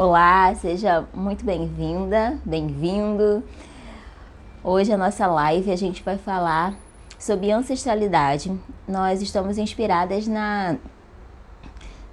Olá, 0.00 0.54
seja 0.54 1.08
muito 1.12 1.44
bem-vinda, 1.44 2.38
bem-vindo. 2.44 3.42
Hoje 4.62 4.92
a 4.92 4.96
nossa 4.96 5.26
live 5.26 5.72
a 5.72 5.76
gente 5.76 6.04
vai 6.04 6.16
falar 6.16 6.76
sobre 7.18 7.50
ancestralidade. 7.50 8.56
Nós 8.86 9.20
estamos 9.20 9.58
inspiradas 9.58 10.28
na 10.28 10.76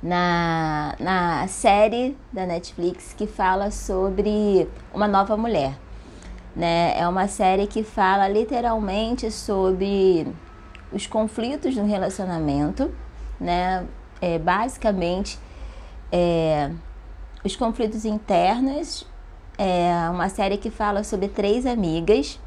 na, 0.02 0.96
na 1.00 1.48
série 1.48 2.18
da 2.34 2.48
Netflix 2.48 3.13
que 3.13 3.28
fala 3.28 3.69
sobre 3.69 4.67
uma 4.92 5.08
nova 5.08 5.38
mulher. 5.38 5.78
Né? 6.56 6.97
É 6.97 7.08
uma 7.08 7.28
série 7.28 7.67
que 7.67 7.83
fala 7.83 8.28
literalmente 8.28 9.29
sobre 9.29 10.26
os 10.92 11.06
conflitos 11.06 11.76
no 11.76 11.86
relacionamento, 11.86 12.92
né? 13.40 13.86
É, 14.20 14.40
basicamente, 14.40 15.38
é, 16.12 16.72
os 17.45 17.55
conflitos 17.55 18.03
internos. 18.03 19.05
É 19.58 20.09
uma 20.09 20.27
série 20.27 20.58
que 20.58 20.70
fala 20.70 21.03
sobre 21.03 21.30
três 21.30 21.66
amigas, 21.66 22.40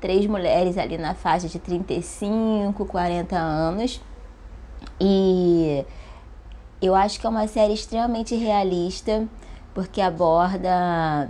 três 0.00 0.24
mulheres 0.26 0.78
ali 0.78 0.96
na 0.96 1.14
faixa 1.14 1.48
de 1.48 1.58
35, 1.58 2.86
40 2.86 3.36
anos. 3.36 4.00
E 5.00 5.84
eu 6.80 6.94
acho 6.94 7.20
que 7.20 7.26
é 7.26 7.30
uma 7.30 7.48
série 7.48 7.74
extremamente 7.74 8.34
realista, 8.36 9.26
porque 9.74 10.00
aborda 10.00 11.28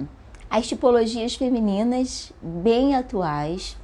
as 0.50 0.68
tipologias 0.68 1.34
femininas 1.34 2.32
bem 2.40 2.94
atuais, 2.94 3.76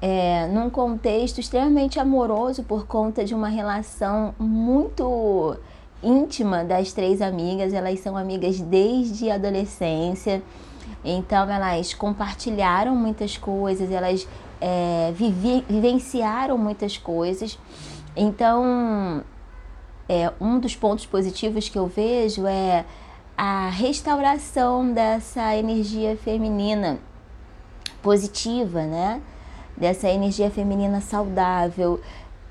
é, 0.00 0.48
num 0.48 0.68
contexto 0.68 1.38
extremamente 1.38 2.00
amoroso 2.00 2.64
por 2.64 2.86
conta 2.86 3.24
de 3.24 3.34
uma 3.34 3.48
relação 3.48 4.34
muito 4.36 5.56
íntima 6.02 6.64
das 6.64 6.92
três 6.92 7.22
amigas. 7.22 7.72
Elas 7.72 8.00
são 8.00 8.16
amigas 8.16 8.60
desde 8.60 9.30
a 9.30 9.34
adolescência, 9.34 10.42
então 11.04 11.50
elas 11.50 11.94
compartilharam 11.94 12.94
muitas 12.94 13.36
coisas, 13.36 13.90
elas 13.90 14.26
é, 14.60 15.12
vivi, 15.14 15.64
vivenciaram 15.68 16.56
muitas 16.56 16.96
coisas. 16.96 17.58
Então, 18.16 19.22
é, 20.08 20.32
um 20.40 20.58
dos 20.58 20.76
pontos 20.76 21.06
positivos 21.06 21.68
que 21.68 21.78
eu 21.78 21.86
vejo 21.86 22.46
é 22.46 22.84
a 23.36 23.70
restauração 23.70 24.92
dessa 24.92 25.56
energia 25.56 26.16
feminina 26.16 26.98
positiva, 28.02 28.82
né? 28.82 29.20
Dessa 29.76 30.08
energia 30.08 30.50
feminina 30.50 31.00
saudável. 31.00 32.00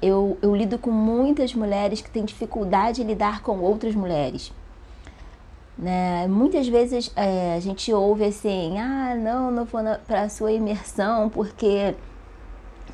Eu, 0.02 0.38
eu 0.42 0.56
lido 0.56 0.78
com 0.80 0.92
muitas 0.92 1.54
mulheres 1.54 2.02
que 2.02 2.10
têm 2.10 2.26
dificuldade 2.26 2.98
de 2.98 3.04
lidar 3.04 3.42
com 3.42 3.60
outras 3.60 3.94
mulheres. 3.94 4.52
Né? 5.78 6.28
Muitas 6.28 6.68
vezes 6.68 7.12
é, 7.16 7.56
a 7.56 7.60
gente 7.60 7.94
ouve 7.94 8.26
assim: 8.26 8.78
ah, 8.80 9.16
não, 9.16 9.52
não 9.52 9.66
vou 9.66 9.82
para 10.08 10.24
a 10.24 10.30
sua 10.30 10.52
imersão 10.52 11.30
porque 11.30 11.96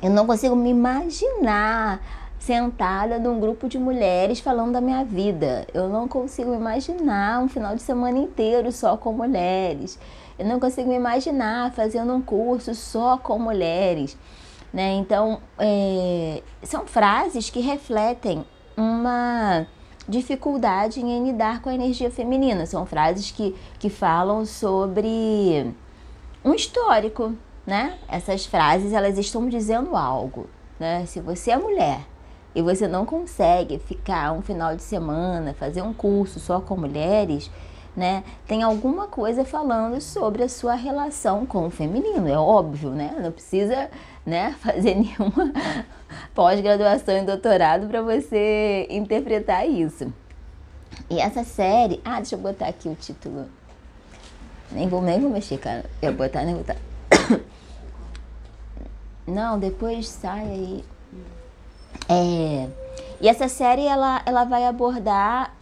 eu 0.02 0.10
não 0.10 0.26
consigo 0.26 0.54
me 0.54 0.70
imaginar 0.70 2.00
sentada 2.38 3.18
num 3.18 3.40
grupo 3.40 3.68
de 3.68 3.78
mulheres 3.78 4.40
falando 4.40 4.72
da 4.72 4.80
minha 4.80 5.04
vida. 5.04 5.66
Eu 5.74 5.88
não 5.88 6.06
consigo 6.06 6.54
imaginar 6.54 7.40
um 7.40 7.48
final 7.48 7.74
de 7.74 7.82
semana 7.82 8.18
inteiro 8.18 8.70
só 8.70 8.96
com 8.96 9.12
mulheres. 9.12 9.98
Eu 10.38 10.46
não 10.46 10.60
consigo 10.60 10.88
me 10.88 10.94
imaginar 10.94 11.72
fazendo 11.72 12.14
um 12.14 12.22
curso 12.22 12.74
só 12.74 13.18
com 13.18 13.38
mulheres. 13.38 14.16
Né? 14.72 14.94
Então, 14.94 15.40
é, 15.58 16.42
são 16.62 16.86
frases 16.86 17.48
que 17.48 17.60
refletem 17.60 18.44
uma 18.76 19.66
dificuldade 20.08 21.00
em 21.00 21.26
lidar 21.26 21.60
com 21.60 21.68
a 21.68 21.74
energia 21.74 22.10
feminina. 22.10 22.64
São 22.66 22.86
frases 22.86 23.30
que, 23.30 23.54
que 23.78 23.90
falam 23.90 24.44
sobre 24.46 25.74
um 26.44 26.54
histórico, 26.54 27.34
né? 27.66 27.98
Essas 28.08 28.46
frases, 28.46 28.92
elas 28.92 29.18
estão 29.18 29.48
dizendo 29.48 29.94
algo, 29.96 30.48
né? 30.78 31.04
Se 31.06 31.20
você 31.20 31.50
é 31.50 31.58
mulher 31.58 32.00
e 32.54 32.62
você 32.62 32.88
não 32.88 33.04
consegue 33.04 33.78
ficar 33.78 34.32
um 34.32 34.40
final 34.40 34.74
de 34.74 34.82
semana, 34.82 35.54
fazer 35.54 35.82
um 35.82 35.92
curso 35.92 36.40
só 36.40 36.60
com 36.60 36.76
mulheres, 36.76 37.50
né? 37.96 38.22
Tem 38.46 38.62
alguma 38.62 39.06
coisa 39.06 39.44
falando 39.44 40.00
sobre 40.00 40.42
a 40.42 40.48
sua 40.48 40.74
relação 40.74 41.44
com 41.44 41.66
o 41.66 41.70
feminino, 41.70 42.28
é 42.28 42.38
óbvio, 42.38 42.90
né? 42.90 43.14
Não 43.20 43.32
precisa, 43.32 43.90
né, 44.24 44.54
fazer 44.60 44.94
nenhuma 44.94 45.52
pós-graduação 46.34 47.18
e 47.18 47.22
doutorado 47.22 47.88
para 47.88 48.02
você 48.02 48.86
interpretar 48.90 49.68
isso. 49.68 50.12
E 51.10 51.18
essa 51.20 51.44
série, 51.44 52.00
ah, 52.04 52.16
deixa 52.16 52.34
eu 52.34 52.38
botar 52.38 52.68
aqui 52.68 52.88
o 52.88 52.94
título. 52.94 53.46
Nem 54.70 54.88
vou, 54.88 55.00
nem 55.00 55.18
vou 55.20 55.30
mexer, 55.30 55.58
cara. 55.58 55.84
Eu 56.02 56.14
vou 56.14 56.26
botar, 56.26 56.44
nem 56.44 56.54
vou 56.54 56.64
botar. 56.64 56.76
Não, 59.26 59.58
depois 59.58 60.08
sai 60.08 60.44
aí. 60.46 60.84
É, 62.08 62.68
e 63.20 63.28
essa 63.28 63.48
série 63.48 63.86
ela, 63.86 64.22
ela 64.24 64.44
vai 64.44 64.64
abordar 64.64 65.54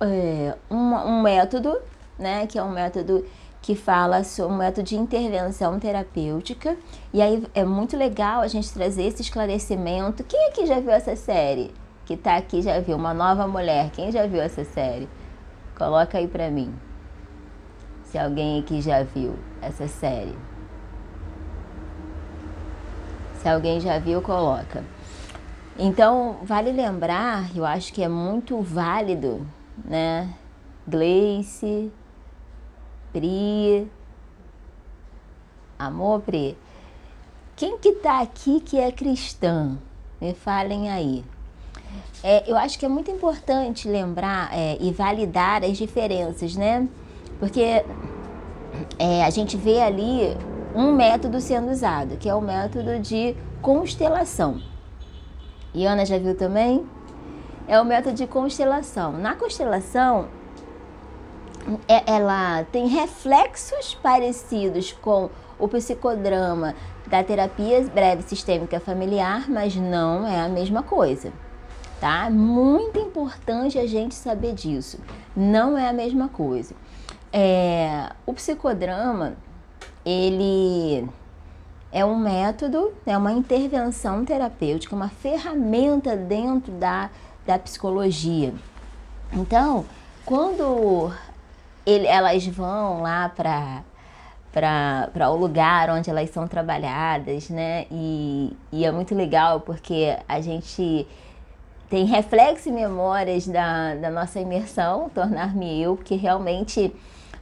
é, 0.00 0.56
um, 0.70 0.76
um 0.76 1.22
método, 1.22 1.78
né, 2.18 2.46
que 2.46 2.58
é 2.58 2.62
um 2.62 2.70
método 2.70 3.24
que 3.62 3.74
fala 3.74 4.24
sobre 4.24 4.54
um 4.54 4.56
método 4.56 4.86
de 4.86 4.96
intervenção 4.96 5.78
terapêutica. 5.78 6.76
E 7.12 7.20
aí 7.20 7.46
é 7.54 7.64
muito 7.64 7.96
legal 7.96 8.40
a 8.40 8.48
gente 8.48 8.72
trazer 8.72 9.04
esse 9.04 9.22
esclarecimento. 9.22 10.24
Quem 10.24 10.48
aqui 10.48 10.66
já 10.66 10.80
viu 10.80 10.90
essa 10.90 11.14
série? 11.14 11.72
Que 12.06 12.16
tá 12.16 12.36
aqui 12.36 12.62
já 12.62 12.80
viu 12.80 12.96
uma 12.96 13.12
nova 13.12 13.46
mulher. 13.46 13.90
Quem 13.90 14.10
já 14.10 14.26
viu 14.26 14.40
essa 14.40 14.64
série? 14.64 15.08
Coloca 15.76 16.18
aí 16.18 16.26
pra 16.26 16.50
mim. 16.50 16.74
Se 18.04 18.18
alguém 18.18 18.60
aqui 18.60 18.80
já 18.80 19.02
viu 19.02 19.34
essa 19.62 19.86
série. 19.86 20.36
Se 23.40 23.48
alguém 23.48 23.80
já 23.80 23.98
viu, 23.98 24.20
coloca. 24.20 24.84
Então, 25.78 26.38
vale 26.42 26.72
lembrar, 26.72 27.48
eu 27.56 27.64
acho 27.64 27.92
que 27.92 28.02
é 28.02 28.08
muito 28.08 28.60
válido, 28.60 29.46
né? 29.84 30.34
Gleice, 30.86 31.92
Pri, 33.12 33.90
amor 35.78 36.20
Pri, 36.20 36.56
quem 37.56 37.78
que 37.78 37.92
tá 37.92 38.20
aqui 38.20 38.60
que 38.60 38.78
é 38.78 38.90
cristã? 38.90 39.78
Me 40.20 40.34
falem 40.34 40.90
aí. 40.90 41.24
É, 42.22 42.50
eu 42.50 42.56
acho 42.56 42.78
que 42.78 42.84
é 42.84 42.88
muito 42.88 43.10
importante 43.10 43.88
lembrar 43.88 44.50
é, 44.52 44.76
e 44.80 44.92
validar 44.92 45.64
as 45.64 45.76
diferenças, 45.76 46.54
né? 46.54 46.88
Porque 47.38 47.84
é, 48.98 49.24
a 49.24 49.30
gente 49.30 49.56
vê 49.56 49.80
ali 49.80 50.36
um 50.74 50.92
método 50.92 51.40
sendo 51.40 51.70
usado, 51.70 52.16
que 52.16 52.28
é 52.28 52.34
o 52.34 52.40
método 52.40 52.98
de 52.98 53.34
constelação. 53.60 54.60
E 55.74 55.86
Ana 55.86 56.04
já 56.04 56.18
viu 56.18 56.36
também? 56.36 56.86
É 57.66 57.80
o 57.80 57.84
método 57.84 58.16
de 58.16 58.26
constelação. 58.26 59.12
Na 59.12 59.34
constelação, 59.34 60.28
é, 61.86 62.10
ela 62.10 62.64
tem 62.64 62.86
reflexos 62.88 63.94
parecidos 64.02 64.92
com 64.92 65.30
o 65.58 65.68
psicodrama 65.68 66.74
da 67.06 67.22
terapia 67.22 67.82
breve 67.82 68.22
sistêmica 68.22 68.80
familiar, 68.80 69.48
mas 69.48 69.76
não 69.76 70.26
é 70.26 70.40
a 70.40 70.48
mesma 70.48 70.82
coisa. 70.82 71.32
Tá? 72.00 72.30
Muito 72.30 72.98
importante 72.98 73.78
a 73.78 73.86
gente 73.86 74.14
saber 74.14 74.54
disso. 74.54 74.98
Não 75.36 75.76
é 75.76 75.88
a 75.88 75.92
mesma 75.92 76.28
coisa. 76.28 76.74
É, 77.32 78.10
o 78.24 78.32
psicodrama, 78.32 79.34
ele 80.04 81.06
é 81.92 82.04
um 82.04 82.16
método, 82.16 82.92
é 83.04 83.16
uma 83.16 83.32
intervenção 83.32 84.24
terapêutica, 84.24 84.96
uma 84.96 85.08
ferramenta 85.08 86.16
dentro 86.16 86.72
da, 86.72 87.10
da 87.46 87.58
psicologia. 87.58 88.52
Então, 89.32 89.84
quando 90.24 91.12
ele, 91.86 92.06
elas 92.06 92.46
vão 92.46 93.02
lá 93.02 93.28
para 93.28 93.82
para 94.52 95.30
o 95.30 95.36
lugar 95.36 95.90
onde 95.90 96.10
elas 96.10 96.28
são 96.30 96.48
trabalhadas, 96.48 97.48
né? 97.50 97.86
E, 97.88 98.52
e 98.72 98.84
é 98.84 98.90
muito 98.90 99.14
legal 99.14 99.60
porque 99.60 100.16
a 100.28 100.40
gente 100.40 101.06
tem 101.88 102.04
reflexo 102.04 102.68
e 102.68 102.72
memórias 102.72 103.46
da, 103.46 103.94
da 103.94 104.10
nossa 104.10 104.40
imersão, 104.40 105.08
tornar-me 105.08 105.80
eu, 105.80 105.94
porque 105.94 106.16
realmente 106.16 106.92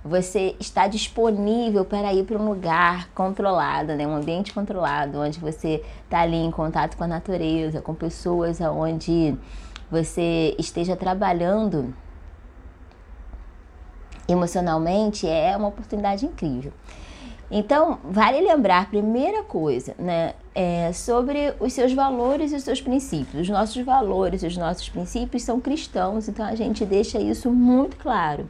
você 0.05 0.55
está 0.61 0.87
disponível 0.87 1.85
para 1.85 2.13
ir 2.15 2.25
para 2.25 2.39
um 2.39 2.49
lugar 2.49 3.09
controlado, 3.15 3.95
né? 3.95 4.07
um 4.07 4.17
ambiente 4.17 4.53
controlado, 4.55 5.19
onde 5.21 5.39
você 5.39 5.83
está 6.05 6.21
ali 6.21 6.37
em 6.37 6.51
contato 6.51 6.97
com 6.97 7.05
a 7.05 7.07
natureza, 7.07 7.83
com 7.83 7.95
pessoas 7.95 8.61
onde 8.61 9.37
você 9.91 10.55
esteja 10.59 10.97
trabalhando 10.97 11.95
emocionalmente, 14.29 15.27
é 15.27 15.57
uma 15.57 15.69
oportunidade 15.69 16.27
incrível. 16.27 16.73
Então, 17.51 17.99
vale 18.05 18.41
lembrar, 18.43 18.91
primeira 18.91 19.43
coisa, 19.43 19.95
né, 19.99 20.35
é 20.55 20.93
sobre 20.93 21.55
os 21.59 21.73
seus 21.73 21.95
valores 21.95 22.53
e 22.53 22.57
os 22.57 22.63
seus 22.63 22.81
princípios. 22.81 23.43
Os 23.43 23.49
nossos 23.49 23.83
valores 23.83 24.43
e 24.43 24.47
os 24.47 24.57
nossos 24.57 24.87
princípios 24.91 25.45
são 25.45 25.59
cristãos, 25.59 26.29
então 26.29 26.45
a 26.45 26.55
gente 26.55 26.85
deixa 26.85 27.19
isso 27.19 27.51
muito 27.51 27.97
claro. 27.97 28.47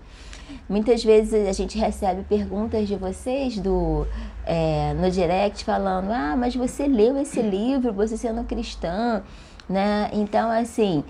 Muitas 0.69 1.05
vezes 1.05 1.47
a 1.47 1.53
gente 1.53 1.79
recebe 1.79 2.23
perguntas 2.23 2.89
de 2.89 2.97
vocês 2.97 3.59
do 3.59 4.07
é, 4.45 4.95
no 4.95 5.11
direct 5.11 5.63
falando, 5.63 6.11
ah, 6.11 6.35
mas 6.37 6.57
você 6.57 6.89
leu 6.89 7.19
esse 7.19 7.41
livro, 7.41 7.93
você 7.93 8.17
sendo 8.17 8.43
cristã, 8.45 9.23
né? 9.69 10.11
Então, 10.13 10.51
assim, 10.51 11.05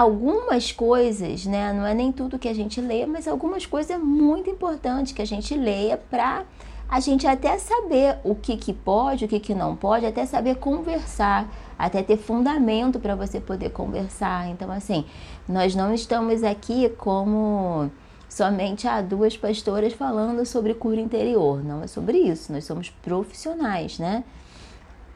algumas 0.00 0.72
coisas, 0.72 1.46
né? 1.46 1.72
Não 1.72 1.86
é 1.86 1.94
nem 1.94 2.10
tudo 2.10 2.36
que 2.36 2.48
a 2.48 2.54
gente 2.54 2.80
lê, 2.80 3.06
mas 3.06 3.28
algumas 3.28 3.64
coisas 3.64 3.92
é 3.92 3.96
muito 3.96 4.50
importante 4.50 5.14
que 5.14 5.22
a 5.22 5.24
gente 5.24 5.54
leia 5.54 5.96
para 5.96 6.42
a 6.88 6.98
gente 6.98 7.28
até 7.28 7.56
saber 7.58 8.18
o 8.24 8.34
que, 8.34 8.56
que 8.56 8.72
pode, 8.72 9.24
o 9.24 9.28
que, 9.28 9.38
que 9.38 9.54
não 9.54 9.76
pode, 9.76 10.04
até 10.04 10.26
saber 10.26 10.56
conversar, 10.56 11.48
até 11.78 12.02
ter 12.02 12.16
fundamento 12.16 12.98
para 12.98 13.14
você 13.14 13.38
poder 13.38 13.70
conversar. 13.70 14.48
Então, 14.48 14.68
assim, 14.72 15.04
nós 15.48 15.76
não 15.76 15.94
estamos 15.94 16.42
aqui 16.42 16.88
como 16.98 17.88
somente 18.28 18.88
há 18.88 19.00
duas 19.00 19.36
pastoras 19.36 19.92
falando 19.92 20.44
sobre 20.44 20.74
cura 20.74 21.00
interior. 21.00 21.62
Não 21.64 21.84
é 21.84 21.86
sobre 21.86 22.18
isso. 22.18 22.52
Nós 22.52 22.64
somos 22.64 22.90
profissionais, 22.90 24.00
né? 24.00 24.24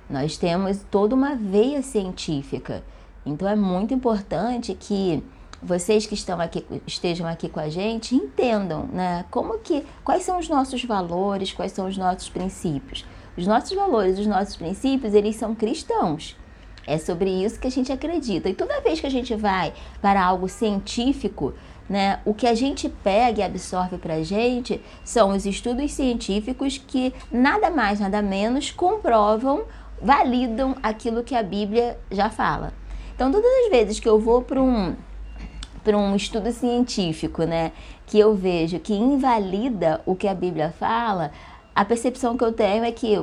Nós 0.08 0.36
temos 0.36 0.78
toda 0.88 1.16
uma 1.16 1.34
veia 1.34 1.82
científica. 1.82 2.84
Então 3.28 3.48
é 3.48 3.56
muito 3.56 3.92
importante 3.94 4.74
que 4.74 5.22
vocês 5.62 6.06
que 6.06 6.14
estão 6.14 6.40
aqui, 6.40 6.64
estejam 6.86 7.26
aqui 7.26 7.48
com 7.48 7.60
a 7.60 7.68
gente 7.68 8.14
entendam, 8.14 8.86
né? 8.92 9.24
Como 9.30 9.58
que, 9.58 9.84
quais 10.04 10.22
são 10.22 10.38
os 10.38 10.48
nossos 10.48 10.84
valores, 10.84 11.52
quais 11.52 11.72
são 11.72 11.86
os 11.86 11.96
nossos 11.96 12.28
princípios. 12.28 13.04
Os 13.36 13.46
nossos 13.46 13.72
valores, 13.72 14.18
os 14.18 14.26
nossos 14.26 14.56
princípios, 14.56 15.14
eles 15.14 15.36
são 15.36 15.54
cristãos. 15.54 16.36
É 16.86 16.96
sobre 16.96 17.30
isso 17.30 17.60
que 17.60 17.66
a 17.66 17.70
gente 17.70 17.92
acredita. 17.92 18.48
E 18.48 18.54
toda 18.54 18.80
vez 18.80 19.00
que 19.00 19.06
a 19.06 19.10
gente 19.10 19.34
vai 19.34 19.74
para 20.00 20.24
algo 20.24 20.48
científico, 20.48 21.52
né, 21.88 22.20
o 22.24 22.32
que 22.32 22.46
a 22.46 22.54
gente 22.54 22.88
pega 22.88 23.40
e 23.40 23.42
absorve 23.42 23.98
para 23.98 24.14
a 24.14 24.22
gente 24.22 24.80
são 25.04 25.30
os 25.30 25.44
estudos 25.44 25.92
científicos 25.92 26.78
que 26.78 27.12
nada 27.30 27.70
mais, 27.70 28.00
nada 28.00 28.22
menos 28.22 28.70
comprovam, 28.70 29.64
validam 30.00 30.76
aquilo 30.82 31.24
que 31.24 31.34
a 31.34 31.42
Bíblia 31.42 31.98
já 32.10 32.30
fala. 32.30 32.72
Então, 33.18 33.32
todas 33.32 33.50
as 33.64 33.70
vezes 33.72 33.98
que 33.98 34.08
eu 34.08 34.16
vou 34.16 34.42
para 34.42 34.62
um 34.62 34.94
para 35.82 35.98
um 35.98 36.14
estudo 36.14 36.52
científico, 36.52 37.42
né, 37.42 37.72
que 38.06 38.16
eu 38.16 38.32
vejo 38.32 38.78
que 38.78 38.94
invalida 38.94 40.00
o 40.06 40.14
que 40.14 40.28
a 40.28 40.34
Bíblia 40.34 40.70
fala, 40.78 41.32
a 41.74 41.84
percepção 41.84 42.36
que 42.36 42.44
eu 42.44 42.52
tenho 42.52 42.84
é 42.84 42.92
que 42.92 43.20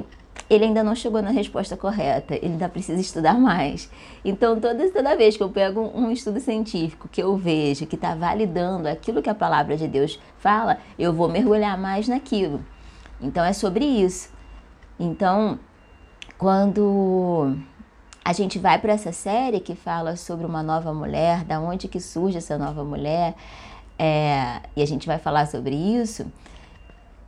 ele 0.50 0.66
ainda 0.66 0.84
não 0.84 0.96
chegou 0.96 1.22
na 1.22 1.30
resposta 1.30 1.78
correta, 1.78 2.36
ele 2.36 2.48
ainda 2.48 2.68
precisa 2.68 3.00
estudar 3.00 3.40
mais. 3.40 3.90
Então, 4.26 4.60
toda, 4.60 4.92
toda 4.92 5.16
vez 5.16 5.38
que 5.38 5.44
eu 5.44 5.50
pego 5.50 5.90
um 5.96 6.12
estudo 6.12 6.42
científico 6.42 7.08
que 7.10 7.24
eu 7.24 7.38
vejo 7.38 7.86
que 7.86 7.96
está 7.96 8.16
validando 8.16 8.90
aquilo 8.90 9.22
que 9.22 9.30
a 9.30 9.36
palavra 9.36 9.78
de 9.78 9.88
Deus 9.88 10.20
fala, 10.40 10.78
eu 11.00 11.14
vou 11.14 11.30
mergulhar 11.30 11.78
mais 11.78 12.10
naquilo. 12.10 12.66
Então, 13.22 13.46
é 13.46 13.54
sobre 13.54 13.86
isso. 13.86 14.30
Então, 15.00 15.58
quando 16.38 17.56
a 18.26 18.34
gente 18.34 18.60
vai 18.60 18.78
para 18.80 18.92
essa 18.92 19.14
série 19.14 19.62
que 19.62 19.76
fala 19.76 20.18
sobre 20.18 20.46
uma 20.46 20.62
nova 20.64 20.94
mulher, 20.94 21.46
da 21.46 21.62
onde 21.62 21.88
que 21.88 22.02
surge 22.02 22.40
essa 22.40 22.58
nova 22.58 22.84
mulher, 22.84 23.36
é, 23.98 24.60
e 24.76 24.82
a 24.82 24.86
gente 24.86 25.08
vai 25.08 25.20
falar 25.20 25.46
sobre 25.46 25.76
isso 25.76 26.26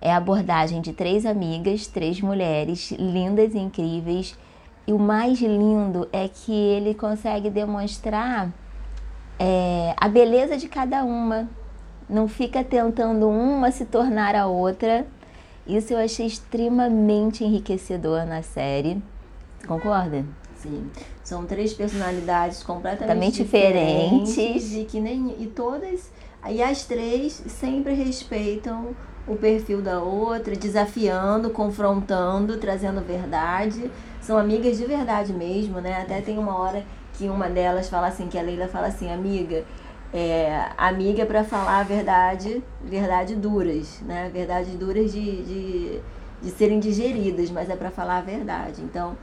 é 0.01 0.11
a 0.11 0.17
abordagem 0.17 0.81
de 0.81 0.93
três 0.93 1.25
amigas, 1.25 1.87
três 1.87 2.21
mulheres 2.21 2.91
lindas 2.91 3.53
e 3.53 3.59
incríveis. 3.59 4.37
E 4.85 4.93
o 4.93 4.99
mais 4.99 5.39
lindo 5.41 6.07
é 6.13 6.27
que 6.27 6.53
ele 6.53 6.93
consegue 6.93 7.49
demonstrar 7.49 8.51
é, 9.39 9.93
a 9.97 10.07
beleza 10.07 10.55
de 10.57 10.67
cada 10.67 11.03
uma. 11.03 11.49
Não 12.09 12.27
fica 12.27 12.63
tentando 12.63 13.27
uma 13.27 13.71
se 13.71 13.85
tornar 13.85 14.33
a 14.35 14.47
outra. 14.47 15.05
Isso 15.65 15.91
eu 15.91 15.99
achei 15.99 16.25
extremamente 16.25 17.43
enriquecedor 17.43 18.25
na 18.25 18.41
série. 18.41 19.01
Concorda? 19.67 20.23
Sim. 20.61 20.89
São 21.23 21.45
três 21.45 21.73
personalidades 21.73 22.63
completamente 22.63 23.43
diferentes. 23.43 24.29
diferentes. 24.29 24.75
E, 24.75 24.85
que 24.85 24.99
nem, 24.99 25.35
e 25.39 25.47
todas. 25.47 26.11
E 26.49 26.61
as 26.61 26.85
três 26.85 27.43
sempre 27.47 27.93
respeitam 27.93 28.95
o 29.27 29.35
perfil 29.35 29.81
da 29.81 29.99
outra, 29.99 30.55
desafiando, 30.55 31.49
confrontando, 31.49 32.57
trazendo 32.57 33.01
verdade. 33.01 33.91
São 34.21 34.37
amigas 34.37 34.77
de 34.77 34.85
verdade 34.85 35.33
mesmo, 35.33 35.81
né? 35.81 36.01
Até 36.01 36.21
tem 36.21 36.37
uma 36.37 36.57
hora 36.57 36.83
que 37.13 37.27
uma 37.27 37.49
delas 37.49 37.89
fala 37.89 38.07
assim, 38.07 38.27
que 38.27 38.37
a 38.37 38.41
Leila 38.41 38.67
fala 38.67 38.87
assim, 38.87 39.11
amiga, 39.11 39.65
é, 40.13 40.65
amiga 40.77 41.25
para 41.25 41.43
falar 41.43 41.79
a 41.79 41.83
verdade, 41.83 42.63
verdade 42.81 43.35
duras, 43.35 43.99
né? 44.01 44.29
Verdades 44.33 44.73
duras 44.75 45.11
de, 45.11 45.43
de, 45.43 45.99
de 46.41 46.49
serem 46.51 46.79
digeridas, 46.79 47.49
mas 47.51 47.69
é 47.69 47.75
para 47.75 47.91
falar 47.91 48.17
a 48.17 48.21
verdade. 48.21 48.81
Então, 48.81 49.17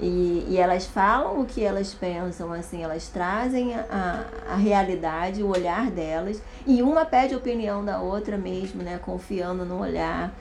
e, 0.00 0.46
e 0.48 0.56
elas 0.58 0.86
falam 0.86 1.40
o 1.40 1.44
que 1.44 1.62
elas 1.62 1.92
pensam, 1.92 2.52
assim, 2.52 2.82
elas 2.82 3.08
trazem 3.08 3.74
a, 3.74 4.24
a 4.48 4.56
realidade, 4.56 5.42
o 5.42 5.48
olhar 5.48 5.90
delas, 5.90 6.40
e 6.66 6.82
uma 6.82 7.04
pede 7.04 7.34
opinião 7.34 7.84
da 7.84 8.00
outra 8.00 8.36
mesmo, 8.38 8.82
né? 8.82 8.98
Confiando 8.98 9.64
no 9.64 9.80
olhar 9.80 10.32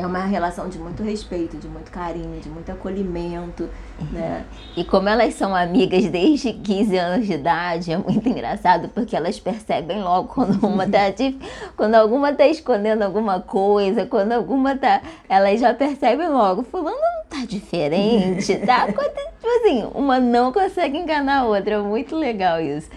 é 0.00 0.06
uma 0.06 0.24
relação 0.24 0.68
de 0.68 0.78
muito 0.78 1.02
respeito, 1.02 1.56
de 1.58 1.68
muito 1.68 1.90
carinho, 1.90 2.40
de 2.40 2.48
muito 2.48 2.72
acolhimento, 2.72 3.68
né? 4.10 4.44
E 4.76 4.82
como 4.82 5.08
elas 5.08 5.34
são 5.34 5.54
amigas 5.54 6.06
desde 6.08 6.54
15 6.54 6.96
anos 6.96 7.26
de 7.26 7.34
idade, 7.34 7.92
é 7.92 7.98
muito 7.98 8.26
engraçado 8.26 8.88
porque 8.88 9.14
elas 9.14 9.38
percebem 9.38 10.02
logo 10.02 10.28
quando 10.28 10.66
uma 10.66 10.86
tá 10.86 11.00
quando 11.76 11.94
alguma 11.94 12.32
tá 12.32 12.46
escondendo 12.46 13.02
alguma 13.02 13.40
coisa, 13.40 14.06
quando 14.06 14.32
alguma 14.32 14.76
tá, 14.76 15.02
elas 15.28 15.60
já 15.60 15.74
percebem 15.74 16.28
logo, 16.28 16.62
fulano 16.62 16.96
não 16.96 17.24
tá 17.28 17.44
diferente, 17.46 18.56
tá? 18.56 18.86
tipo 18.88 19.48
assim, 19.60 19.86
uma 19.94 20.18
não 20.18 20.52
consegue 20.52 20.96
enganar 20.96 21.40
a 21.40 21.44
outra, 21.44 21.74
é 21.74 21.78
muito 21.78 22.16
legal 22.16 22.60
isso. 22.60 22.88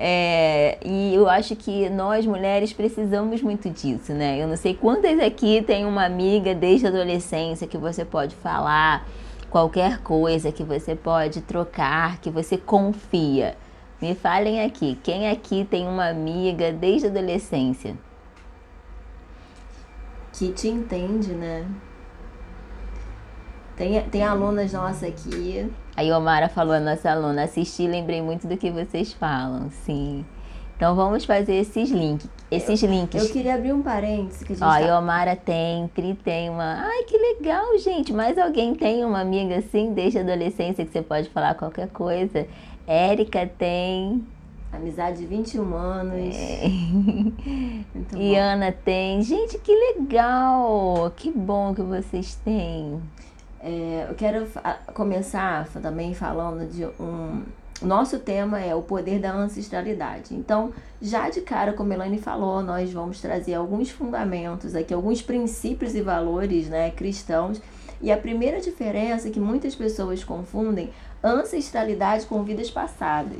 É, 0.00 0.78
e 0.84 1.12
eu 1.12 1.28
acho 1.28 1.56
que 1.56 1.90
nós 1.90 2.24
mulheres 2.24 2.72
precisamos 2.72 3.42
muito 3.42 3.68
disso, 3.68 4.12
né? 4.12 4.40
Eu 4.40 4.46
não 4.46 4.56
sei 4.56 4.72
quantas 4.72 5.18
aqui 5.18 5.60
tem 5.60 5.84
uma 5.84 6.04
amiga 6.04 6.54
desde 6.54 6.86
a 6.86 6.88
adolescência 6.88 7.66
que 7.66 7.76
você 7.76 8.04
pode 8.04 8.36
falar 8.36 9.04
qualquer 9.50 9.98
coisa, 9.98 10.52
que 10.52 10.62
você 10.62 10.94
pode 10.94 11.40
trocar, 11.40 12.20
que 12.20 12.30
você 12.30 12.56
confia. 12.56 13.56
Me 14.00 14.14
falem 14.14 14.62
aqui, 14.62 14.96
quem 15.02 15.28
aqui 15.28 15.66
tem 15.68 15.88
uma 15.88 16.08
amiga 16.08 16.70
desde 16.70 17.08
a 17.08 17.10
adolescência? 17.10 17.96
Que 20.32 20.52
te 20.52 20.68
entende, 20.68 21.32
né? 21.32 21.66
Tem, 23.78 24.02
tem 24.10 24.22
alunas 24.22 24.72
nossas 24.72 25.08
aqui 25.08 25.70
a 25.98 26.02
Yomara 26.02 26.48
falou, 26.48 26.74
a 26.74 26.78
nossa 26.78 27.10
aluna, 27.10 27.42
assisti 27.42 27.84
lembrei 27.84 28.22
muito 28.22 28.46
do 28.46 28.56
que 28.56 28.70
vocês 28.70 29.12
falam, 29.12 29.68
sim. 29.68 30.24
Então 30.76 30.94
vamos 30.94 31.24
fazer 31.24 31.54
esses 31.54 31.90
links. 31.90 32.28
Esses 32.52 32.80
eu, 32.84 32.88
links. 32.88 33.20
Eu 33.20 33.32
queria 33.32 33.56
abrir 33.56 33.72
um 33.72 33.82
parênteses 33.82 34.44
que 34.44 34.52
a 34.52 34.54
gente. 34.54 34.64
Ó, 34.64 34.70
tá... 34.70 34.78
Yomara 34.78 35.34
tem, 35.34 35.88
Pri 35.88 36.14
tem 36.14 36.50
uma. 36.50 36.86
Ai, 36.86 37.02
que 37.02 37.18
legal, 37.18 37.76
gente. 37.78 38.12
Mais 38.12 38.38
alguém 38.38 38.76
tem 38.76 39.04
uma 39.04 39.20
amiga 39.22 39.58
assim, 39.58 39.92
desde 39.92 40.18
a 40.18 40.20
adolescência, 40.20 40.86
que 40.86 40.92
você 40.92 41.02
pode 41.02 41.28
falar 41.30 41.56
qualquer 41.56 41.88
coisa. 41.88 42.46
Érica 42.86 43.44
tem. 43.58 44.24
Amizade 44.72 45.18
de 45.18 45.26
21 45.26 45.74
anos. 45.74 46.36
É. 46.36 46.68
e 48.16 48.36
Ana 48.36 48.70
tem. 48.70 49.20
Gente, 49.20 49.58
que 49.58 49.72
legal! 49.72 51.12
Que 51.16 51.32
bom 51.32 51.74
que 51.74 51.82
vocês 51.82 52.36
têm. 52.36 53.02
É, 53.60 54.06
eu 54.08 54.14
quero 54.14 54.46
começar 54.94 55.66
também 55.82 56.14
falando 56.14 56.68
de 56.70 56.84
um. 57.00 57.42
Nosso 57.80 58.18
tema 58.18 58.60
é 58.60 58.74
o 58.74 58.82
poder 58.82 59.20
da 59.20 59.32
ancestralidade. 59.32 60.34
Então, 60.34 60.72
já 61.00 61.30
de 61.30 61.40
cara, 61.40 61.72
como 61.72 61.92
a 61.92 61.94
Elaine 61.94 62.18
falou, 62.18 62.60
nós 62.60 62.92
vamos 62.92 63.20
trazer 63.20 63.54
alguns 63.54 63.88
fundamentos 63.88 64.74
aqui, 64.74 64.92
alguns 64.92 65.22
princípios 65.22 65.94
e 65.94 66.02
valores 66.02 66.68
né, 66.68 66.90
cristãos. 66.90 67.60
E 68.00 68.10
a 68.10 68.16
primeira 68.16 68.60
diferença 68.60 69.28
é 69.28 69.30
que 69.30 69.38
muitas 69.38 69.76
pessoas 69.76 70.24
confundem 70.24 70.90
ancestralidade 71.22 72.26
com 72.26 72.42
vidas 72.42 72.68
passadas. 72.68 73.38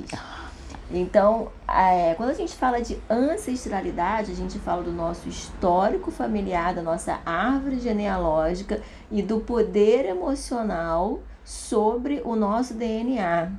Então, 0.91 1.49
é, 1.69 2.15
quando 2.15 2.31
a 2.31 2.35
gente 2.35 2.55
fala 2.55 2.81
de 2.81 2.97
ancestralidade, 3.11 4.33
a 4.33 4.35
gente 4.35 4.59
fala 4.59 4.83
do 4.83 4.91
nosso 4.91 5.29
histórico 5.29 6.11
familiar, 6.11 6.75
da 6.75 6.83
nossa 6.83 7.21
árvore 7.27 7.79
genealógica 7.79 8.81
e 9.11 9.23
do 9.23 9.41
poder 9.41 10.05
emocional 10.07 11.21
sobre 11.45 12.21
o 12.25 12.37
nosso 12.37 12.75
DNA. 12.75 13.51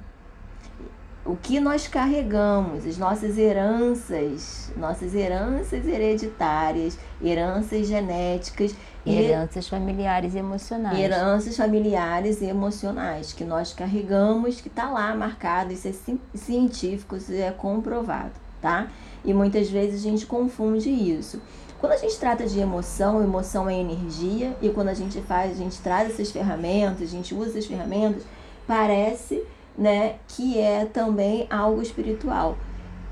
O 1.26 1.36
que 1.36 1.60
nós 1.60 1.88
carregamos, 1.88 2.86
as 2.88 2.98
nossas 2.98 3.38
heranças, 3.38 4.72
nossas 4.76 5.14
heranças 5.14 5.86
hereditárias, 5.86 6.98
heranças 7.22 7.88
genéticas 7.88 8.76
Heranças 9.06 9.68
familiares 9.68 10.36
e 10.36 10.38
emocionais. 10.38 11.00
Heranças 11.00 11.56
familiares 11.56 12.42
e 12.42 12.46
emocionais 12.46 13.34
que 13.34 13.44
nós 13.44 13.74
carregamos, 13.74 14.62
que 14.62 14.68
está 14.68 14.90
lá 14.90 15.16
marcado, 15.16 15.74
isso 15.74 15.88
é 15.88 16.38
científico, 16.38 17.16
isso 17.16 17.34
é 17.34 17.52
comprovado. 17.52 18.32
tá? 18.62 18.88
E 19.24 19.34
muitas 19.34 19.70
vezes 19.70 20.02
a 20.02 20.04
gente 20.04 20.26
confunde 20.26 20.90
isso. 20.90 21.42
Quando 21.80 21.94
a 21.94 21.98
gente 21.98 22.18
trata 22.20 22.46
de 22.46 22.60
emoção, 22.60 23.24
emoção 23.24 23.70
é 23.70 23.74
energia, 23.74 24.56
e 24.62 24.70
quando 24.70 24.90
a 24.90 24.94
gente 24.94 25.22
faz, 25.22 25.52
a 25.52 25.56
gente 25.56 25.80
traz 25.80 26.12
essas 26.12 26.30
ferramentas, 26.30 27.02
a 27.02 27.12
gente 27.12 27.34
usa 27.34 27.52
essas 27.52 27.66
ferramentas, 27.66 28.24
parece 28.68 29.42
né, 29.78 30.16
que 30.28 30.60
é 30.60 30.84
também 30.86 31.48
algo 31.50 31.82
espiritual. 31.82 32.58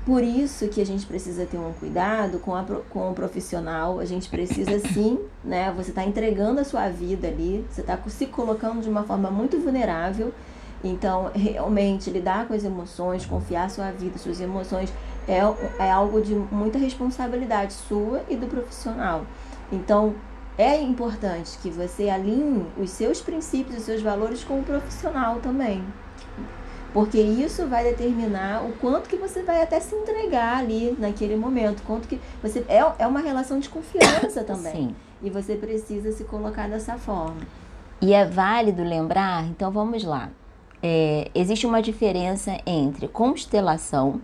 Por 0.04 0.22
isso 0.22 0.68
que 0.68 0.80
a 0.80 0.86
gente 0.86 1.04
precisa 1.06 1.44
ter 1.46 1.58
um 1.58 1.72
cuidado 1.72 2.38
com, 2.38 2.54
a, 2.54 2.64
com 2.90 3.10
o 3.10 3.14
profissional, 3.14 3.98
a 3.98 4.04
gente 4.04 4.28
precisa 4.28 4.78
sim, 4.92 5.18
né? 5.44 5.72
Você 5.76 5.90
está 5.90 6.04
entregando 6.04 6.60
a 6.60 6.64
sua 6.64 6.88
vida 6.88 7.28
ali, 7.28 7.64
você 7.70 7.80
está 7.80 7.98
se 8.06 8.26
colocando 8.26 8.82
de 8.82 8.88
uma 8.88 9.04
forma 9.04 9.30
muito 9.30 9.58
vulnerável. 9.58 10.32
Então, 10.82 11.30
realmente, 11.34 12.08
lidar 12.08 12.46
com 12.46 12.54
as 12.54 12.64
emoções, 12.64 13.26
confiar 13.26 13.68
sua 13.68 13.90
vida, 13.90 14.16
suas 14.16 14.40
emoções, 14.40 14.92
é, 15.28 15.40
é 15.78 15.90
algo 15.90 16.20
de 16.20 16.34
muita 16.34 16.78
responsabilidade 16.78 17.74
sua 17.74 18.22
e 18.28 18.34
do 18.34 18.46
profissional. 18.46 19.26
Então, 19.70 20.14
é 20.56 20.80
importante 20.80 21.56
que 21.62 21.70
você 21.70 22.08
alinhe 22.08 22.66
os 22.76 22.90
seus 22.90 23.20
princípios 23.20 23.76
e 23.76 23.80
seus 23.80 24.02
valores 24.02 24.42
com 24.42 24.58
o 24.60 24.64
profissional 24.64 25.36
também. 25.36 25.84
Porque 26.92 27.20
isso 27.20 27.66
vai 27.66 27.84
determinar 27.84 28.64
o 28.64 28.72
quanto 28.72 29.08
que 29.08 29.16
você 29.16 29.42
vai 29.42 29.62
até 29.62 29.78
se 29.78 29.94
entregar 29.94 30.56
ali 30.56 30.96
naquele 30.98 31.36
momento. 31.36 31.82
Quanto 31.82 32.08
que 32.08 32.18
você. 32.42 32.64
É, 32.66 32.80
é 32.98 33.06
uma 33.06 33.20
relação 33.20 33.60
de 33.60 33.68
confiança 33.68 34.42
também. 34.42 34.72
Sim. 34.72 34.96
E 35.22 35.28
você 35.28 35.54
precisa 35.54 36.10
se 36.12 36.24
colocar 36.24 36.68
dessa 36.68 36.96
forma. 36.96 37.42
E 38.00 38.14
é 38.14 38.24
válido 38.24 38.82
lembrar, 38.82 39.44
então 39.44 39.70
vamos 39.70 40.02
lá. 40.02 40.30
É, 40.82 41.30
existe 41.34 41.66
uma 41.66 41.82
diferença 41.82 42.56
entre 42.64 43.06
constelação 43.08 44.20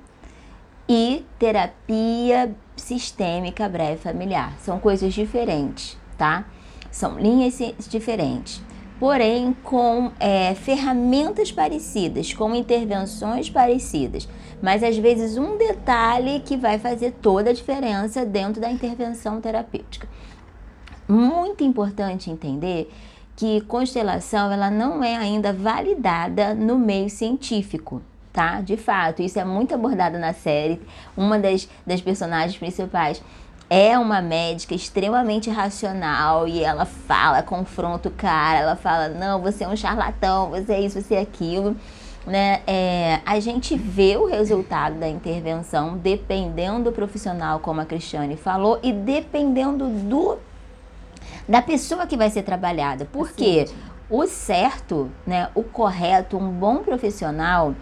e 0.88 1.24
terapia 1.38 2.54
sistêmica 2.76 3.68
breve 3.68 3.98
familiar. 3.98 4.54
São 4.60 4.78
coisas 4.78 5.12
diferentes, 5.14 5.96
tá? 6.16 6.44
São 6.90 7.18
linhas 7.18 7.58
diferentes 7.88 8.62
porém 8.98 9.54
com 9.62 10.12
é, 10.20 10.54
ferramentas 10.54 11.50
parecidas, 11.50 12.32
com 12.32 12.54
intervenções 12.54 13.50
parecidas, 13.50 14.28
mas 14.62 14.82
às 14.82 14.96
vezes 14.96 15.36
um 15.36 15.56
detalhe 15.56 16.40
que 16.40 16.56
vai 16.56 16.78
fazer 16.78 17.12
toda 17.20 17.50
a 17.50 17.52
diferença 17.52 18.24
dentro 18.24 18.60
da 18.60 18.70
intervenção 18.70 19.40
terapêutica. 19.40 20.08
Muito 21.08 21.62
importante 21.62 22.30
entender 22.30 22.90
que 23.36 23.60
constelação 23.62 24.50
ela 24.50 24.70
não 24.70 25.02
é 25.02 25.16
ainda 25.16 25.52
validada 25.52 26.54
no 26.54 26.78
meio 26.78 27.10
científico. 27.10 28.00
Tá? 28.34 28.60
De 28.60 28.76
fato, 28.76 29.22
isso 29.22 29.38
é 29.38 29.44
muito 29.44 29.72
abordado 29.76 30.18
na 30.18 30.32
série. 30.32 30.82
Uma 31.16 31.38
das, 31.38 31.68
das 31.86 32.00
personagens 32.00 32.58
principais 32.58 33.22
é 33.70 33.96
uma 33.96 34.20
médica 34.20 34.74
extremamente 34.74 35.48
racional 35.48 36.48
e 36.48 36.64
ela 36.64 36.84
fala, 36.84 37.44
confronta 37.44 38.08
o 38.08 38.12
cara, 38.12 38.58
ela 38.58 38.74
fala, 38.74 39.08
não, 39.08 39.40
você 39.40 39.62
é 39.62 39.68
um 39.68 39.76
charlatão, 39.76 40.50
você 40.50 40.72
é 40.72 40.80
isso, 40.80 41.00
você 41.00 41.14
é 41.14 41.20
aquilo. 41.20 41.76
Né? 42.26 42.60
É, 42.66 43.20
a 43.24 43.38
gente 43.38 43.76
vê 43.76 44.16
o 44.16 44.26
resultado 44.26 44.98
da 44.98 45.08
intervenção 45.08 45.96
dependendo 45.96 46.90
do 46.90 46.92
profissional, 46.92 47.60
como 47.60 47.82
a 47.82 47.84
Cristiane 47.84 48.36
falou, 48.36 48.80
e 48.82 48.92
dependendo 48.92 49.88
do 49.88 50.38
da 51.48 51.62
pessoa 51.62 52.04
que 52.04 52.16
vai 52.16 52.30
ser 52.30 52.42
trabalhada. 52.42 53.06
Porque 53.12 53.66
o 54.10 54.26
certo, 54.26 55.08
né, 55.24 55.50
o 55.54 55.62
correto, 55.62 56.36
um 56.36 56.50
bom 56.50 56.78
profissional, 56.78 57.74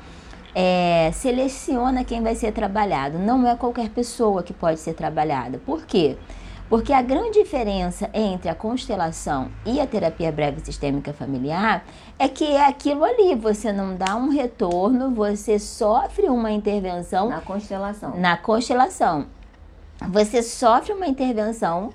é, 0.54 1.10
seleciona 1.12 2.04
quem 2.04 2.22
vai 2.22 2.34
ser 2.34 2.52
trabalhado. 2.52 3.18
Não 3.18 3.46
é 3.48 3.56
qualquer 3.56 3.90
pessoa 3.90 4.42
que 4.42 4.52
pode 4.52 4.80
ser 4.80 4.94
trabalhada. 4.94 5.58
Por 5.64 5.84
quê? 5.84 6.16
Porque 6.68 6.92
a 6.92 7.02
grande 7.02 7.42
diferença 7.42 8.08
entre 8.14 8.48
a 8.48 8.54
constelação 8.54 9.50
e 9.66 9.78
a 9.78 9.86
terapia 9.86 10.32
breve 10.32 10.64
sistêmica 10.64 11.12
familiar 11.12 11.84
é 12.18 12.28
que 12.28 12.44
é 12.44 12.66
aquilo 12.66 13.04
ali, 13.04 13.34
você 13.34 13.70
não 13.70 13.94
dá 13.94 14.16
um 14.16 14.30
retorno, 14.30 15.10
você 15.10 15.58
sofre 15.58 16.30
uma 16.30 16.50
intervenção 16.50 17.28
na 17.28 17.42
constelação. 17.42 18.16
Na 18.16 18.36
constelação. 18.38 19.26
Você 20.08 20.42
sofre 20.42 20.94
uma 20.94 21.06
intervenção 21.06 21.90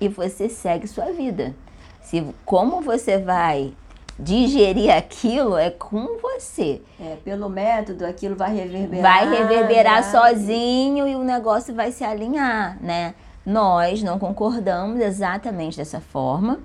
e 0.00 0.08
você 0.08 0.48
segue 0.48 0.88
sua 0.88 1.12
vida. 1.12 1.54
Se 2.02 2.26
como 2.44 2.80
você 2.80 3.18
vai 3.18 3.72
digerir 4.18 4.94
aquilo 4.94 5.56
é 5.56 5.70
com 5.70 6.18
você. 6.20 6.82
É, 7.00 7.16
pelo 7.24 7.48
método, 7.48 8.04
aquilo 8.04 8.34
vai 8.34 8.54
reverberar. 8.54 9.02
Vai 9.02 9.28
reverberar 9.30 9.96
né? 9.96 10.02
sozinho 10.02 11.06
e 11.06 11.14
o 11.14 11.22
negócio 11.22 11.74
vai 11.74 11.92
se 11.92 12.02
alinhar, 12.02 12.76
né? 12.82 13.14
Nós 13.46 14.02
não 14.02 14.18
concordamos 14.18 15.00
exatamente 15.00 15.76
dessa 15.76 16.00
forma, 16.00 16.58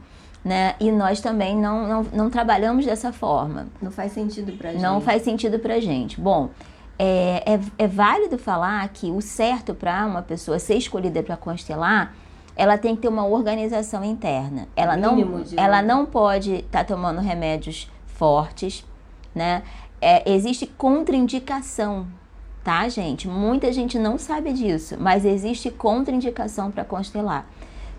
né? 0.44 0.76
E 0.80 0.92
nós 0.92 1.22
também 1.22 1.56
não, 1.56 1.88
não, 1.88 2.04
não 2.12 2.30
trabalhamos 2.30 2.86
dessa 2.86 3.14
forma. 3.14 3.68
Não 3.82 3.92
faz 3.92 4.12
sentido 4.12 4.52
pra 4.58 4.72
gente. 4.72 4.82
Não 4.82 5.00
faz 5.00 5.22
sentido 5.22 5.60
pra 5.60 5.80
gente. 5.80 6.20
Bom, 6.20 6.50
é, 6.98 7.54
é, 7.54 7.60
é 7.78 7.88
válido 7.88 8.38
falar 8.38 8.88
que 8.90 9.12
o 9.12 9.22
certo 9.22 9.74
para 9.74 10.06
uma 10.06 10.22
pessoa 10.22 10.60
ser 10.60 10.76
escolhida 10.76 11.22
para 11.22 11.38
constelar 11.38 12.14
ela 12.56 12.78
tem 12.78 12.96
que 12.96 13.04
ter 13.04 13.08
uma 13.08 13.26
organização 13.26 14.04
interna. 14.04 14.68
Ela 14.76 14.96
não, 14.96 15.44
ela 15.58 15.82
não 15.82 16.06
pode 16.06 16.56
estar 16.56 16.80
tá 16.80 16.84
tomando 16.84 17.20
remédios 17.20 17.92
fortes, 18.06 18.86
né? 19.34 19.64
É, 20.00 20.30
existe 20.32 20.68
contraindicação, 20.68 22.08
tá, 22.64 22.88
gente? 22.90 23.28
Muita 23.28 23.72
gente 23.72 23.98
não 23.98 24.18
sabe 24.18 24.52
disso, 24.52 24.96
mas 25.00 25.26
existe 25.26 25.72
contraindicação 25.72 26.70
para 26.70 26.84
constelar. 26.84 27.48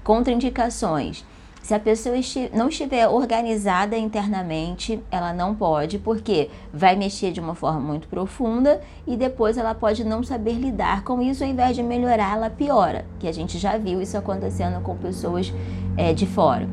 Contraindicações 0.03 1.25
se 1.65 1.73
a 1.73 1.81
pessoa 1.81 2.15
não 2.53 2.69
estiver 2.69 3.09
organizada 3.09 3.97
internamente, 3.97 5.03
ela 5.11 5.33
não 5.33 5.55
pode, 5.55 5.99
porque 5.99 6.51
vai 6.71 6.95
mexer 6.95 7.33
de 7.33 7.41
uma 7.41 7.55
forma 7.55 7.81
muito 7.81 8.07
profunda 8.07 8.83
e 9.07 9.17
depois 9.17 9.57
ela 9.57 9.75
pode 9.75 10.05
não 10.05 10.23
saber 10.23 10.53
lidar 10.53 11.05
com 11.05 11.23
isso, 11.23 11.43
ao 11.43 11.49
invés 11.49 11.75
de 11.75 11.83
melhorar, 11.83 12.37
ela 12.37 12.51
piora. 12.51 13.07
Que 13.19 13.27
a 13.27 13.33
gente 13.33 13.57
já 13.57 13.79
viu 13.79 14.03
isso 14.03 14.15
acontecendo 14.19 14.79
com 14.83 14.95
pessoas 14.95 15.55
é, 15.97 16.13
de 16.13 16.27
fora. 16.27 16.69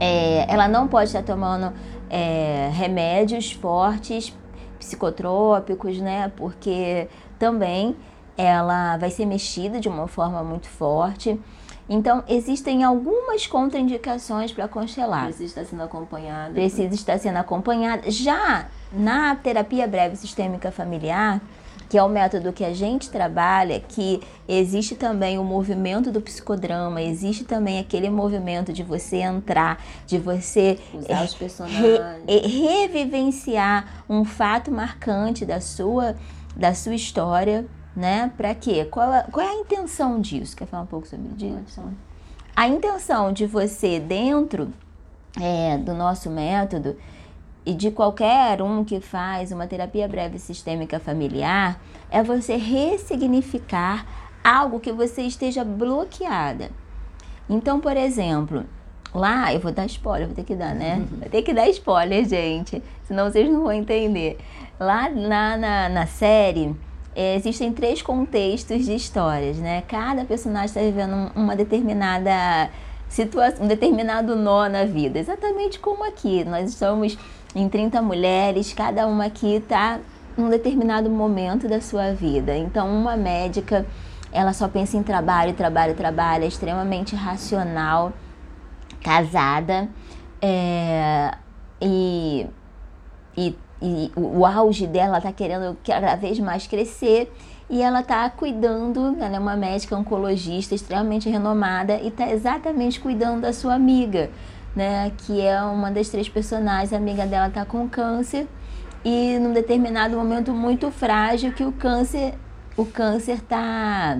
É, 0.00 0.52
ela 0.52 0.66
não 0.66 0.88
pode 0.88 1.04
estar 1.04 1.22
tomando 1.22 1.72
é, 2.10 2.70
remédios 2.72 3.52
fortes, 3.52 4.36
psicotrópicos, 4.80 6.00
né? 6.00 6.32
Porque 6.36 7.06
também 7.38 7.94
ela 8.36 8.96
vai 8.96 9.10
ser 9.10 9.26
mexida 9.26 9.78
de 9.78 9.88
uma 9.88 10.08
forma 10.08 10.42
muito 10.42 10.66
forte. 10.66 11.38
Então, 11.88 12.22
existem 12.28 12.84
algumas 12.84 13.46
contraindicações 13.46 14.52
para 14.52 14.68
constelar. 14.68 15.24
Precisa 15.24 15.44
estar 15.44 15.64
sendo 15.64 15.82
acompanhada. 15.82 16.54
Precisa 16.54 16.94
estar 16.94 17.18
sendo 17.18 17.36
acompanhada. 17.36 18.10
Já 18.10 18.68
na 18.92 19.34
terapia 19.34 19.86
breve 19.86 20.16
sistêmica 20.16 20.70
familiar, 20.70 21.40
que 21.92 21.98
é 21.98 22.02
o 22.02 22.08
método 22.08 22.54
que 22.54 22.64
a 22.64 22.72
gente 22.72 23.10
trabalha, 23.10 23.78
que 23.78 24.22
existe 24.48 24.94
também 24.94 25.38
o 25.38 25.44
movimento 25.44 26.10
do 26.10 26.22
psicodrama, 26.22 27.02
existe 27.02 27.44
também 27.44 27.78
aquele 27.78 28.08
movimento 28.08 28.72
de 28.72 28.82
você 28.82 29.18
entrar, 29.18 29.78
de 30.06 30.18
você 30.18 30.78
usar 30.94 31.24
os 31.24 31.34
personagens, 31.34 31.98
re, 32.26 32.86
revivenciar 32.86 34.04
um 34.08 34.24
fato 34.24 34.70
marcante 34.70 35.44
da 35.44 35.60
sua 35.60 36.16
da 36.56 36.74
sua 36.74 36.94
história 36.94 37.66
né? 37.94 38.32
Para 38.36 38.54
quê? 38.54 38.84
Qual, 38.84 39.12
é, 39.12 39.22
qual 39.30 39.46
é 39.46 39.50
a 39.50 39.54
intenção 39.54 40.20
disso? 40.20 40.56
Quer 40.56 40.66
falar 40.66 40.82
um 40.82 40.86
pouco 40.86 41.06
sobre 41.06 41.28
isso? 41.28 41.82
A 42.54 42.68
intenção 42.68 43.32
de 43.32 43.46
você, 43.46 43.98
dentro 43.98 44.72
é, 45.40 45.78
do 45.78 45.94
nosso 45.94 46.30
método, 46.30 46.96
e 47.64 47.74
de 47.74 47.90
qualquer 47.90 48.60
um 48.60 48.84
que 48.84 49.00
faz 49.00 49.52
uma 49.52 49.66
terapia 49.66 50.08
breve 50.08 50.38
sistêmica 50.38 50.98
familiar, 50.98 51.80
é 52.10 52.22
você 52.22 52.56
ressignificar 52.56 54.04
algo 54.42 54.80
que 54.80 54.92
você 54.92 55.22
esteja 55.22 55.64
bloqueada. 55.64 56.70
Então, 57.48 57.80
por 57.80 57.96
exemplo, 57.96 58.64
lá, 59.14 59.52
eu 59.54 59.60
vou 59.60 59.70
dar 59.70 59.86
spoiler, 59.86 60.26
vou 60.26 60.34
ter 60.34 60.44
que 60.44 60.56
dar, 60.56 60.74
né? 60.74 61.04
Vou 61.08 61.28
ter 61.28 61.42
que 61.42 61.54
dar 61.54 61.68
spoiler, 61.68 62.28
gente, 62.28 62.82
senão 63.04 63.30
vocês 63.30 63.48
não 63.48 63.62
vão 63.62 63.72
entender. 63.72 64.38
Lá, 64.80 65.08
lá 65.08 65.56
na, 65.56 65.88
na 65.88 66.06
série, 66.06 66.74
existem 67.14 67.72
três 67.72 68.00
contextos 68.02 68.84
de 68.84 68.94
histórias, 68.94 69.58
né? 69.58 69.82
Cada 69.88 70.24
personagem 70.24 70.66
está 70.66 70.80
vivendo 70.80 71.30
uma 71.34 71.54
determinada 71.54 72.70
situação, 73.08 73.64
um 73.64 73.68
determinado 73.68 74.34
nó 74.34 74.68
na 74.68 74.84
vida, 74.84 75.18
exatamente 75.18 75.78
como 75.78 76.04
aqui. 76.04 76.44
Nós 76.44 76.70
estamos 76.70 77.18
em 77.54 77.68
30 77.68 78.00
mulheres, 78.00 78.72
cada 78.72 79.06
uma 79.06 79.26
aqui 79.26 79.56
está 79.56 80.00
num 80.36 80.48
determinado 80.48 81.10
momento 81.10 81.68
da 81.68 81.80
sua 81.80 82.14
vida. 82.14 82.56
Então, 82.56 82.88
uma 82.88 83.16
médica, 83.16 83.86
ela 84.32 84.52
só 84.54 84.66
pensa 84.66 84.96
em 84.96 85.02
trabalho, 85.02 85.52
trabalho, 85.52 85.94
trabalho, 85.94 86.44
é 86.44 86.46
extremamente 86.46 87.14
racional, 87.14 88.12
casada, 89.02 89.88
é, 90.40 91.34
e, 91.80 92.46
e 93.36 93.54
e 93.82 94.12
o, 94.16 94.38
o 94.38 94.46
auge 94.46 94.86
dela 94.86 95.18
está 95.18 95.32
querendo 95.32 95.76
cada 95.84 96.14
vez 96.14 96.38
mais 96.38 96.66
crescer. 96.66 97.32
e 97.68 97.80
ela 97.82 98.00
está 98.00 98.28
cuidando, 98.30 99.16
ela 99.18 99.36
é 99.36 99.38
uma 99.38 99.56
médica 99.56 99.96
oncologista 99.96 100.74
extremamente 100.74 101.28
renomada 101.28 101.94
e 101.96 102.08
está 102.08 102.30
exatamente 102.30 103.00
cuidando 103.00 103.40
da 103.42 103.52
sua 103.52 103.74
amiga, 103.74 104.30
né, 104.76 105.10
que 105.18 105.40
é 105.40 105.60
uma 105.62 105.90
das 105.90 106.08
três 106.08 106.28
personagens, 106.28 106.92
a 106.92 106.96
amiga 106.96 107.26
dela 107.26 107.48
está 107.48 107.64
com 107.64 107.88
câncer 107.88 108.46
e 109.04 109.38
num 109.38 109.52
determinado 109.52 110.16
momento 110.16 110.52
muito 110.52 110.90
frágil 110.90 111.52
que 111.52 111.64
o 111.64 111.72
câncer 111.72 112.34
o 112.76 112.86
câncer 112.86 113.34
está 113.34 114.18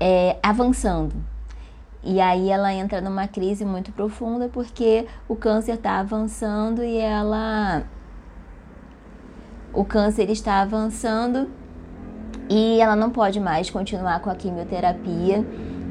é, 0.00 0.36
avançando. 0.42 1.14
E 2.02 2.20
aí 2.20 2.50
ela 2.50 2.72
entra 2.72 3.00
numa 3.00 3.28
crise 3.28 3.64
muito 3.64 3.92
profunda 3.92 4.48
porque 4.48 5.06
o 5.28 5.36
câncer 5.36 5.74
está 5.74 5.98
avançando 5.98 6.82
e 6.82 6.98
ela 6.98 7.84
o 9.72 9.84
câncer 9.84 10.28
está 10.30 10.60
avançando 10.60 11.48
e 12.48 12.80
ela 12.80 12.94
não 12.94 13.10
pode 13.10 13.40
mais 13.40 13.70
continuar 13.70 14.20
com 14.20 14.28
a 14.28 14.34
quimioterapia. 14.34 15.44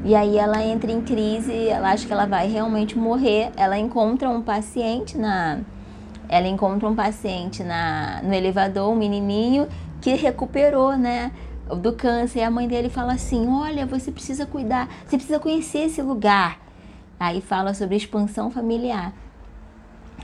E 0.04 0.14
aí 0.14 0.36
ela 0.36 0.62
entra 0.64 0.90
em 0.90 1.00
crise, 1.00 1.68
ela 1.68 1.90
acha 1.90 2.06
que 2.06 2.12
ela 2.12 2.26
vai 2.26 2.48
realmente 2.48 2.96
morrer. 2.96 3.50
Ela 3.56 3.78
encontra 3.78 4.28
um 4.28 4.42
paciente 4.42 5.16
na 5.16 5.60
ela 6.28 6.48
encontra 6.48 6.88
um 6.88 6.94
paciente 6.94 7.62
na 7.62 8.20
no 8.22 8.32
elevador, 8.32 8.90
um 8.90 8.96
menininho 8.96 9.68
que 10.00 10.14
recuperou, 10.14 10.96
né, 10.96 11.30
do 11.76 11.92
câncer. 11.92 12.40
E 12.40 12.42
a 12.42 12.50
mãe 12.50 12.66
dele 12.66 12.88
fala 12.88 13.14
assim: 13.14 13.48
"Olha, 13.48 13.86
você 13.86 14.10
precisa 14.10 14.46
cuidar, 14.46 14.88
você 15.06 15.16
precisa 15.16 15.38
conhecer 15.38 15.86
esse 15.86 16.00
lugar". 16.00 16.58
Aí 17.18 17.40
fala 17.40 17.74
sobre 17.74 17.96
expansão 17.96 18.50
familiar. 18.50 19.12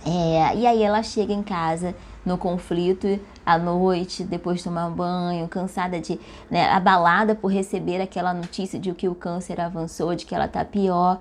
É, 0.06 0.56
e 0.56 0.66
aí 0.66 0.82
ela 0.82 1.02
chega 1.02 1.32
em 1.32 1.42
casa 1.42 1.94
no 2.25 2.37
conflito 2.37 3.18
à 3.44 3.58
noite, 3.58 4.25
depois 4.25 4.58
de 4.58 4.64
tomar 4.64 4.90
banho, 4.90 5.48
cansada 5.48 5.98
de, 6.00 6.18
né, 6.50 6.68
abalada 6.70 7.34
por 7.34 7.48
receber 7.48 8.00
aquela 8.00 8.34
notícia 8.34 8.78
de 8.78 8.92
que 8.92 9.08
o 9.08 9.14
câncer 9.14 9.60
avançou, 9.60 10.14
de 10.14 10.26
que 10.26 10.34
ela 10.34 10.48
tá 10.48 10.64
pior. 10.64 11.18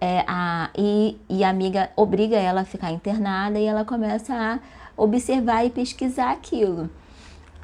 É, 0.00 0.24
a, 0.26 0.70
e, 0.76 1.18
e 1.28 1.42
a 1.42 1.48
amiga 1.48 1.90
obriga 1.96 2.36
ela 2.36 2.60
a 2.60 2.64
ficar 2.64 2.90
internada 2.90 3.58
e 3.58 3.64
ela 3.64 3.84
começa 3.84 4.34
a 4.34 4.58
observar 4.96 5.64
e 5.64 5.70
pesquisar 5.70 6.30
aquilo. 6.30 6.90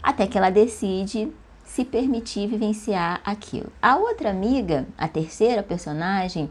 Até 0.03 0.27
que 0.27 0.39
ela 0.39 0.51
decide 0.51 1.31
se 1.65 1.85
permitir 1.85 2.49
vivenciar 2.49 3.21
aquilo. 3.25 3.71
A 3.81 3.97
outra 3.97 4.31
amiga, 4.31 4.87
a 4.99 5.07
terceira 5.07 5.63
personagem, 5.63 6.51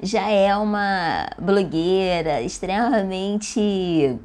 já 0.00 0.28
é 0.28 0.54
uma 0.56 1.26
blogueira 1.38 2.42
extremamente 2.42 4.18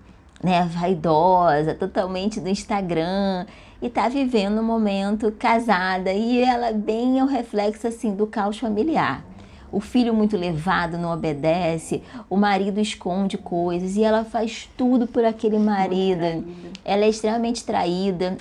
né, 0.43 0.63
vaidosa, 0.69 1.73
totalmente 1.73 2.39
do 2.39 2.49
Instagram 2.49 3.45
e 3.81 3.89
tá 3.89 4.09
vivendo 4.09 4.59
um 4.59 4.63
momento 4.63 5.31
casada 5.31 6.11
e 6.11 6.41
ela 6.41 6.67
é 6.67 6.73
bem 6.73 7.19
é 7.19 7.23
o 7.23 7.27
reflexo 7.27 7.87
assim 7.87 8.13
do 8.13 8.27
caos 8.27 8.59
familiar. 8.59 9.25
O 9.71 9.79
filho 9.79 10.13
muito 10.13 10.37
levado 10.37 10.97
não 10.97 11.11
obedece, 11.11 12.03
o 12.29 12.37
marido 12.37 12.79
esconde 12.79 13.37
coisas 13.37 13.95
e 13.95 14.03
ela 14.03 14.23
faz 14.23 14.69
tudo 14.77 15.07
por 15.07 15.25
aquele 15.25 15.57
marido. 15.57 16.45
Ela 16.85 17.05
é 17.05 17.09
extremamente 17.09 17.63
traída, 17.63 18.37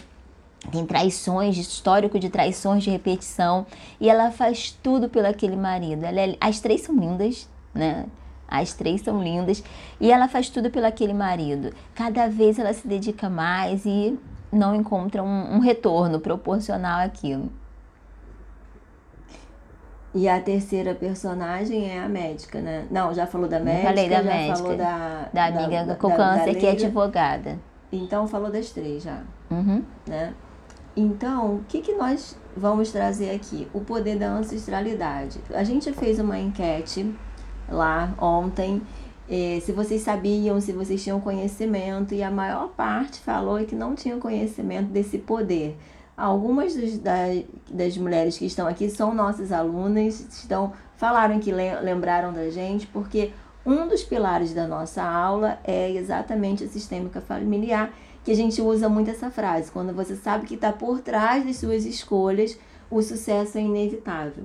tem 0.70 0.84
traições, 0.84 1.56
histórico 1.56 2.18
de 2.18 2.28
traições 2.28 2.84
de 2.84 2.90
repetição 2.90 3.66
e 3.98 4.10
ela 4.10 4.30
faz 4.30 4.78
tudo 4.82 5.08
pelo 5.08 5.26
aquele 5.26 5.56
marido. 5.56 6.04
É, 6.04 6.36
as 6.40 6.60
três 6.60 6.82
são 6.82 6.94
lindas, 6.94 7.48
né? 7.74 8.04
As 8.60 8.74
três 8.74 9.00
são 9.00 9.22
lindas 9.22 9.64
e 9.98 10.12
ela 10.12 10.28
faz 10.28 10.50
tudo 10.50 10.70
pelo 10.70 10.86
aquele 10.86 11.14
marido. 11.14 11.72
Cada 11.94 12.28
vez 12.28 12.58
ela 12.58 12.72
se 12.74 12.86
dedica 12.86 13.30
mais 13.30 13.86
e 13.86 14.18
não 14.52 14.74
encontra 14.74 15.22
um, 15.22 15.54
um 15.54 15.58
retorno 15.58 16.20
proporcional 16.20 17.00
àquilo. 17.00 17.50
E 20.14 20.28
a 20.28 20.38
terceira 20.38 20.94
personagem 20.94 21.90
é 21.90 21.98
a 21.98 22.08
médica, 22.08 22.60
né? 22.60 22.86
Não, 22.90 23.14
já 23.14 23.26
falou 23.26 23.48
da 23.48 23.58
médica, 23.58 23.88
falei 23.88 24.08
da 24.10 24.16
já 24.16 24.22
médica, 24.22 24.56
falou 24.56 24.76
da, 24.76 25.28
da 25.32 25.44
amiga 25.46 25.84
da, 25.86 25.96
com 25.96 26.08
da, 26.10 26.16
câncer 26.16 26.52
da 26.52 26.60
que 26.60 26.66
é 26.66 26.70
advogada. 26.72 27.58
Então 27.90 28.28
falou 28.28 28.50
das 28.50 28.70
três 28.70 29.02
já, 29.02 29.22
uhum. 29.50 29.82
né? 30.06 30.34
Então, 30.94 31.56
o 31.56 31.64
que, 31.66 31.80
que 31.80 31.94
nós 31.94 32.36
vamos 32.54 32.92
trazer 32.92 33.30
aqui? 33.34 33.66
O 33.72 33.80
poder 33.80 34.18
da 34.18 34.28
ancestralidade. 34.28 35.40
A 35.54 35.64
gente 35.64 35.90
fez 35.94 36.18
uma 36.18 36.38
enquete 36.38 37.14
lá 37.72 38.14
ontem, 38.20 38.82
eh, 39.28 39.60
se 39.62 39.72
vocês 39.72 40.02
sabiam, 40.02 40.60
se 40.60 40.72
vocês 40.72 41.02
tinham 41.02 41.20
conhecimento, 41.20 42.14
e 42.14 42.22
a 42.22 42.30
maior 42.30 42.68
parte 42.68 43.18
falou 43.20 43.64
que 43.64 43.74
não 43.74 43.94
tinham 43.94 44.20
conhecimento 44.20 44.90
desse 44.90 45.18
poder. 45.18 45.76
Algumas 46.16 46.74
dos, 46.74 46.98
das, 46.98 47.44
das 47.70 47.96
mulheres 47.96 48.36
que 48.36 48.44
estão 48.44 48.66
aqui 48.66 48.90
são 48.90 49.14
nossas 49.14 49.50
alunas, 49.50 50.20
estão, 50.20 50.72
falaram 50.96 51.40
que 51.40 51.50
lembraram 51.50 52.32
da 52.32 52.50
gente, 52.50 52.86
porque 52.86 53.32
um 53.64 53.88
dos 53.88 54.02
pilares 54.02 54.52
da 54.52 54.66
nossa 54.66 55.02
aula 55.02 55.58
é 55.64 55.90
exatamente 55.92 56.64
a 56.64 56.68
sistêmica 56.68 57.20
familiar, 57.20 57.92
que 58.24 58.30
a 58.30 58.36
gente 58.36 58.60
usa 58.60 58.88
muito 58.88 59.10
essa 59.10 59.30
frase. 59.30 59.70
Quando 59.70 59.94
você 59.94 60.14
sabe 60.14 60.46
que 60.46 60.54
está 60.54 60.72
por 60.72 61.00
trás 61.00 61.44
das 61.44 61.56
suas 61.56 61.84
escolhas, 61.84 62.58
o 62.90 63.00
sucesso 63.02 63.58
é 63.58 63.62
inevitável. 63.62 64.44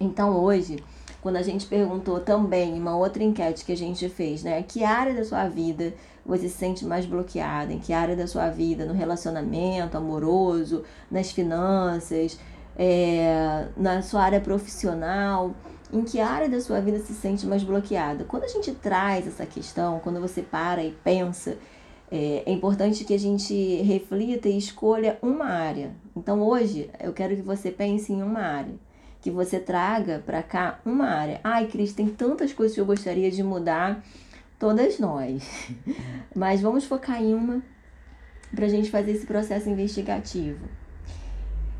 Então 0.00 0.36
hoje 0.36 0.82
quando 1.22 1.36
a 1.36 1.42
gente 1.42 1.66
perguntou 1.66 2.20
também, 2.20 2.74
uma 2.74 2.96
outra 2.96 3.22
enquete 3.22 3.64
que 3.64 3.72
a 3.72 3.76
gente 3.76 4.08
fez, 4.08 4.42
né? 4.42 4.62
Que 4.62 4.84
área 4.84 5.14
da 5.14 5.24
sua 5.24 5.46
vida 5.48 5.92
você 6.24 6.48
se 6.48 6.56
sente 6.56 6.84
mais 6.84 7.04
bloqueada? 7.04 7.72
Em 7.72 7.78
que 7.78 7.92
área 7.92 8.16
da 8.16 8.26
sua 8.26 8.48
vida? 8.48 8.86
No 8.86 8.94
relacionamento 8.94 9.96
amoroso, 9.96 10.82
nas 11.10 11.30
finanças, 11.30 12.38
é, 12.76 13.66
na 13.76 14.00
sua 14.00 14.22
área 14.22 14.40
profissional? 14.40 15.54
Em 15.92 16.02
que 16.04 16.20
área 16.20 16.48
da 16.48 16.60
sua 16.60 16.80
vida 16.80 16.98
se 17.00 17.12
sente 17.12 17.46
mais 17.46 17.62
bloqueada? 17.62 18.24
Quando 18.24 18.44
a 18.44 18.48
gente 18.48 18.72
traz 18.72 19.26
essa 19.26 19.44
questão, 19.44 20.00
quando 20.00 20.20
você 20.20 20.40
para 20.40 20.82
e 20.82 20.92
pensa, 21.04 21.58
é, 22.10 22.44
é 22.46 22.52
importante 22.52 23.04
que 23.04 23.12
a 23.12 23.18
gente 23.18 23.82
reflita 23.82 24.48
e 24.48 24.56
escolha 24.56 25.18
uma 25.20 25.46
área. 25.46 25.90
Então 26.16 26.40
hoje 26.40 26.88
eu 26.98 27.12
quero 27.12 27.36
que 27.36 27.42
você 27.42 27.70
pense 27.70 28.10
em 28.10 28.22
uma 28.22 28.40
área 28.40 28.89
que 29.20 29.30
você 29.30 29.58
traga 29.58 30.22
para 30.24 30.42
cá 30.42 30.80
uma 30.84 31.06
área. 31.06 31.40
Ai, 31.44 31.66
Cris, 31.66 31.92
tem 31.92 32.08
tantas 32.08 32.52
coisas 32.52 32.74
que 32.74 32.80
eu 32.80 32.86
gostaria 32.86 33.30
de 33.30 33.42
mudar, 33.42 34.02
todas 34.58 34.98
nós. 34.98 35.70
Mas 36.34 36.60
vamos 36.60 36.84
focar 36.84 37.22
em 37.22 37.34
uma 37.34 37.62
para 38.54 38.66
a 38.66 38.68
gente 38.68 38.90
fazer 38.90 39.12
esse 39.12 39.26
processo 39.26 39.68
investigativo. 39.68 40.66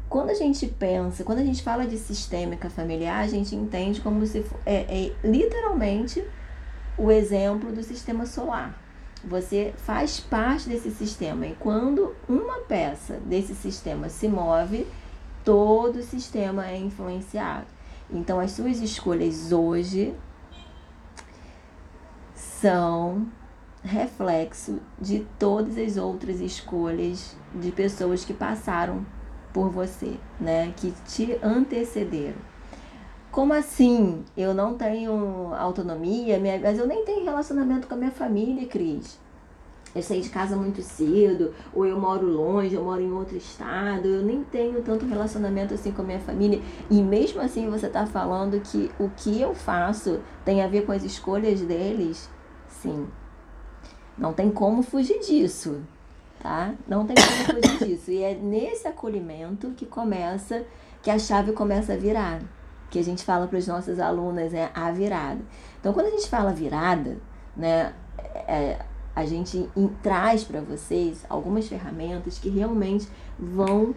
Quando 0.08 0.30
a 0.30 0.34
gente 0.34 0.66
pensa, 0.66 1.22
quando 1.22 1.38
a 1.38 1.44
gente 1.44 1.62
fala 1.62 1.86
de 1.86 1.96
sistêmica 1.96 2.68
familiar, 2.68 3.22
a 3.22 3.28
gente 3.28 3.54
entende 3.54 4.00
como 4.00 4.26
se 4.26 4.44
é, 4.66 4.74
é 4.74 5.12
literalmente 5.22 6.22
o 6.98 7.10
exemplo 7.10 7.72
do 7.72 7.82
sistema 7.82 8.26
solar. 8.26 8.78
Você 9.24 9.72
faz 9.76 10.18
parte 10.18 10.68
desse 10.68 10.90
sistema 10.90 11.46
e 11.46 11.54
quando 11.54 12.14
uma 12.28 12.60
peça 12.60 13.18
desse 13.24 13.54
sistema 13.54 14.08
se 14.08 14.26
move, 14.26 14.86
todo 15.50 15.96
o 15.96 16.02
sistema 16.04 16.68
é 16.68 16.76
influenciado. 16.76 17.66
Então, 18.08 18.38
as 18.38 18.52
suas 18.52 18.80
escolhas 18.80 19.50
hoje 19.50 20.14
são 22.32 23.26
reflexo 23.82 24.78
de 24.96 25.26
todas 25.40 25.76
as 25.76 25.96
outras 25.96 26.38
escolhas 26.38 27.34
de 27.52 27.72
pessoas 27.72 28.24
que 28.24 28.32
passaram 28.32 29.04
por 29.52 29.70
você, 29.70 30.20
né? 30.38 30.72
Que 30.76 30.94
te 31.08 31.36
antecederam. 31.42 32.38
Como 33.32 33.52
assim? 33.52 34.24
Eu 34.36 34.54
não 34.54 34.74
tenho 34.74 35.52
autonomia, 35.52 36.40
mas 36.62 36.78
eu 36.78 36.86
nem 36.86 37.04
tenho 37.04 37.24
relacionamento 37.24 37.88
com 37.88 37.94
a 37.94 37.98
minha 37.98 38.12
família, 38.12 38.68
Cris 38.68 39.18
eu 39.94 40.02
saí 40.02 40.20
de 40.20 40.28
casa 40.28 40.54
muito 40.54 40.82
cedo, 40.82 41.52
ou 41.72 41.84
eu 41.84 41.98
moro 41.98 42.26
longe, 42.26 42.74
eu 42.74 42.84
moro 42.84 43.00
em 43.00 43.12
outro 43.12 43.36
estado, 43.36 44.06
eu 44.06 44.22
nem 44.22 44.44
tenho 44.44 44.82
tanto 44.82 45.04
relacionamento 45.04 45.74
assim 45.74 45.90
com 45.90 46.02
a 46.02 46.04
minha 46.04 46.20
família. 46.20 46.60
E 46.88 47.02
mesmo 47.02 47.40
assim 47.40 47.68
você 47.68 47.86
está 47.86 48.06
falando 48.06 48.60
que 48.60 48.90
o 49.00 49.10
que 49.16 49.40
eu 49.40 49.54
faço 49.54 50.20
tem 50.44 50.62
a 50.62 50.68
ver 50.68 50.86
com 50.86 50.92
as 50.92 51.02
escolhas 51.02 51.60
deles? 51.60 52.30
Sim. 52.68 53.08
Não 54.16 54.32
tem 54.32 54.50
como 54.50 54.82
fugir 54.82 55.18
disso, 55.20 55.80
tá? 56.40 56.72
Não 56.86 57.04
tem 57.04 57.16
como 57.16 57.60
fugir 57.60 57.78
disso. 57.88 58.10
E 58.12 58.22
é 58.22 58.34
nesse 58.34 58.86
acolhimento 58.86 59.70
que 59.70 59.86
começa, 59.86 60.64
que 61.02 61.10
a 61.10 61.18
chave 61.18 61.52
começa 61.52 61.94
a 61.94 61.96
virar. 61.96 62.40
Que 62.90 62.98
a 62.98 63.04
gente 63.04 63.24
fala 63.24 63.46
para 63.48 63.58
as 63.58 63.66
nossas 63.66 63.98
alunas, 63.98 64.54
é 64.54 64.70
a 64.74 64.90
virada. 64.92 65.40
Então, 65.80 65.92
quando 65.92 66.06
a 66.06 66.10
gente 66.10 66.28
fala 66.28 66.52
virada, 66.52 67.18
né, 67.56 67.92
é, 68.46 68.84
a 69.20 69.26
gente 69.26 69.68
traz 70.02 70.44
para 70.44 70.60
vocês 70.60 71.24
algumas 71.28 71.68
ferramentas 71.68 72.38
que 72.38 72.48
realmente 72.48 73.06
vão 73.38 73.94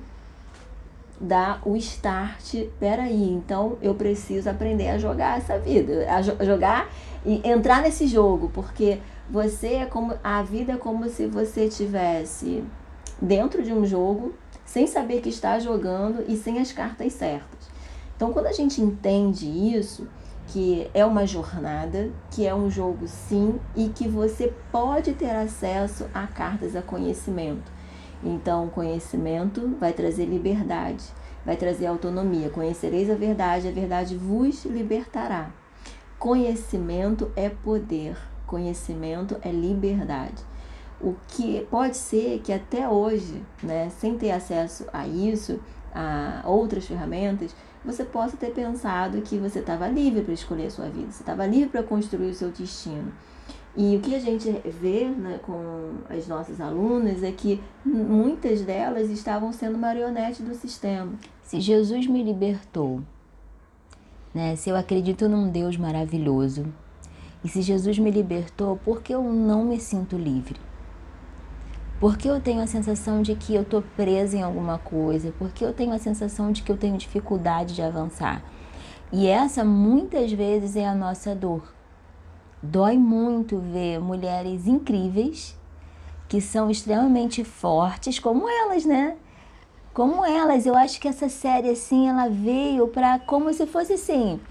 dar 1.20 1.62
o 1.66 1.76
start. 1.78 2.56
Peraí, 2.80 3.30
então 3.30 3.78
eu 3.82 3.96
preciso 3.96 4.50
aprender 4.50 4.90
a 4.90 4.98
jogar 4.98 5.38
essa 5.38 5.58
vida, 5.58 6.06
a 6.12 6.22
jo 6.22 6.34
jogar 6.42 6.90
e 7.26 7.42
entrar 7.48 7.82
nesse 7.82 8.08
jogo, 8.08 8.52
porque 8.54 9.00
você 9.30 9.76
é 9.76 9.86
como 9.86 10.14
a 10.24 10.44
vida 10.44 10.74
é 10.74 10.78
como 10.78 11.08
se 11.08 11.26
você 11.26 11.70
tivesse 11.70 12.64
dentro 13.22 13.64
de 13.64 13.72
um 13.72 13.86
jogo 13.86 14.34
sem 14.66 14.86
saber 14.88 15.22
que 15.22 15.30
está 15.30 15.60
jogando 15.60 16.26
e 16.28 16.36
sem 16.36 16.60
as 16.60 16.72
cartas 16.72 17.14
certas. 17.14 17.72
Então, 18.16 18.34
quando 18.34 18.48
a 18.48 18.52
gente 18.52 18.82
entende 18.82 19.48
isso, 19.48 20.08
que 20.54 20.88
é 20.94 21.04
uma 21.04 21.26
jornada, 21.26 22.12
que 22.30 22.46
é 22.46 22.54
um 22.54 22.70
jogo 22.70 23.08
sim 23.08 23.60
e 23.76 23.89
que 23.89 24.08
você 24.08 24.54
pode 24.72 25.13
ter 25.13 25.32
acesso 25.32 26.06
a 26.13 26.28
cartas 26.28 26.76
a 26.76 26.82
conhecimento. 26.84 27.72
Então, 28.24 28.70
conhecimento 28.70 29.76
vai 29.80 29.94
trazer 29.94 30.26
liberdade, 30.26 31.04
vai 31.44 31.58
trazer 31.58 31.88
autonomia. 31.88 32.52
Conhecereis 32.52 33.10
a 33.10 33.16
verdade, 33.16 33.68
a 33.68 33.72
verdade 33.72 34.16
vos 34.16 34.63
libertará. 34.66 35.50
Conhecimento 36.20 37.32
é 37.36 37.50
poder, 37.50 38.16
conhecimento 38.46 39.36
é 39.42 39.52
liberdade. 39.52 40.44
O 41.02 41.16
que 41.30 41.66
pode 41.72 41.98
ser 41.98 42.42
que 42.44 42.54
até 42.54 42.88
hoje, 42.88 43.42
né, 43.63 43.89
sem 43.89 44.20
ter 44.20 44.30
acesso 44.30 44.86
a 44.94 45.08
isso, 45.08 45.60
a 45.96 46.44
outras 46.46 46.86
ferramentas, 46.86 47.56
você 47.84 48.04
possa 48.04 48.38
ter 48.38 48.52
pensado 48.52 49.22
que 49.22 49.38
você 49.38 49.60
estava 49.60 49.88
livre 49.88 50.22
para 50.22 50.34
escolher 50.34 50.67
a 50.67 50.72
sua 50.72 50.89
vida, 50.89 51.12
você 51.12 51.22
estava 51.22 51.46
livre 51.46 51.69
para 51.69 51.84
construir 51.84 52.30
o 52.30 52.34
seu 52.34 52.50
destino. 52.50 53.12
E 53.76 53.96
o 53.96 54.02
que 54.02 54.13
a 54.13 54.19
gente 54.19 54.52
vê 54.65 55.06
né, 55.06 55.39
com 55.41 55.93
as 56.08 56.28
nossas 56.28 56.62
alunas 56.62 57.24
é 57.24 57.32
que 57.32 57.60
muitas 57.84 58.62
delas 58.62 59.10
estavam 59.10 59.52
sendo 59.52 59.80
marionetes 59.80 60.41
do 60.41 60.54
sistema. 60.54 61.13
Se 61.41 61.60
Jesus 61.60 62.06
me 62.06 62.24
libertou, 62.24 63.02
né, 64.34 64.56
se 64.56 64.69
eu 64.69 64.76
acredito 64.76 65.28
num 65.28 65.50
Deus 65.50 65.76
maravilhoso, 65.76 66.65
e 67.43 67.50
se 67.50 67.62
Jesus 67.62 67.98
me 67.98 68.12
libertou, 68.12 68.80
por 68.86 69.02
que 69.02 69.13
eu 69.13 69.24
não 69.24 69.65
me 69.65 69.80
sinto 69.80 70.15
livre? 70.15 70.56
Porque 72.04 72.30
eu 72.30 72.42
tenho 72.42 72.62
a 72.62 72.68
sensação 72.68 73.22
de 73.22 73.34
que 73.34 73.56
eu 73.56 73.62
estou 73.62 73.82
presa 73.82 74.36
em 74.36 74.42
alguma 74.42 74.78
coisa, 74.78 75.34
porque 75.39 75.63
eu 75.63 75.72
tenho 75.72 75.94
a 75.94 75.98
sensação 75.98 76.52
de 76.52 76.62
que 76.62 76.70
eu 76.70 76.76
tenho 76.76 76.98
dificuldade 76.98 77.74
de 77.74 77.82
avançar. 77.82 78.44
E 79.10 79.26
essa 79.26 79.63
muitas 79.63 80.30
vezes 80.34 80.76
é 80.76 80.86
a 80.86 80.94
nossa 80.94 81.34
dor. 81.34 81.63
Dói 82.62 82.98
muito 82.98 83.58
ver 83.58 84.02
mulheres 84.02 84.68
incríveis 84.68 85.58
que 86.28 86.42
são 86.42 86.70
extremamente 86.70 87.42
fortes, 87.46 88.20
como 88.20 88.50
elas, 88.50 88.84
né? 88.84 89.16
Como 89.94 90.26
elas, 90.26 90.66
eu 90.66 90.76
acho 90.76 91.00
que 91.00 91.08
essa 91.08 91.30
série 91.30 91.70
assim, 91.70 92.10
ela 92.10 92.28
veio 92.28 92.86
para 92.89 93.18
como 93.18 93.54
se 93.54 93.66
fosse 93.66 93.94
assim, 93.94 94.42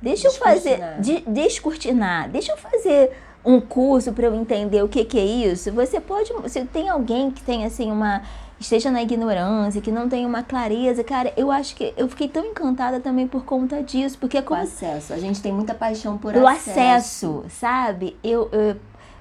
deixa 0.00 0.28
eu 0.28 0.32
fazer, 0.32 0.80
de, 1.00 1.20
descortinar, 1.26 2.30
deixa 2.30 2.52
eu 2.52 2.56
fazer 2.56 3.12
um 3.46 3.60
curso 3.60 4.12
para 4.12 4.26
eu 4.26 4.34
entender 4.34 4.82
o 4.82 4.88
que, 4.88 5.04
que 5.04 5.18
é 5.18 5.24
isso, 5.24 5.70
você 5.70 6.00
pode, 6.00 6.32
se 6.48 6.64
tem 6.64 6.88
alguém 6.88 7.30
que 7.30 7.42
tem 7.42 7.64
assim 7.64 7.90
uma 7.92 8.22
esteja 8.58 8.90
na 8.90 9.02
ignorância, 9.02 9.82
que 9.82 9.92
não 9.92 10.08
tem 10.08 10.24
uma 10.24 10.42
clareza, 10.42 11.04
cara, 11.04 11.32
eu 11.36 11.50
acho 11.50 11.76
que 11.76 11.92
eu 11.96 12.08
fiquei 12.08 12.26
tão 12.26 12.44
encantada 12.44 12.98
também 12.98 13.28
por 13.28 13.44
conta 13.44 13.82
disso, 13.82 14.16
porque 14.18 14.38
é 14.38 14.42
como... 14.42 14.58
o 14.58 14.64
acesso, 14.64 15.12
a 15.12 15.18
gente 15.18 15.40
tem 15.42 15.52
muita 15.52 15.74
paixão 15.74 16.16
por 16.16 16.32
Pelo 16.32 16.46
acesso. 16.46 16.70
acesso, 16.70 17.44
sabe? 17.50 18.16
Eu, 18.24 18.48
eu 18.50 18.76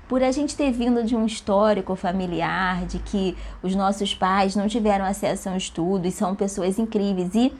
por 0.07 0.23
a 0.23 0.31
gente 0.31 0.55
ter 0.55 0.71
vindo 0.71 1.03
de 1.03 1.15
um 1.15 1.25
histórico 1.25 1.95
familiar, 1.95 2.85
de 2.85 2.99
que 2.99 3.35
os 3.61 3.75
nossos 3.75 4.13
pais 4.13 4.55
não 4.55 4.67
tiveram 4.67 5.03
acesso 5.03 5.49
ao 5.49 5.57
estudo 5.57 6.07
e 6.07 6.11
são 6.11 6.35
pessoas 6.35 6.77
incríveis 6.79 7.33
e 7.33 7.51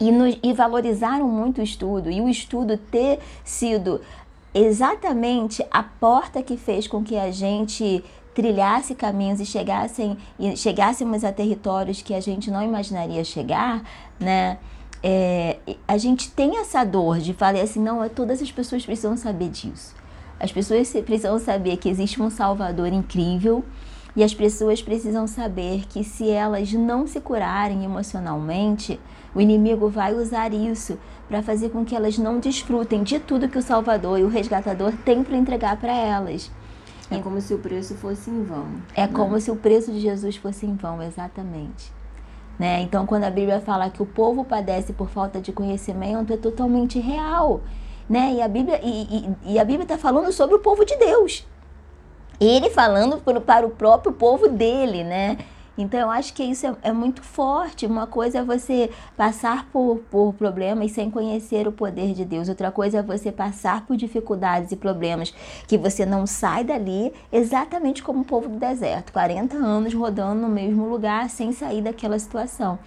e, 0.00 0.10
nos, 0.10 0.38
e 0.42 0.52
valorizaram 0.52 1.28
muito 1.28 1.60
o 1.60 1.64
estudo, 1.64 2.10
e 2.10 2.20
o 2.20 2.28
estudo 2.28 2.76
ter 2.76 3.20
sido 3.44 4.00
exatamente 4.54 5.66
a 5.70 5.82
porta 5.82 6.42
que 6.42 6.56
fez 6.56 6.86
com 6.86 7.02
que 7.02 7.16
a 7.16 7.30
gente 7.30 8.04
trilhasse 8.34 8.94
caminhos 8.94 9.40
e 9.40 9.46
chegassem 9.46 10.16
e 10.38 10.56
chegássemos 10.56 11.24
a 11.24 11.32
territórios 11.32 12.02
que 12.02 12.14
a 12.14 12.20
gente 12.20 12.50
não 12.50 12.62
imaginaria 12.62 13.24
chegar, 13.24 13.82
né? 14.18 14.58
É, 15.02 15.58
a 15.86 15.98
gente 15.98 16.30
tem 16.30 16.58
essa 16.58 16.82
dor 16.82 17.18
de 17.18 17.34
falar 17.34 17.60
assim, 17.60 17.80
não, 17.80 18.08
todas 18.08 18.40
as 18.40 18.50
pessoas 18.50 18.86
precisam 18.86 19.16
saber 19.16 19.50
disso. 19.50 19.94
As 20.40 20.50
pessoas 20.50 20.90
precisam 20.90 21.38
saber 21.38 21.76
que 21.76 21.88
existe 21.88 22.20
um 22.20 22.30
Salvador 22.30 22.88
incrível 22.88 23.62
e 24.16 24.24
as 24.24 24.32
pessoas 24.32 24.80
precisam 24.80 25.26
saber 25.26 25.86
que 25.88 26.02
se 26.02 26.30
elas 26.30 26.72
não 26.72 27.06
se 27.06 27.20
curarem 27.20 27.84
emocionalmente, 27.84 28.98
o 29.34 29.40
inimigo 29.40 29.88
vai 29.88 30.14
usar 30.14 30.54
isso 30.54 30.98
para 31.28 31.42
fazer 31.42 31.70
com 31.70 31.84
que 31.84 31.94
elas 31.94 32.18
não 32.18 32.38
desfrutem 32.38 33.02
de 33.02 33.18
tudo 33.18 33.48
que 33.48 33.58
o 33.58 33.62
Salvador 33.62 34.18
e 34.18 34.24
o 34.24 34.28
resgatador 34.28 34.92
têm 35.04 35.22
para 35.22 35.36
entregar 35.36 35.76
para 35.78 35.92
elas. 35.92 36.50
É 37.10 37.18
como 37.18 37.40
se 37.40 37.52
o 37.54 37.58
preço 37.58 37.94
fosse 37.94 38.30
em 38.30 38.42
vão. 38.42 38.66
É 38.94 39.06
né? 39.06 39.12
como 39.12 39.38
se 39.40 39.50
o 39.50 39.56
preço 39.56 39.92
de 39.92 40.00
Jesus 40.00 40.36
fosse 40.36 40.66
em 40.66 40.74
vão, 40.74 41.02
exatamente. 41.02 41.92
Né? 42.58 42.80
Então, 42.82 43.04
quando 43.04 43.24
a 43.24 43.30
Bíblia 43.30 43.60
fala 43.60 43.90
que 43.90 44.02
o 44.02 44.06
povo 44.06 44.44
padece 44.44 44.92
por 44.92 45.08
falta 45.08 45.40
de 45.40 45.52
conhecimento, 45.52 46.32
é 46.32 46.36
totalmente 46.36 46.98
real. 46.98 47.60
Né? 48.08 48.34
E 48.34 48.42
a 48.42 48.48
Bíblia 48.48 48.80
e, 48.82 49.34
e, 49.44 49.54
e 49.54 49.58
a 49.58 49.64
Bíblia 49.64 49.84
está 49.84 49.98
falando 49.98 50.32
sobre 50.32 50.54
o 50.54 50.58
povo 50.58 50.84
de 50.84 50.96
Deus. 50.96 51.46
Ele 52.40 52.70
falando 52.70 53.18
para 53.40 53.66
o 53.66 53.70
próprio 53.70 54.12
povo 54.12 54.48
dele, 54.48 55.04
né? 55.04 55.38
Então, 55.76 55.98
eu 55.98 56.10
acho 56.10 56.32
que 56.32 56.42
isso 56.42 56.66
é, 56.66 56.76
é, 56.82 56.92
muito 56.92 57.22
forte. 57.22 57.86
Uma 57.86 58.06
coisa 58.06 58.38
é 58.38 58.44
você 58.44 58.90
passar 59.16 59.68
por, 59.70 59.98
por 60.10 60.32
problemas 60.34 60.92
sem 60.92 61.10
conhecer 61.10 61.66
o 61.66 61.72
poder 61.72 62.14
de 62.14 62.24
Deus. 62.24 62.48
Outra 62.48 62.70
coisa 62.70 62.98
é 62.98 63.02
você 63.02 63.32
passar 63.32 63.84
por 63.84 63.96
dificuldades 63.96 64.70
e 64.70 64.76
problemas 64.76 65.34
que 65.66 65.76
você 65.76 66.06
não 66.06 66.26
sai 66.26 66.62
dali, 66.62 67.12
exatamente 67.32 68.02
como 68.02 68.20
o 68.20 68.24
povo 68.24 68.48
do 68.48 68.58
deserto 68.58 69.12
40 69.12 69.56
anos 69.56 69.94
rodando 69.94 70.42
no 70.42 70.48
mesmo 70.48 70.88
lugar 70.88 71.28
sem 71.28 71.52
sair 71.52 71.82
daquela 71.82 72.18
situação. 72.18 72.78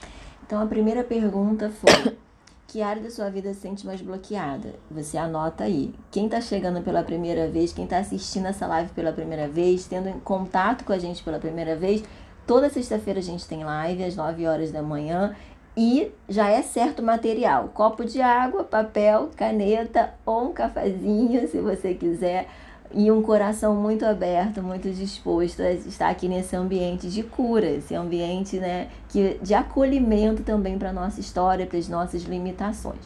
Então, 0.46 0.62
a 0.62 0.66
primeira 0.66 1.04
pergunta 1.04 1.70
foi. 1.70 2.16
Que 2.70 2.82
área 2.82 3.02
da 3.02 3.10
sua 3.10 3.30
vida 3.30 3.54
se 3.54 3.62
sente 3.62 3.86
mais 3.86 4.02
bloqueada? 4.02 4.76
Você 4.92 5.18
anota 5.18 5.64
aí. 5.64 5.96
Quem 6.12 6.26
está 6.26 6.42
chegando 6.42 6.82
pela 6.82 7.02
primeira 7.02 7.48
vez, 7.48 7.72
quem 7.72 7.86
está 7.86 8.00
assistindo 8.00 8.46
essa 8.46 8.68
live 8.68 8.92
pela 8.92 9.14
primeira 9.14 9.48
vez, 9.48 9.88
tendo 9.88 10.12
contato 10.20 10.84
com 10.84 10.92
a 10.92 11.00
gente 11.00 11.24
pela 11.24 11.40
primeira 11.40 11.78
vez, 11.78 12.04
Toda 12.48 12.70
sexta-feira 12.70 13.20
a 13.20 13.24
gente 13.24 13.46
tem 13.46 13.66
live 13.66 14.06
às 14.06 14.16
9 14.16 14.48
horas 14.48 14.72
da 14.72 14.82
manhã 14.82 15.36
e 15.76 16.10
já 16.30 16.50
é 16.50 16.62
certo 16.62 17.04
material: 17.04 17.70
copo 17.74 18.06
de 18.06 18.22
água, 18.22 18.64
papel, 18.64 19.30
caneta 19.36 20.14
ou 20.26 20.46
um 20.50 20.54
cafezinho, 20.54 21.46
se 21.50 21.60
você 21.60 21.94
quiser, 21.94 22.48
e 22.94 23.12
um 23.12 23.22
coração 23.22 23.76
muito 23.76 24.06
aberto, 24.06 24.64
muito 24.64 24.90
disposto 24.90 25.62
a 25.62 25.72
estar 25.74 26.08
aqui 26.08 26.30
nesse 26.30 26.56
ambiente 26.56 27.10
de 27.10 27.22
cura, 27.22 27.68
esse 27.70 27.94
ambiente 27.94 28.58
né, 28.58 28.88
que, 29.10 29.38
de 29.42 29.54
acolhimento 29.54 30.42
também 30.42 30.80
para 30.80 30.92
a 30.92 30.94
nossa 30.94 31.20
história, 31.20 31.66
para 31.66 31.78
as 31.78 31.90
nossas 31.90 32.24
limitações. 32.24 33.02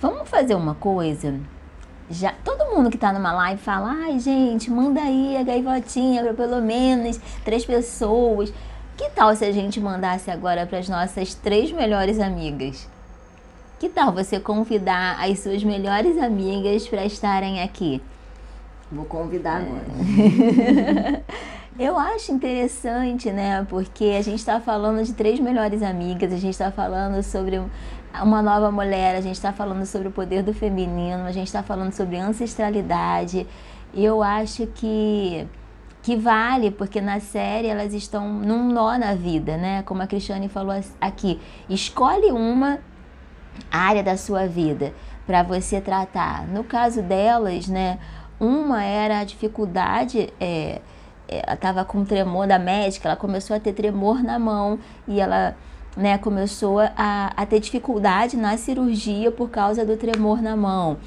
Vamos 0.00 0.26
fazer 0.26 0.54
uma 0.54 0.74
coisa? 0.74 1.38
Já, 2.08 2.32
todo 2.44 2.74
mundo 2.74 2.88
que 2.88 2.96
está 2.96 3.12
numa 3.12 3.32
live 3.32 3.60
fala, 3.60 3.90
ai 3.90 4.18
gente, 4.18 4.70
manda 4.70 5.02
aí 5.02 5.36
a 5.36 5.42
gaivotinha 5.42 6.22
para 6.22 6.32
pelo 6.32 6.62
menos 6.62 7.20
três 7.44 7.64
pessoas. 7.66 8.52
Que 8.96 9.10
tal 9.10 9.36
se 9.36 9.44
a 9.44 9.52
gente 9.52 9.78
mandasse 9.78 10.30
agora 10.30 10.66
para 10.66 10.78
as 10.78 10.88
nossas 10.88 11.34
três 11.34 11.70
melhores 11.70 12.18
amigas? 12.18 12.88
Que 13.78 13.90
tal 13.90 14.10
você 14.10 14.40
convidar 14.40 15.18
as 15.20 15.40
suas 15.40 15.62
melhores 15.62 16.16
amigas 16.16 16.88
para 16.88 17.04
estarem 17.04 17.62
aqui? 17.62 18.00
Vou 18.90 19.04
convidar 19.04 19.58
agora. 19.58 21.22
Eu 21.78 21.98
acho 21.98 22.32
interessante, 22.32 23.30
né? 23.30 23.66
Porque 23.68 24.16
a 24.18 24.22
gente 24.22 24.38
está 24.38 24.58
falando 24.60 25.04
de 25.04 25.12
três 25.12 25.38
melhores 25.38 25.82
amigas, 25.82 26.32
a 26.32 26.38
gente 26.38 26.52
está 26.52 26.70
falando 26.70 27.22
sobre 27.22 27.60
uma 28.22 28.40
nova 28.40 28.72
mulher, 28.72 29.14
a 29.14 29.20
gente 29.20 29.34
está 29.34 29.52
falando 29.52 29.84
sobre 29.84 30.08
o 30.08 30.10
poder 30.10 30.42
do 30.42 30.54
feminino, 30.54 31.26
a 31.26 31.32
gente 31.32 31.48
está 31.48 31.62
falando 31.62 31.92
sobre 31.92 32.16
ancestralidade. 32.16 33.46
E 33.92 34.02
eu 34.02 34.22
acho 34.22 34.66
que 34.68 35.46
que 36.06 36.14
vale, 36.14 36.70
porque 36.70 37.00
na 37.00 37.18
série 37.18 37.66
elas 37.66 37.92
estão 37.92 38.28
num 38.28 38.68
nó 38.68 38.96
na 38.96 39.12
vida, 39.16 39.56
né? 39.56 39.82
Como 39.82 40.00
a 40.00 40.06
Cristiane 40.06 40.48
falou 40.48 40.72
aqui, 41.00 41.40
escolhe 41.68 42.30
uma 42.30 42.78
área 43.72 44.04
da 44.04 44.16
sua 44.16 44.46
vida 44.46 44.94
para 45.26 45.42
você 45.42 45.80
tratar. 45.80 46.46
No 46.46 46.62
caso 46.62 47.02
delas, 47.02 47.66
né? 47.66 47.98
Uma 48.38 48.84
era 48.84 49.18
a 49.18 49.24
dificuldade, 49.24 50.32
é, 50.38 50.80
é 51.28 51.42
ela 51.44 51.54
estava 51.54 51.84
com 51.84 52.04
tremor 52.04 52.46
da 52.46 52.56
médica, 52.56 53.08
ela 53.08 53.16
começou 53.16 53.56
a 53.56 53.58
ter 53.58 53.72
tremor 53.72 54.22
na 54.22 54.38
mão 54.38 54.78
e 55.08 55.20
ela 55.20 55.56
né, 55.96 56.18
começou 56.18 56.78
a, 56.78 57.32
a 57.36 57.46
ter 57.46 57.58
dificuldade 57.58 58.36
na 58.36 58.56
cirurgia 58.56 59.32
por 59.32 59.50
causa 59.50 59.84
do 59.84 59.96
tremor 59.96 60.40
na 60.40 60.54
mão. 60.54 60.98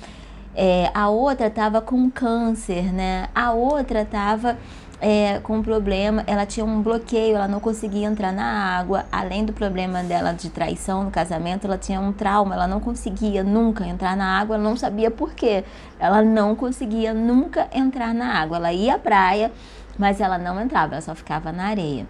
É, 0.53 0.91
a 0.93 1.07
outra 1.07 1.47
estava 1.47 1.79
com 1.79 2.11
câncer, 2.11 2.91
né? 2.91 3.29
A 3.33 3.53
outra 3.53 4.01
estava 4.01 4.57
é, 5.01 5.39
com 5.39 5.57
um 5.57 5.63
problema, 5.63 6.23
ela 6.27 6.45
tinha 6.45 6.65
um 6.65 6.81
bloqueio, 6.81 7.35
ela 7.35 7.47
não 7.47 7.59
conseguia 7.59 8.05
entrar 8.05 8.33
na 8.33 8.77
água. 8.77 9.05
Além 9.11 9.45
do 9.45 9.53
problema 9.53 10.03
dela 10.03 10.33
de 10.33 10.49
traição 10.49 11.03
no 11.05 11.11
casamento, 11.11 11.65
ela 11.65 11.77
tinha 11.77 12.01
um 12.01 12.11
trauma, 12.11 12.53
ela 12.53 12.67
não 12.67 12.79
conseguia 12.79 13.43
nunca 13.43 13.87
entrar 13.87 14.17
na 14.17 14.39
água, 14.39 14.55
ela 14.55 14.63
não 14.63 14.75
sabia 14.75 15.09
por 15.09 15.33
quê. 15.33 15.63
Ela 15.99 16.21
não 16.21 16.55
conseguia 16.55 17.13
nunca 17.13 17.69
entrar 17.73 18.13
na 18.13 18.39
água. 18.41 18.57
Ela 18.57 18.73
ia 18.73 18.95
à 18.95 18.99
praia, 18.99 19.51
mas 19.97 20.19
ela 20.19 20.37
não 20.37 20.59
entrava, 20.61 20.95
ela 20.95 21.01
só 21.01 21.15
ficava 21.15 21.51
na 21.51 21.67
areia. 21.67 22.05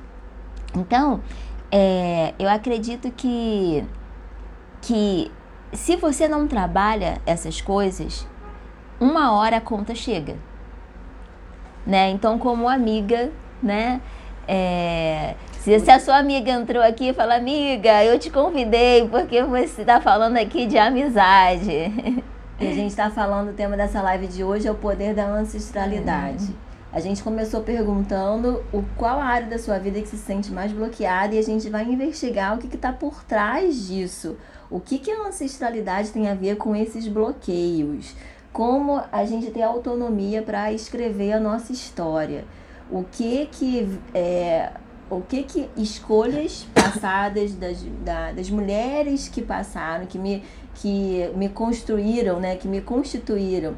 Então, 0.76 1.22
é, 1.72 2.34
eu 2.40 2.50
acredito 2.50 3.12
que, 3.12 3.86
que 4.82 5.32
se 5.74 5.96
você 5.96 6.28
não 6.28 6.48
trabalha 6.48 7.22
essas 7.24 7.62
coisas, 7.62 8.28
uma 9.00 9.32
hora 9.34 9.58
a 9.58 9.62
conta 9.62 9.94
chega. 9.94 10.49
Né? 11.86 12.10
Então, 12.10 12.38
como 12.38 12.68
amiga, 12.68 13.32
né? 13.62 14.02
É, 14.48 15.36
se, 15.60 15.80
se, 15.80 15.92
a 15.92 16.00
sua 16.00 16.18
amiga 16.18 16.52
entrou 16.52 16.82
aqui 16.82 17.10
e 17.10 17.14
fala, 17.14 17.36
amiga, 17.36 18.04
eu 18.04 18.18
te 18.18 18.30
convidei 18.30 19.08
porque 19.08 19.44
você 19.44 19.82
está 19.82 20.02
falando 20.02 20.38
aqui 20.38 20.66
de 20.66 20.78
amizade. 20.78 22.24
E 22.60 22.68
a 22.68 22.74
gente 22.74 22.90
está 22.90 23.10
falando, 23.10 23.52
o 23.52 23.54
tema 23.54 23.78
dessa 23.78 24.02
live 24.02 24.28
de 24.28 24.44
hoje 24.44 24.68
é 24.68 24.72
o 24.72 24.76
poder 24.76 25.14
da 25.14 25.26
ancestralidade. 25.26 26.46
Uhum. 26.46 26.70
A 26.92 27.00
gente 27.00 27.22
começou 27.22 27.62
perguntando 27.62 28.64
o 28.74 28.84
qual 28.98 29.20
área 29.20 29.48
da 29.48 29.60
sua 29.60 29.78
vida 29.78 30.02
que 30.02 30.08
se 30.08 30.18
sente 30.18 30.52
mais 30.52 30.72
bloqueada 30.72 31.36
e 31.36 31.38
a 31.38 31.44
gente 31.44 31.70
vai 31.70 31.84
investigar 31.84 32.56
o 32.56 32.58
que 32.58 32.76
está 32.76 32.92
por 32.92 33.24
trás 33.24 33.88
disso. 33.88 34.36
O 34.70 34.80
que, 34.80 34.98
que 34.98 35.12
a 35.12 35.28
ancestralidade 35.28 36.10
tem 36.10 36.28
a 36.28 36.34
ver 36.34 36.58
com 36.58 36.76
esses 36.76 37.08
bloqueios? 37.08 38.16
Como 38.52 39.02
a 39.12 39.26
gente 39.26 39.52
tem 39.52 39.64
autonomia 39.64 40.42
para 40.42 40.74
escrever 40.74 41.34
a 41.34 41.40
nossa 41.40 41.72
história? 41.72 42.46
O 42.92 43.04
que 43.04 43.48
que 43.52 44.00
é, 44.14 44.72
o 45.10 45.22
que 45.22 45.44
que 45.44 45.70
escolhas 45.76 46.68
passadas 46.74 47.54
das, 47.56 47.84
da, 48.04 48.32
das 48.32 48.50
mulheres 48.50 49.28
que 49.28 49.42
passaram, 49.42 50.06
que 50.06 50.20
me, 50.20 50.44
que 50.76 51.30
me 51.36 51.50
construíram, 51.50 52.40
né, 52.40 52.56
que 52.56 52.68
me 52.68 52.82
constituíram, 52.82 53.76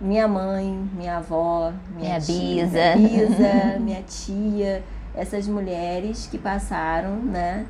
minha 0.00 0.26
mãe, 0.26 0.88
minha 0.94 1.18
avó, 1.18 1.72
minha, 1.94 2.08
minha 2.08 2.20
tia, 2.20 2.66
bisa, 2.66 2.96
bisa 2.96 3.78
minha 3.80 4.02
tia, 4.02 4.82
essas 5.14 5.46
mulheres 5.46 6.26
que 6.26 6.38
passaram, 6.38 7.16
né, 7.16 7.66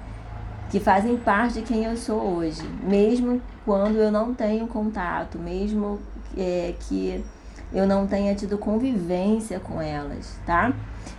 que 0.70 0.80
fazem 0.80 1.16
parte 1.16 1.60
de 1.60 1.62
quem 1.62 1.84
eu 1.84 1.96
sou 1.96 2.20
hoje, 2.20 2.62
mesmo 2.82 3.40
quando 3.64 3.96
eu 3.96 4.10
não 4.10 4.34
tenho 4.34 4.66
contato, 4.66 5.38
mesmo 5.38 5.98
é, 6.36 6.74
que 6.88 7.24
eu 7.72 7.86
não 7.86 8.06
tenha 8.06 8.34
tido 8.34 8.58
convivência 8.58 9.58
com 9.58 9.80
elas, 9.80 10.38
tá? 10.44 10.72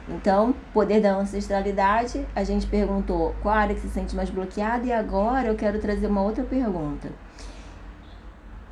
Então, 0.07 0.53
poder 0.73 1.01
da 1.01 1.15
ancestralidade, 1.15 2.25
a 2.35 2.43
gente 2.43 2.67
perguntou 2.67 3.33
qual 3.41 3.55
área 3.55 3.73
que 3.73 3.81
se 3.81 3.89
sente 3.89 4.15
mais 4.15 4.29
bloqueada 4.29 4.85
e 4.85 4.91
agora 4.91 5.47
eu 5.47 5.55
quero 5.55 5.79
trazer 5.79 6.07
uma 6.07 6.21
outra 6.21 6.43
pergunta. 6.43 7.09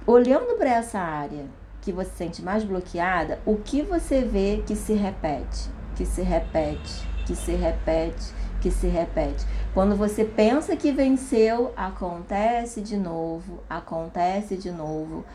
Olhando 0.05 0.57
para 0.57 0.69
essa 0.69 0.99
área 0.99 1.45
que 1.81 1.91
você 1.91 2.11
sente 2.11 2.41
mais 2.41 2.63
bloqueada, 2.63 3.39
o 3.45 3.55
que 3.57 3.81
você 3.81 4.21
vê 4.21 4.63
que 4.65 4.75
se 4.75 4.93
repete, 4.93 5.69
que 5.95 6.05
se 6.05 6.21
repete, 6.21 7.07
que 7.25 7.35
se 7.35 7.53
repete, 7.53 8.33
que 8.61 8.69
se 8.69 8.87
repete? 8.87 9.45
Quando 9.73 9.95
você 9.95 10.23
pensa 10.23 10.75
que 10.75 10.91
venceu, 10.91 11.73
acontece 11.75 12.81
de 12.81 12.97
novo, 12.97 13.63
acontece 13.67 14.55
de 14.55 14.69
novo 14.69 15.25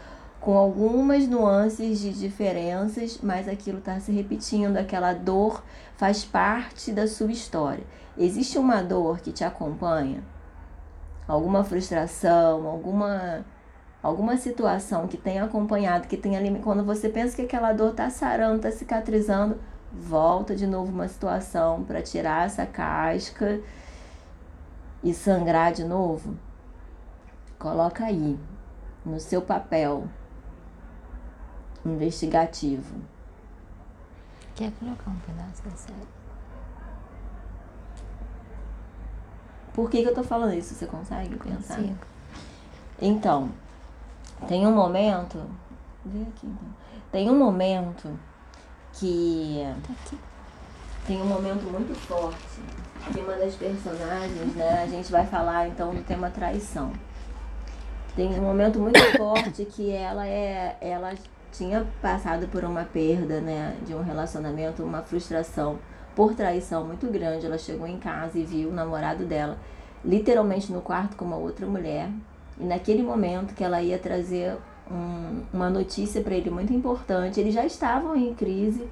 com 0.46 0.56
algumas 0.56 1.26
nuances 1.26 1.98
de 1.98 2.12
diferenças, 2.12 3.18
mas 3.20 3.48
aquilo 3.48 3.78
está 3.78 3.98
se 3.98 4.12
repetindo, 4.12 4.76
aquela 4.76 5.12
dor 5.12 5.64
faz 5.96 6.24
parte 6.24 6.92
da 6.92 7.08
sua 7.08 7.32
história. 7.32 7.82
Existe 8.16 8.56
uma 8.56 8.80
dor 8.80 9.18
que 9.18 9.32
te 9.32 9.42
acompanha? 9.42 10.22
Alguma 11.26 11.64
frustração, 11.64 12.64
alguma 12.64 13.44
alguma 14.00 14.36
situação 14.36 15.08
que 15.08 15.16
tenha 15.16 15.42
acompanhado, 15.42 16.06
que 16.06 16.16
tenha 16.16 16.40
quando 16.60 16.84
você 16.84 17.08
pensa 17.08 17.34
que 17.34 17.42
aquela 17.42 17.72
dor 17.72 17.90
está 17.90 18.08
sarando, 18.08 18.58
está 18.58 18.70
cicatrizando, 18.70 19.58
volta 19.92 20.54
de 20.54 20.64
novo 20.64 20.92
uma 20.92 21.08
situação 21.08 21.82
para 21.82 22.00
tirar 22.00 22.46
essa 22.46 22.64
casca 22.64 23.60
e 25.02 25.12
sangrar 25.12 25.72
de 25.72 25.82
novo. 25.82 26.36
Coloca 27.58 28.04
aí 28.04 28.38
no 29.04 29.18
seu 29.18 29.42
papel 29.42 30.08
investigativo. 31.88 32.94
Quer 34.54 34.72
colocar 34.72 35.10
um 35.10 35.18
pedaço 35.18 35.62
da 35.62 35.70
série? 35.76 36.08
Por 39.74 39.90
que, 39.90 40.02
que 40.02 40.08
eu 40.08 40.14
tô 40.14 40.22
falando 40.22 40.54
isso? 40.54 40.74
Você 40.74 40.86
consegue 40.86 41.36
pensar? 41.36 41.76
Consigo. 41.76 41.98
Então, 43.00 43.50
tem 44.48 44.66
um 44.66 44.74
momento. 44.74 45.38
Vê 46.04 46.22
aqui 46.22 46.46
então. 46.46 46.68
Tem 47.12 47.30
um 47.30 47.38
momento 47.38 48.18
que. 48.94 49.62
Tá 49.86 49.92
aqui. 49.92 50.18
Tem 51.06 51.20
um 51.20 51.26
momento 51.26 51.70
muito 51.70 51.94
forte 51.94 52.60
que 53.12 53.20
uma 53.20 53.34
das 53.34 53.54
personagens, 53.54 54.54
né? 54.54 54.82
A 54.82 54.86
gente 54.86 55.12
vai 55.12 55.26
falar 55.26 55.68
então 55.68 55.94
do 55.94 56.02
tema 56.02 56.30
traição. 56.30 56.92
Tem 58.16 58.28
um 58.38 58.42
momento 58.42 58.78
muito 58.78 58.98
forte 59.16 59.64
que 59.66 59.92
ela 59.92 60.26
é. 60.26 60.76
Ela 60.80 61.14
tinha 61.56 61.86
passado 62.02 62.48
por 62.48 62.64
uma 62.64 62.84
perda, 62.84 63.40
né, 63.40 63.76
de 63.86 63.94
um 63.94 64.02
relacionamento, 64.02 64.82
uma 64.82 65.02
frustração 65.02 65.78
por 66.14 66.34
traição 66.34 66.84
muito 66.84 67.06
grande. 67.10 67.46
Ela 67.46 67.58
chegou 67.58 67.86
em 67.86 67.98
casa 67.98 68.38
e 68.38 68.44
viu 68.44 68.68
o 68.68 68.72
namorado 68.72 69.24
dela 69.24 69.58
literalmente 70.04 70.72
no 70.72 70.80
quarto 70.80 71.16
com 71.16 71.24
uma 71.24 71.36
outra 71.36 71.66
mulher. 71.66 72.10
E 72.58 72.64
naquele 72.64 73.02
momento 73.02 73.54
que 73.54 73.64
ela 73.64 73.82
ia 73.82 73.98
trazer 73.98 74.56
um, 74.90 75.42
uma 75.52 75.68
notícia 75.68 76.20
para 76.20 76.34
ele 76.34 76.50
muito 76.50 76.72
importante, 76.72 77.40
eles 77.40 77.54
já 77.54 77.64
estavam 77.64 78.14
em 78.16 78.34
crise. 78.34 78.86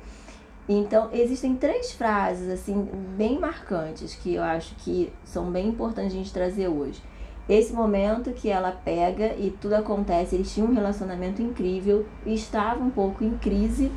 Então, 0.69 1.11
existem 1.13 1.55
três 1.55 1.93
frases 1.93 2.49
assim 2.49 2.89
bem 3.17 3.39
marcantes 3.39 4.15
que 4.15 4.35
eu 4.35 4.43
acho 4.43 4.75
que 4.77 5.13
são 5.25 5.51
bem 5.51 5.69
importantes 5.69 6.15
a 6.15 6.17
gente 6.17 6.33
trazer 6.33 6.69
hoje 6.69 7.03
esse 7.49 7.73
momento 7.73 8.33
que 8.33 8.49
ela 8.49 8.73
pega 8.73 9.35
e 9.35 9.51
tudo 9.61 9.75
acontece, 9.75 10.35
eles 10.35 10.53
tinham 10.53 10.69
um 10.69 10.75
relacionamento 10.75 11.43
incrível 11.43 12.07
e 12.25 12.35
estava 12.35 12.83
um 12.83 12.91
pouco 12.91 13.23
em 13.23 13.37
crise 13.37 13.93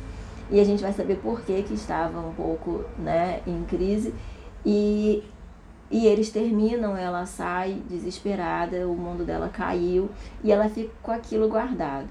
e 0.50 0.60
a 0.60 0.64
gente 0.64 0.82
vai 0.82 0.92
saber 0.92 1.16
por 1.16 1.42
que 1.42 1.62
que 1.62 1.74
estava 1.74 2.18
um 2.18 2.32
pouco, 2.32 2.84
né, 2.98 3.40
em 3.46 3.64
crise. 3.64 4.14
E 4.64 5.22
e 5.90 6.06
eles 6.06 6.30
terminam, 6.30 6.94
ela 6.94 7.24
sai 7.24 7.82
desesperada, 7.88 8.86
o 8.86 8.94
mundo 8.94 9.24
dela 9.24 9.48
caiu 9.48 10.10
e 10.44 10.52
ela 10.52 10.68
fica 10.68 10.90
com 11.02 11.10
aquilo 11.10 11.48
guardado 11.48 12.08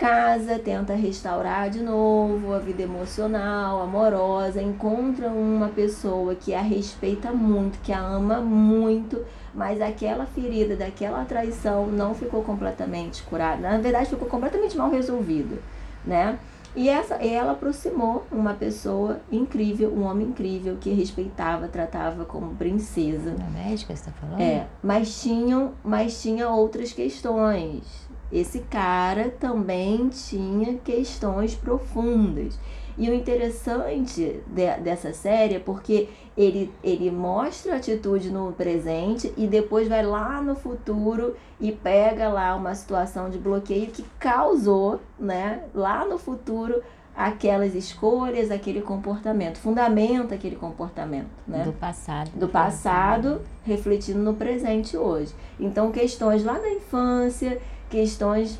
casa, 0.00 0.58
tenta 0.58 0.94
restaurar 0.94 1.68
de 1.68 1.82
novo 1.82 2.54
a 2.54 2.58
vida 2.58 2.82
emocional, 2.82 3.82
amorosa, 3.82 4.62
encontra 4.62 5.28
uma 5.28 5.68
pessoa 5.68 6.34
que 6.34 6.54
a 6.54 6.62
respeita 6.62 7.30
muito, 7.32 7.78
que 7.80 7.92
a 7.92 8.00
ama 8.00 8.40
muito, 8.40 9.22
mas 9.54 9.78
aquela 9.78 10.24
ferida 10.24 10.74
daquela 10.74 11.22
traição 11.26 11.86
não 11.88 12.14
ficou 12.14 12.42
completamente 12.42 13.22
curada. 13.24 13.60
Na 13.60 13.76
verdade, 13.76 14.08
ficou 14.08 14.26
completamente 14.26 14.74
mal 14.74 14.90
resolvida, 14.90 15.58
né? 16.02 16.38
E 16.74 16.88
essa, 16.88 17.16
ela 17.16 17.52
aproximou 17.52 18.24
uma 18.32 18.54
pessoa 18.54 19.20
incrível, 19.30 19.92
um 19.92 20.04
homem 20.04 20.28
incrível 20.28 20.78
que 20.80 20.88
respeitava, 20.94 21.68
tratava 21.68 22.24
como 22.24 22.54
princesa. 22.54 23.34
Na 23.38 23.50
médica 23.50 23.94
você 23.94 24.08
está 24.08 24.12
falando? 24.12 24.40
É, 24.40 24.66
mas 24.82 25.20
tinham, 25.20 25.72
mas 25.84 26.22
tinha 26.22 26.48
outras 26.48 26.90
questões 26.90 28.08
esse 28.32 28.60
cara 28.60 29.30
também 29.30 30.08
tinha 30.08 30.74
questões 30.78 31.54
profundas. 31.54 32.58
E 32.96 33.08
o 33.08 33.14
interessante 33.14 34.42
de, 34.46 34.82
dessa 34.82 35.12
série 35.12 35.54
é 35.54 35.58
porque 35.58 36.08
ele, 36.36 36.70
ele 36.84 37.10
mostra 37.10 37.74
a 37.74 37.76
atitude 37.76 38.30
no 38.30 38.52
presente 38.52 39.32
e 39.36 39.46
depois 39.46 39.88
vai 39.88 40.04
lá 40.04 40.42
no 40.42 40.54
futuro 40.54 41.34
e 41.58 41.72
pega 41.72 42.28
lá 42.28 42.54
uma 42.54 42.74
situação 42.74 43.30
de 43.30 43.38
bloqueio 43.38 43.86
que 43.86 44.04
causou, 44.18 45.00
né, 45.18 45.62
lá 45.74 46.04
no 46.04 46.18
futuro, 46.18 46.82
aquelas 47.16 47.74
escolhas, 47.74 48.50
aquele 48.50 48.80
comportamento, 48.80 49.58
fundamenta 49.58 50.34
aquele 50.34 50.56
comportamento, 50.56 51.28
né? 51.46 51.64
Do 51.64 51.72
passado. 51.72 52.30
Do 52.34 52.48
passado, 52.48 53.42
refletindo 53.64 54.20
no 54.20 54.34
presente 54.34 54.96
hoje. 54.96 55.34
Então, 55.58 55.90
questões 55.90 56.44
lá 56.44 56.54
da 56.54 56.70
infância 56.70 57.60
questões 57.90 58.58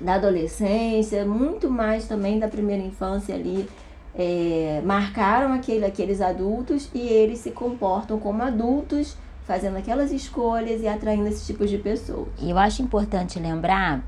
da 0.00 0.14
adolescência, 0.14 1.24
muito 1.24 1.70
mais 1.70 2.06
também 2.06 2.38
da 2.38 2.48
primeira 2.48 2.82
infância 2.82 3.34
ali, 3.34 3.68
é, 4.14 4.80
marcaram 4.84 5.52
aquele, 5.52 5.84
aqueles 5.84 6.20
adultos 6.20 6.88
e 6.94 7.00
eles 7.00 7.38
se 7.38 7.50
comportam 7.50 8.18
como 8.18 8.42
adultos, 8.42 9.16
fazendo 9.44 9.76
aquelas 9.76 10.12
escolhas 10.12 10.80
e 10.80 10.88
atraindo 10.88 11.28
esse 11.28 11.46
tipo 11.46 11.66
de 11.66 11.78
pessoas. 11.78 12.28
E 12.40 12.50
eu 12.50 12.58
acho 12.58 12.82
importante 12.82 13.38
lembrar 13.38 14.02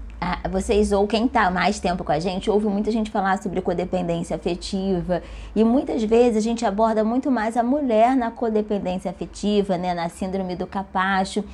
vocês 0.50 0.92
ou 0.92 1.06
quem 1.06 1.26
está 1.26 1.50
mais 1.50 1.78
tempo 1.78 2.02
com 2.02 2.12
a 2.12 2.18
gente 2.18 2.50
ouve 2.50 2.66
muita 2.66 2.90
gente 2.90 3.10
falar 3.10 3.42
sobre 3.42 3.60
codependência 3.60 4.36
afetiva 4.36 5.22
e 5.54 5.62
muitas 5.62 6.02
vezes 6.02 6.38
a 6.38 6.40
gente 6.40 6.64
aborda 6.64 7.04
muito 7.04 7.30
mais 7.30 7.56
a 7.56 7.62
mulher 7.62 8.16
na 8.16 8.30
codependência 8.30 9.10
afetiva, 9.10 9.76
né, 9.76 9.92
na 9.92 10.08
síndrome 10.08 10.56
do 10.56 10.66
capacho. 10.66 11.44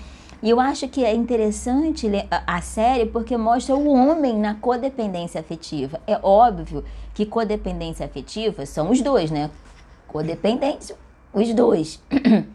E 0.42 0.48
eu 0.48 0.58
acho 0.58 0.88
que 0.88 1.04
é 1.04 1.14
interessante 1.14 2.08
a 2.46 2.60
série 2.62 3.06
porque 3.06 3.36
mostra 3.36 3.76
o 3.76 3.88
homem 3.88 4.38
na 4.38 4.54
codependência 4.54 5.40
afetiva. 5.40 6.00
É 6.06 6.18
óbvio 6.22 6.82
que 7.12 7.26
codependência 7.26 8.06
afetiva 8.06 8.64
são 8.64 8.90
os 8.90 9.02
dois, 9.02 9.30
né? 9.30 9.50
Codependência 10.08 10.96
os 11.32 11.52
dois. 11.52 12.02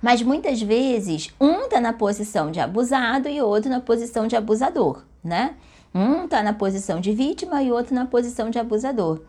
Mas 0.00 0.22
muitas 0.22 0.60
vezes 0.62 1.34
um 1.40 1.62
está 1.62 1.80
na 1.80 1.92
posição 1.92 2.50
de 2.50 2.60
abusado 2.60 3.28
e 3.28 3.40
outro 3.40 3.70
na 3.70 3.80
posição 3.80 4.26
de 4.26 4.36
abusador, 4.36 5.02
né? 5.22 5.54
Um 5.94 6.24
está 6.24 6.42
na 6.42 6.52
posição 6.52 7.00
de 7.00 7.12
vítima 7.12 7.62
e 7.62 7.72
outro 7.72 7.94
na 7.94 8.06
posição 8.06 8.50
de 8.50 8.58
abusador. 8.58 9.22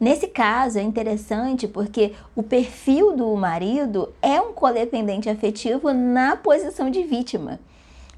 Nesse 0.00 0.26
caso 0.26 0.78
é 0.78 0.82
interessante 0.82 1.68
porque 1.68 2.14
o 2.34 2.42
perfil 2.42 3.14
do 3.14 3.36
marido 3.36 4.08
é 4.22 4.40
um 4.40 4.52
codependente 4.52 5.28
afetivo 5.28 5.92
na 5.92 6.36
posição 6.36 6.90
de 6.90 7.02
vítima 7.02 7.60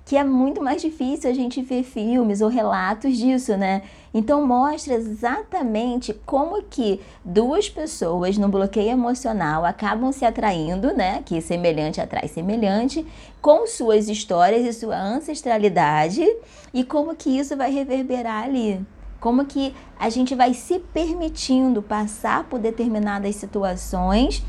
que 0.04 0.16
é 0.16 0.24
muito 0.24 0.62
mais 0.62 0.82
difícil 0.82 1.30
a 1.30 1.34
gente 1.34 1.62
ver 1.62 1.84
filmes 1.84 2.40
ou 2.40 2.48
relatos 2.48 3.16
disso, 3.16 3.56
né? 3.56 3.82
Então 4.12 4.46
mostra 4.46 4.94
exatamente 4.94 6.12
como 6.26 6.62
que 6.64 7.00
duas 7.24 7.68
pessoas 7.70 8.36
no 8.36 8.48
bloqueio 8.48 8.90
emocional 8.90 9.64
acabam 9.64 10.12
se 10.12 10.24
atraindo, 10.24 10.92
né? 10.92 11.22
Que 11.24 11.40
semelhante 11.40 12.00
atrai 12.00 12.28
semelhante, 12.28 13.06
com 13.40 13.66
suas 13.66 14.08
histórias 14.08 14.66
e 14.66 14.72
sua 14.72 15.00
ancestralidade 15.00 16.26
e 16.74 16.84
como 16.84 17.14
que 17.14 17.30
isso 17.30 17.56
vai 17.56 17.70
reverberar 17.70 18.44
ali. 18.44 18.84
Como 19.22 19.46
que 19.46 19.72
a 20.00 20.10
gente 20.10 20.34
vai 20.34 20.52
se 20.52 20.80
permitindo 20.80 21.80
passar 21.80 22.42
por 22.42 22.58
determinadas 22.58 23.36
situações 23.36 24.42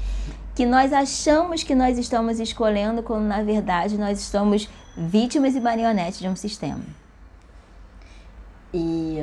que 0.56 0.66
nós 0.66 0.92
achamos 0.92 1.62
que 1.62 1.76
nós 1.76 1.96
estamos 2.00 2.40
escolhendo, 2.40 3.04
quando 3.04 3.26
na 3.26 3.44
verdade 3.44 4.00
nós 4.00 4.20
estamos 4.20 4.68
vítimas 4.98 5.56
e 5.56 5.60
marionetes 5.60 6.18
de 6.18 6.28
um 6.28 6.36
sistema. 6.36 6.82
E, 8.74 9.20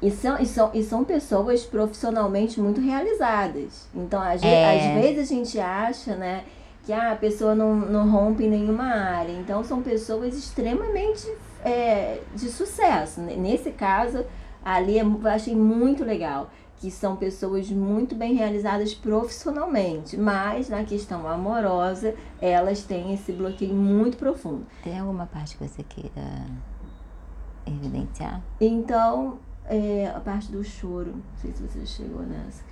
e, 0.00 0.10
são, 0.12 0.38
e, 0.38 0.46
são, 0.46 0.70
e 0.72 0.84
são 0.84 1.04
pessoas 1.04 1.64
profissionalmente 1.64 2.60
muito 2.60 2.80
realizadas. 2.80 3.88
Então, 3.92 4.22
às, 4.22 4.40
é. 4.40 4.94
às 4.94 5.02
vezes 5.02 5.28
a 5.28 5.34
gente 5.34 5.58
acha, 5.58 6.14
né, 6.14 6.44
que 6.84 6.92
ah, 6.92 7.10
a 7.10 7.16
pessoa 7.16 7.56
não, 7.56 7.74
não 7.74 8.08
rompe 8.08 8.44
em 8.44 8.50
nenhuma 8.50 8.84
área. 8.84 9.32
Então, 9.32 9.64
são 9.64 9.82
pessoas 9.82 10.36
extremamente 10.36 11.26
é, 11.66 12.22
de 12.32 12.48
sucesso. 12.48 13.20
Nesse 13.20 13.72
caso, 13.72 14.24
ali 14.64 14.98
eu 14.98 15.20
achei 15.24 15.56
muito 15.56 16.04
legal 16.04 16.48
que 16.76 16.90
são 16.90 17.16
pessoas 17.16 17.68
muito 17.70 18.14
bem 18.14 18.34
realizadas 18.34 18.94
profissionalmente, 18.94 20.16
mas 20.16 20.68
na 20.68 20.84
questão 20.84 21.26
amorosa, 21.26 22.14
elas 22.40 22.82
têm 22.82 23.14
esse 23.14 23.32
bloqueio 23.32 23.74
muito 23.74 24.16
profundo. 24.16 24.64
Tem 24.84 24.98
alguma 24.98 25.26
parte 25.26 25.56
que 25.56 25.66
você 25.66 25.82
queira 25.82 26.46
evidenciar? 27.66 28.42
Então, 28.60 29.38
é, 29.64 30.12
a 30.14 30.20
parte 30.20 30.52
do 30.52 30.62
choro, 30.62 31.12
não 31.12 31.38
sei 31.40 31.52
se 31.52 31.62
você 31.62 31.86
chegou 31.86 32.22
nessa. 32.22 32.62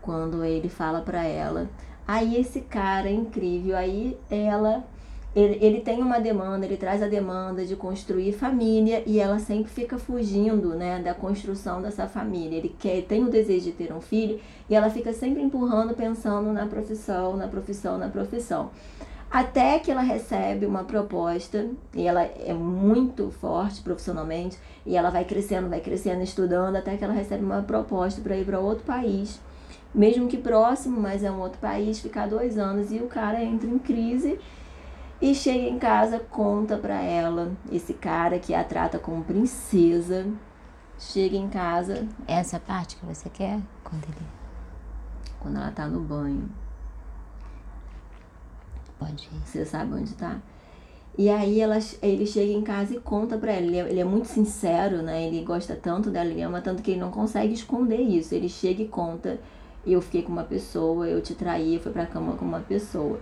Quando 0.00 0.42
ele 0.42 0.70
fala 0.70 1.02
para 1.02 1.22
ela, 1.22 1.68
aí 2.08 2.36
esse 2.36 2.62
cara 2.62 3.10
é 3.10 3.12
incrível, 3.12 3.76
aí 3.76 4.18
ela 4.30 4.82
ele, 5.34 5.58
ele 5.64 5.80
tem 5.80 6.02
uma 6.02 6.18
demanda, 6.18 6.66
ele 6.66 6.76
traz 6.76 7.02
a 7.02 7.06
demanda 7.06 7.64
de 7.64 7.76
construir 7.76 8.32
família 8.32 9.02
e 9.06 9.20
ela 9.20 9.38
sempre 9.38 9.70
fica 9.70 9.96
fugindo 9.96 10.74
né, 10.74 11.00
da 11.00 11.14
construção 11.14 11.80
dessa 11.80 12.08
família. 12.08 12.58
Ele 12.58 12.74
quer, 12.76 13.02
tem 13.02 13.22
o 13.22 13.30
desejo 13.30 13.66
de 13.66 13.72
ter 13.72 13.92
um 13.92 14.00
filho 14.00 14.40
e 14.68 14.74
ela 14.74 14.90
fica 14.90 15.12
sempre 15.12 15.40
empurrando, 15.40 15.94
pensando 15.94 16.52
na 16.52 16.66
profissão, 16.66 17.36
na 17.36 17.46
profissão, 17.46 17.96
na 17.96 18.08
profissão. 18.08 18.70
Até 19.30 19.78
que 19.78 19.92
ela 19.92 20.00
recebe 20.00 20.66
uma 20.66 20.82
proposta, 20.82 21.68
e 21.94 22.04
ela 22.04 22.22
é 22.22 22.52
muito 22.52 23.30
forte 23.30 23.80
profissionalmente, 23.80 24.58
e 24.84 24.96
ela 24.96 25.08
vai 25.08 25.24
crescendo, 25.24 25.68
vai 25.68 25.78
crescendo, 25.78 26.20
estudando, 26.20 26.74
até 26.74 26.96
que 26.96 27.04
ela 27.04 27.12
recebe 27.12 27.44
uma 27.44 27.62
proposta 27.62 28.20
para 28.20 28.36
ir 28.36 28.44
para 28.44 28.58
outro 28.58 28.84
país, 28.84 29.40
mesmo 29.94 30.26
que 30.26 30.36
próximo, 30.36 31.00
mas 31.00 31.22
é 31.22 31.30
um 31.30 31.38
outro 31.38 31.60
país, 31.60 32.00
ficar 32.00 32.26
dois 32.26 32.58
anos, 32.58 32.90
e 32.90 32.96
o 32.96 33.06
cara 33.06 33.40
entra 33.40 33.70
em 33.70 33.78
crise 33.78 34.36
e 35.20 35.34
chega 35.34 35.68
em 35.68 35.78
casa, 35.78 36.18
conta 36.18 36.78
pra 36.78 37.02
ela, 37.02 37.52
esse 37.70 37.92
cara 37.92 38.38
que 38.38 38.54
a 38.54 38.64
trata 38.64 38.98
como 38.98 39.22
princesa. 39.22 40.26
Chega 40.98 41.36
em 41.36 41.48
casa. 41.48 42.06
Essa 42.26 42.60
parte 42.60 42.96
que 42.96 43.06
você 43.06 43.28
quer? 43.30 43.58
Quando 43.82 44.04
ele. 44.04 44.26
Quando 45.38 45.56
ela 45.56 45.70
tá 45.70 45.86
no 45.86 46.00
banho. 46.00 46.48
Pode 48.98 49.24
ir. 49.32 49.46
Você 49.46 49.64
sabe 49.64 49.94
onde 49.94 50.14
tá? 50.14 50.38
E 51.18 51.28
aí 51.28 51.60
ela, 51.60 51.78
ele 52.02 52.26
chega 52.26 52.52
em 52.52 52.62
casa 52.62 52.94
e 52.94 53.00
conta 53.00 53.36
pra 53.36 53.52
ela. 53.52 53.66
Ele 53.66 53.76
é, 53.76 53.90
ele 53.90 54.00
é, 54.00 54.04
muito 54.04 54.28
sincero, 54.28 55.02
né? 55.02 55.26
Ele 55.26 55.42
gosta 55.42 55.74
tanto 55.74 56.10
dela, 56.10 56.30
ele 56.30 56.42
ama 56.42 56.60
tanto 56.60 56.82
que 56.82 56.92
ele 56.92 57.00
não 57.00 57.10
consegue 57.10 57.52
esconder 57.52 58.00
isso. 58.00 58.34
Ele 58.34 58.48
chega 58.48 58.82
e 58.82 58.88
conta: 58.88 59.40
Eu 59.86 60.00
fiquei 60.00 60.22
com 60.22 60.32
uma 60.32 60.44
pessoa, 60.44 61.08
eu 61.08 61.20
te 61.20 61.34
traí, 61.34 61.74
eu 61.74 61.80
fui 61.80 61.92
pra 61.92 62.06
cama 62.06 62.34
com 62.34 62.44
uma 62.44 62.60
pessoa. 62.60 63.20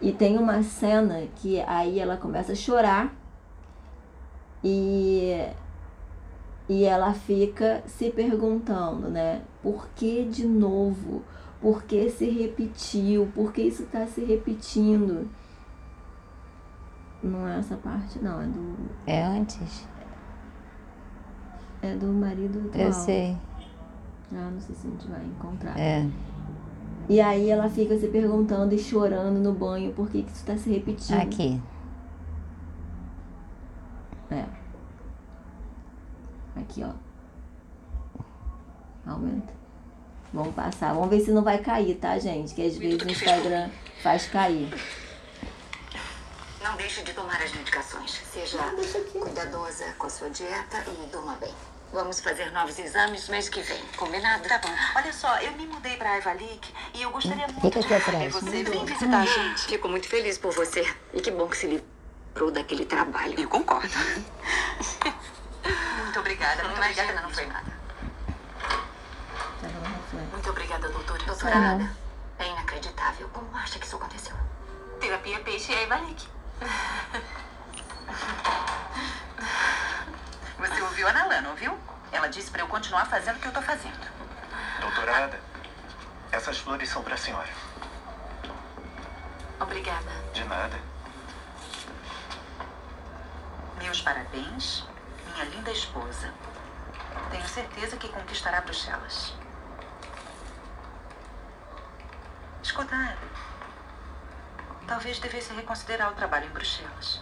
E 0.00 0.12
tem 0.12 0.38
uma 0.38 0.62
cena 0.62 1.26
que 1.36 1.60
aí 1.62 1.98
ela 1.98 2.16
começa 2.16 2.52
a 2.52 2.54
chorar 2.54 3.14
e, 4.62 5.48
e 6.68 6.84
ela 6.84 7.14
fica 7.14 7.82
se 7.86 8.10
perguntando, 8.10 9.08
né? 9.08 9.42
Por 9.62 9.88
que 9.94 10.24
de 10.24 10.46
novo? 10.46 11.22
Por 11.60 11.84
que 11.84 12.10
se 12.10 12.28
repetiu? 12.28 13.30
Por 13.34 13.52
que 13.52 13.62
isso 13.62 13.84
está 13.84 14.06
se 14.06 14.22
repetindo? 14.22 15.28
Não 17.22 17.48
é 17.48 17.58
essa 17.58 17.76
parte, 17.76 18.18
não, 18.18 18.40
é 18.40 18.46
do. 18.46 18.76
É 19.06 19.22
antes? 19.22 19.86
É 21.82 21.94
do 21.94 22.06
marido 22.08 22.68
atual. 22.68 22.86
Eu 22.86 22.92
sei. 22.92 23.36
Ah, 24.32 24.50
não 24.52 24.60
sei 24.60 24.74
se 24.74 24.86
a 24.86 24.90
gente 24.90 25.08
vai 25.08 25.24
encontrar. 25.24 25.78
É. 25.78 26.06
E 27.08 27.20
aí 27.20 27.50
ela 27.50 27.68
fica 27.68 27.96
se 27.98 28.08
perguntando 28.08 28.74
e 28.74 28.78
chorando 28.78 29.38
no 29.38 29.52
banho 29.52 29.92
por 29.92 30.10
que, 30.10 30.22
que 30.22 30.30
isso 30.30 30.40
está 30.40 30.56
se 30.56 30.68
repetindo. 30.70 31.20
Aqui. 31.20 31.60
É. 34.30 34.44
Aqui, 36.56 36.82
ó. 36.82 36.92
Aumenta. 39.08 39.54
Vamos 40.32 40.54
passar. 40.54 40.92
Vamos 40.92 41.08
ver 41.10 41.20
se 41.20 41.30
não 41.30 41.42
vai 41.42 41.58
cair, 41.58 41.94
tá, 41.96 42.18
gente? 42.18 42.54
Que 42.54 42.66
às 42.66 42.76
vezes 42.76 43.00
o 43.00 43.08
Instagram 43.08 43.70
faz 44.02 44.26
cair. 44.26 44.68
Não 46.62 46.76
deixe 46.76 47.04
de 47.04 47.12
tomar 47.12 47.40
as 47.40 47.54
medicações. 47.54 48.10
Seja 48.32 48.58
cuidadosa 49.12 49.84
com 49.96 50.06
a 50.08 50.10
sua 50.10 50.28
dieta 50.28 50.84
e 50.88 51.06
durma 51.12 51.36
bem. 51.36 51.54
Vamos 51.92 52.20
fazer 52.20 52.50
novos 52.52 52.78
exames 52.78 53.28
mês 53.28 53.48
que 53.48 53.60
vem. 53.62 53.82
Combinado? 53.96 54.48
Tá 54.48 54.58
bom. 54.58 54.68
Olha 54.94 55.12
só, 55.12 55.38
eu 55.40 55.52
me 55.52 55.66
mudei 55.66 55.96
pra 55.96 56.18
Ivalik 56.18 56.74
e 56.92 57.02
eu 57.02 57.10
gostaria 57.10 57.46
muito 57.48 57.80
de 57.80 57.88
ver 57.88 58.30
você. 58.30 58.64
Vem 58.64 58.84
visitar 58.84 59.20
a 59.20 59.24
gente. 59.24 59.66
Fico 59.66 59.88
muito 59.88 60.08
feliz 60.08 60.36
por 60.36 60.52
você. 60.52 60.84
E 61.14 61.20
que 61.20 61.30
bom 61.30 61.48
que 61.48 61.56
se 61.56 61.66
livrou 61.66 62.50
daquele 62.50 62.84
trabalho. 62.84 63.40
Eu 63.40 63.48
concordo. 63.48 63.88
muito 66.02 66.20
obrigada. 66.20 66.64
Muito 66.64 66.78
obrigada, 66.78 67.20
não 67.22 67.30
foi 67.30 67.46
nada. 67.46 67.76
Muito 70.32 70.50
obrigada, 70.50 70.88
doutora. 70.88 71.24
Doutora 71.24 71.56
Ana, 71.56 71.96
é 72.38 72.48
inacreditável. 72.48 73.28
Como 73.32 73.56
acha 73.56 73.78
que 73.78 73.86
isso 73.86 73.96
aconteceu? 73.96 74.34
Terapia 75.00 75.40
Peixe 75.40 75.72
e 75.72 75.84
Ivalik. 75.84 76.28
Você 80.58 80.82
ouviu 80.82 81.06
a 81.08 81.12
Nalan, 81.12 81.42
não 81.42 81.50
ouviu? 81.50 81.78
Ela 82.10 82.28
disse 82.28 82.50
para 82.50 82.62
eu 82.62 82.68
continuar 82.68 83.06
fazendo 83.06 83.36
o 83.36 83.40
que 83.40 83.48
eu 83.48 83.52
tô 83.52 83.60
fazendo. 83.60 84.10
Doutorada, 84.80 85.38
essas 86.32 86.58
flores 86.58 86.88
são 86.88 87.02
para 87.02 87.14
a 87.14 87.18
senhora. 87.18 87.48
Obrigada. 89.60 90.10
De 90.32 90.44
nada. 90.44 90.78
Meus 93.78 94.00
parabéns, 94.00 94.84
minha 95.32 95.44
linda 95.44 95.70
esposa. 95.70 96.32
Tenho 97.30 97.48
certeza 97.48 97.96
que 97.96 98.08
conquistará 98.08 98.60
Bruxelas. 98.60 99.34
Escuta, 102.62 103.16
talvez 104.86 105.18
devesse 105.18 105.52
reconsiderar 105.52 106.10
o 106.10 106.14
trabalho 106.14 106.46
em 106.46 106.50
Bruxelas. 106.50 107.20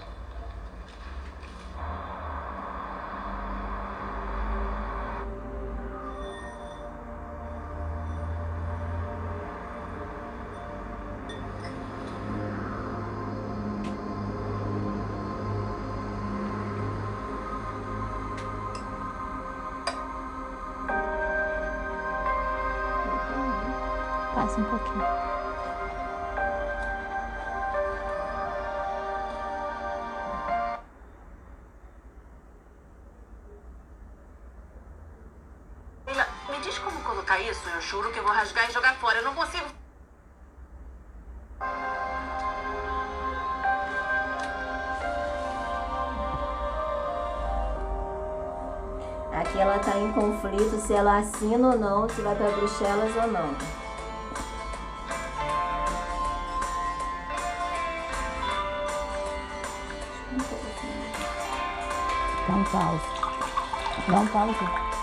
Se 50.58 50.92
ela 50.92 51.18
assina 51.18 51.72
ou 51.72 51.78
não, 51.78 52.08
se 52.08 52.20
vai 52.20 52.34
para 52.34 52.50
Bruxelas 52.50 53.16
ou 53.16 53.26
não. 53.32 53.54
Dá 62.48 62.54
um 62.54 62.64
pause. 62.64 63.04
Dá 64.08 64.93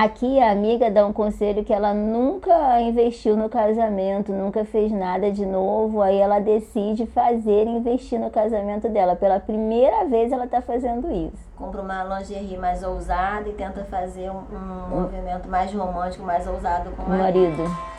Aqui 0.00 0.40
a 0.40 0.50
amiga 0.50 0.90
dá 0.90 1.04
um 1.04 1.12
conselho 1.12 1.62
que 1.62 1.74
ela 1.74 1.92
nunca 1.92 2.80
investiu 2.80 3.36
no 3.36 3.50
casamento, 3.50 4.32
nunca 4.32 4.64
fez 4.64 4.90
nada 4.90 5.30
de 5.30 5.44
novo, 5.44 6.00
aí 6.00 6.16
ela 6.16 6.38
decide 6.38 7.06
fazer 7.08 7.66
investir 7.66 8.18
no 8.18 8.30
casamento 8.30 8.88
dela. 8.88 9.14
Pela 9.14 9.38
primeira 9.38 10.06
vez 10.06 10.32
ela 10.32 10.46
está 10.46 10.62
fazendo 10.62 11.12
isso. 11.12 11.36
Compra 11.54 11.82
uma 11.82 12.02
lingerie 12.02 12.56
mais 12.56 12.82
ousada 12.82 13.46
e 13.46 13.52
tenta 13.52 13.84
fazer 13.84 14.30
um, 14.30 14.38
um 14.38 14.56
hum. 14.56 15.00
movimento 15.02 15.46
mais 15.50 15.70
romântico, 15.70 16.24
mais 16.24 16.46
ousado 16.46 16.92
com 16.92 17.02
o 17.02 17.08
marido. 17.10 17.58
marido. 17.58 17.90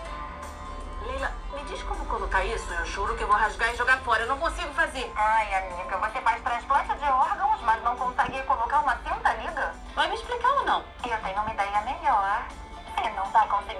Leila, 1.06 1.32
me 1.54 1.64
diz 1.66 1.84
como 1.84 2.04
colocar 2.06 2.44
isso. 2.46 2.74
Eu 2.74 2.86
juro 2.88 3.16
que 3.16 3.22
eu 3.22 3.28
vou 3.28 3.38
rasgar 3.38 3.72
e 3.72 3.78
jogar 3.78 4.00
fora. 4.00 4.24
Eu 4.24 4.28
não 4.28 4.40
consigo 4.40 4.70
fazer. 4.74 5.08
Ai, 5.16 5.54
amiga, 5.54 5.98
você 5.98 6.20
faz 6.20 6.42
transplante 6.42 6.98
de 6.98 7.06
órgãos, 7.12 7.62
mas 7.64 7.84
não 7.84 7.96
consegue 7.96 8.42
colocar 8.42 8.80
uma 8.80 8.96
cinta 8.98 9.34
liga? 9.36 9.72
Vai 9.96 10.10
me 10.10 10.16
explicar 10.16 10.50
ou 10.60 10.66
não? 10.66 10.80
Eu 10.80 10.84
tenho 11.04 11.16
uma 11.16 11.20
ideia 11.20 11.32
melhor. 11.32 11.32
Se 11.32 11.46
não 11.46 11.51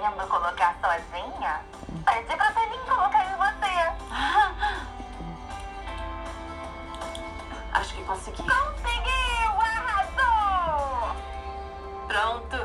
conseguindo 0.02 0.26
colocar 0.26 0.74
sozinha, 0.80 1.60
pede 2.04 2.36
pra 2.36 2.52
Celine 2.52 2.84
colocar 2.88 3.24
em 3.24 3.36
você. 3.36 3.92
Acho 7.72 7.94
que 7.94 8.02
consegui. 8.04 8.42
Conseguiu! 8.42 9.60
Arrasou! 9.60 11.14
Pronto. 12.08 12.56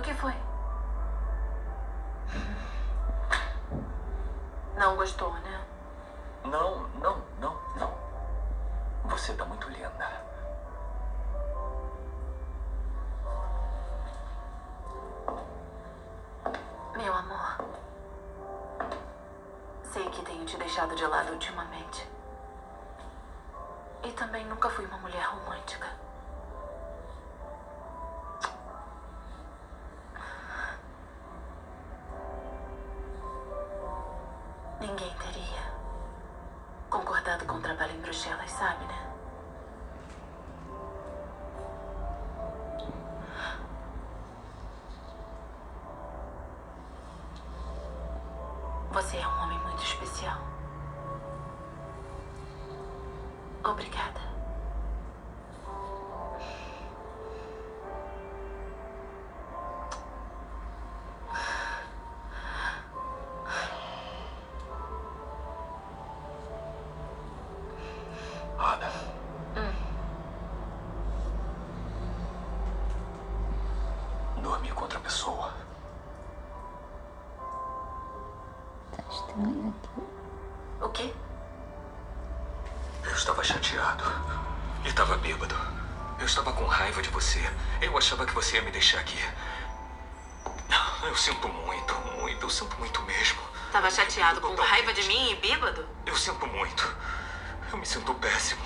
O 0.00 0.02
que 0.02 0.14
foi? 0.14 0.34
Não 4.74 4.96
gostou, 4.96 5.30
né? 5.30 5.62
Não, 6.42 6.88
não, 7.00 7.22
não, 7.38 7.60
não. 7.76 7.94
Você 9.10 9.34
tá 9.34 9.44
muito 9.44 9.68
linda. 9.68 10.10
Meu 16.96 17.12
amor. 17.12 17.58
Sei 19.92 20.08
que 20.08 20.24
tenho 20.24 20.46
te 20.46 20.56
deixado 20.56 20.96
de 20.96 21.04
lado 21.04 21.32
ultimamente. 21.32 22.08
E 24.02 24.10
também 24.12 24.46
nunca 24.46 24.70
fui 24.70 24.86
uma 24.86 24.96
mulher 24.96 25.24
romântica. 25.26 25.49
Estava 86.30 86.52
com 86.52 86.64
raiva 86.64 87.02
de 87.02 87.08
você. 87.10 87.40
Eu 87.80 87.96
achava 87.98 88.24
que 88.24 88.32
você 88.32 88.56
ia 88.56 88.62
me 88.62 88.70
deixar 88.70 89.00
aqui. 89.00 89.18
Eu 91.02 91.16
sinto 91.16 91.48
muito, 91.48 91.94
muito. 92.16 92.44
Eu 92.44 92.50
sinto 92.50 92.78
muito 92.78 93.02
mesmo. 93.02 93.40
Estava 93.66 93.90
chateado 93.90 94.40
com 94.40 94.54
raiva 94.54 94.92
de 94.92 95.02
mim 95.04 95.32
e 95.32 95.36
bêbado? 95.36 95.86
Eu 96.06 96.16
sinto 96.16 96.46
muito. 96.46 96.96
Eu 97.72 97.78
me 97.78 97.86
sinto 97.86 98.14
péssimo. 98.14 98.62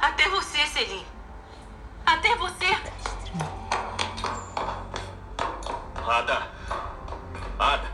Até 0.00 0.28
você, 0.28 0.66
Celine. 0.66 1.06
Até 2.04 2.34
você. 2.36 2.66
Ada. 6.08 6.50
Ada. 7.58 7.90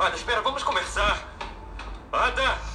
Ada, 0.00 0.16
espera, 0.16 0.42
vamos 0.42 0.64
conversar. 0.64 1.22
Ada. 2.12 2.71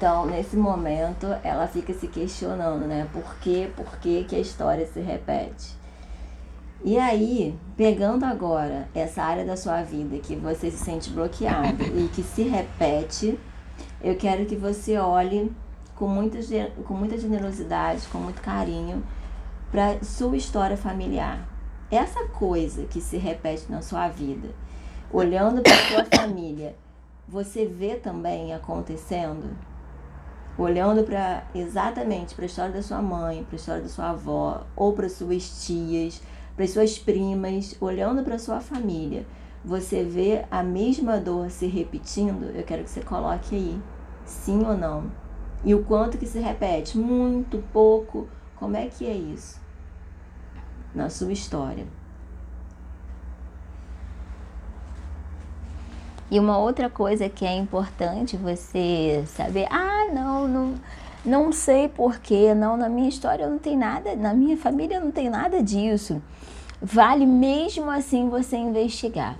Então, 0.00 0.24
nesse 0.24 0.56
momento, 0.56 1.26
ela 1.44 1.66
fica 1.66 1.92
se 1.92 2.08
questionando, 2.08 2.86
né? 2.86 3.06
Por 3.12 3.36
que, 3.36 3.70
por 3.76 3.98
que, 3.98 4.24
que 4.24 4.34
a 4.34 4.38
história 4.38 4.86
se 4.86 4.98
repete? 4.98 5.76
E 6.82 6.98
aí, 6.98 7.54
pegando 7.76 8.24
agora 8.24 8.88
essa 8.94 9.22
área 9.22 9.44
da 9.44 9.58
sua 9.58 9.82
vida 9.82 10.16
que 10.16 10.34
você 10.34 10.70
se 10.70 10.78
sente 10.78 11.10
bloqueado 11.10 11.84
e 11.84 12.08
que 12.08 12.22
se 12.22 12.44
repete, 12.44 13.38
eu 14.02 14.16
quero 14.16 14.46
que 14.46 14.56
você 14.56 14.96
olhe 14.96 15.52
com 15.94 16.08
muita, 16.08 16.38
com 16.86 16.94
muita 16.94 17.18
generosidade, 17.18 18.08
com 18.10 18.16
muito 18.16 18.40
carinho 18.40 19.04
para 19.70 20.02
sua 20.02 20.34
história 20.34 20.78
familiar. 20.78 21.46
essa 21.90 22.26
coisa 22.28 22.86
que 22.86 23.02
se 23.02 23.18
repete 23.18 23.70
na 23.70 23.82
sua 23.82 24.08
vida, 24.08 24.48
olhando 25.12 25.60
para 25.60 25.76
sua 25.76 26.06
família, 26.06 26.74
você 27.28 27.66
vê 27.66 27.96
também 27.96 28.54
acontecendo? 28.54 29.68
Olhando 30.58 31.04
para 31.04 31.44
exatamente 31.54 32.34
para 32.34 32.44
a 32.44 32.46
história 32.46 32.72
da 32.72 32.82
sua 32.82 33.00
mãe, 33.00 33.44
para 33.44 33.54
a 33.54 33.56
história 33.56 33.82
da 33.82 33.88
sua 33.88 34.10
avó, 34.10 34.62
ou 34.76 34.92
para 34.92 35.08
suas 35.08 35.64
tias, 35.64 36.20
para 36.56 36.66
suas 36.66 36.98
primas, 36.98 37.74
olhando 37.80 38.22
para 38.22 38.38
sua 38.38 38.60
família, 38.60 39.24
você 39.64 40.04
vê 40.04 40.44
a 40.50 40.62
mesma 40.62 41.18
dor 41.18 41.50
se 41.50 41.66
repetindo? 41.66 42.44
Eu 42.54 42.62
quero 42.62 42.84
que 42.84 42.90
você 42.90 43.00
coloque 43.00 43.54
aí, 43.54 43.80
sim 44.24 44.64
ou 44.64 44.76
não. 44.76 45.10
E 45.64 45.74
o 45.74 45.84
quanto 45.84 46.18
que 46.18 46.26
se 46.26 46.38
repete? 46.38 46.96
Muito, 46.98 47.62
pouco? 47.72 48.28
Como 48.56 48.76
é 48.76 48.86
que 48.86 49.06
é 49.06 49.12
isso? 49.12 49.60
Na 50.94 51.10
sua 51.10 51.32
história. 51.32 51.86
E 56.30 56.38
uma 56.38 56.58
outra 56.58 56.88
coisa 56.88 57.28
que 57.28 57.44
é 57.44 57.52
importante 57.56 58.36
você 58.36 59.24
saber, 59.26 59.66
ah, 59.70 59.89
não, 60.10 60.48
não, 60.48 60.74
não 61.24 61.52
sei 61.52 61.88
porquê, 61.88 62.54
não, 62.54 62.76
na 62.76 62.88
minha 62.88 63.08
história 63.08 63.48
não 63.48 63.58
tem 63.58 63.76
nada, 63.76 64.14
na 64.16 64.34
minha 64.34 64.56
família 64.56 65.00
não 65.00 65.10
tem 65.10 65.28
nada 65.30 65.62
disso. 65.62 66.22
Vale 66.82 67.26
mesmo 67.26 67.90
assim 67.90 68.28
você 68.28 68.56
investigar. 68.56 69.36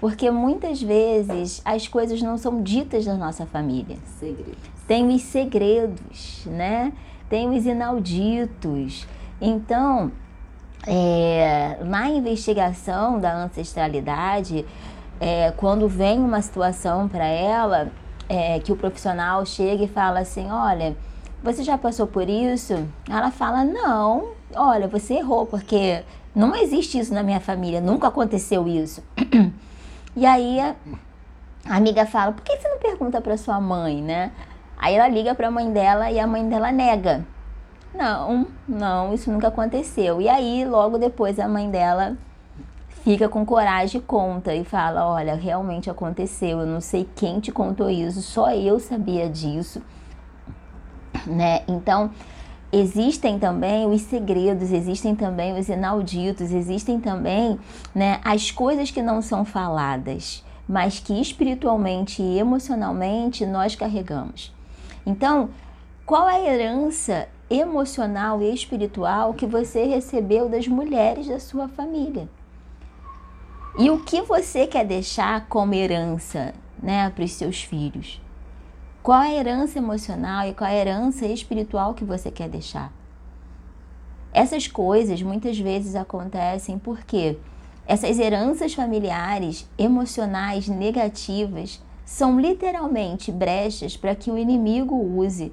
Porque 0.00 0.30
muitas 0.30 0.82
vezes 0.82 1.62
as 1.64 1.86
coisas 1.86 2.20
não 2.20 2.36
são 2.36 2.60
ditas 2.60 3.06
na 3.06 3.14
nossa 3.14 3.46
família. 3.46 3.96
Segredos. 4.18 4.56
Tem 4.86 5.08
os 5.14 5.22
segredos, 5.22 6.44
né? 6.46 6.92
Tem 7.28 7.48
os 7.56 7.64
inauditos. 7.64 9.06
Então, 9.40 10.10
é, 10.86 11.78
na 11.84 12.10
investigação 12.10 13.20
da 13.20 13.32
ancestralidade, 13.44 14.64
é, 15.20 15.52
quando 15.52 15.88
vem 15.88 16.18
uma 16.18 16.42
situação 16.42 17.08
para 17.08 17.26
ela, 17.26 17.92
é, 18.32 18.58
que 18.58 18.72
o 18.72 18.76
profissional 18.76 19.44
chega 19.44 19.84
e 19.84 19.88
fala 19.88 20.20
assim: 20.20 20.50
Olha, 20.50 20.96
você 21.42 21.62
já 21.62 21.76
passou 21.76 22.06
por 22.06 22.30
isso? 22.30 22.88
Ela 23.08 23.30
fala: 23.30 23.62
Não, 23.62 24.30
olha, 24.56 24.88
você 24.88 25.14
errou, 25.16 25.44
porque 25.44 26.02
não 26.34 26.56
existe 26.56 26.98
isso 26.98 27.12
na 27.12 27.22
minha 27.22 27.40
família, 27.40 27.78
nunca 27.78 28.08
aconteceu 28.08 28.66
isso. 28.66 29.04
e 30.16 30.24
aí 30.24 30.58
a 30.60 31.76
amiga 31.76 32.06
fala: 32.06 32.32
Por 32.32 32.42
que 32.42 32.56
você 32.56 32.66
não 32.68 32.78
pergunta 32.78 33.20
para 33.20 33.36
sua 33.36 33.60
mãe, 33.60 34.00
né? 34.00 34.32
Aí 34.78 34.94
ela 34.94 35.08
liga 35.08 35.34
para 35.34 35.48
a 35.48 35.50
mãe 35.50 35.70
dela 35.70 36.10
e 36.10 36.18
a 36.18 36.26
mãe 36.26 36.48
dela 36.48 36.72
nega. 36.72 37.26
Não, 37.94 38.46
não, 38.66 39.12
isso 39.12 39.30
nunca 39.30 39.48
aconteceu. 39.48 40.22
E 40.22 40.28
aí, 40.28 40.64
logo 40.64 40.96
depois, 40.96 41.38
a 41.38 41.46
mãe 41.46 41.70
dela 41.70 42.16
fica 43.02 43.28
com 43.28 43.44
coragem 43.44 44.00
conta 44.00 44.54
e 44.54 44.64
fala: 44.64 45.06
Olha, 45.06 45.34
realmente 45.34 45.90
aconteceu, 45.90 46.60
eu 46.60 46.66
não 46.66 46.80
sei 46.80 47.08
quem 47.14 47.40
te 47.40 47.52
contou 47.52 47.90
isso, 47.90 48.22
só 48.22 48.50
eu 48.52 48.78
sabia 48.78 49.28
disso. 49.28 49.82
Né? 51.26 51.62
Então, 51.68 52.10
existem 52.72 53.38
também 53.38 53.86
os 53.86 54.02
segredos, 54.02 54.72
existem 54.72 55.14
também 55.14 55.58
os 55.58 55.68
inauditos, 55.68 56.52
existem 56.52 56.98
também 56.98 57.58
né, 57.94 58.20
as 58.24 58.50
coisas 58.50 58.90
que 58.90 59.02
não 59.02 59.20
são 59.20 59.44
faladas, 59.44 60.44
mas 60.66 60.98
que 60.98 61.20
espiritualmente 61.20 62.22
e 62.22 62.38
emocionalmente 62.38 63.44
nós 63.44 63.76
carregamos. 63.76 64.52
Então, 65.04 65.50
qual 66.06 66.28
é 66.28 66.36
a 66.36 66.54
herança 66.54 67.28
emocional 67.50 68.42
e 68.42 68.52
espiritual 68.52 69.34
que 69.34 69.46
você 69.46 69.84
recebeu 69.84 70.48
das 70.48 70.66
mulheres 70.66 71.28
da 71.28 71.38
sua 71.38 71.68
família? 71.68 72.28
E 73.78 73.88
o 73.88 74.00
que 74.00 74.20
você 74.20 74.66
quer 74.66 74.84
deixar 74.84 75.46
como 75.48 75.72
herança 75.72 76.54
né, 76.82 77.08
para 77.08 77.24
os 77.24 77.32
seus 77.32 77.62
filhos? 77.62 78.20
Qual 79.02 79.18
a 79.18 79.32
herança 79.32 79.78
emocional 79.78 80.46
e 80.46 80.52
qual 80.52 80.68
a 80.68 80.74
herança 80.74 81.26
espiritual 81.26 81.94
que 81.94 82.04
você 82.04 82.30
quer 82.30 82.50
deixar? 82.50 82.92
Essas 84.30 84.68
coisas 84.68 85.22
muitas 85.22 85.58
vezes 85.58 85.94
acontecem 85.94 86.78
porque 86.78 87.38
essas 87.86 88.18
heranças 88.18 88.74
familiares 88.74 89.66
emocionais 89.78 90.68
negativas 90.68 91.82
são 92.04 92.38
literalmente 92.38 93.32
brechas 93.32 93.96
para 93.96 94.14
que 94.14 94.30
o 94.30 94.36
inimigo 94.36 94.94
use 94.94 95.50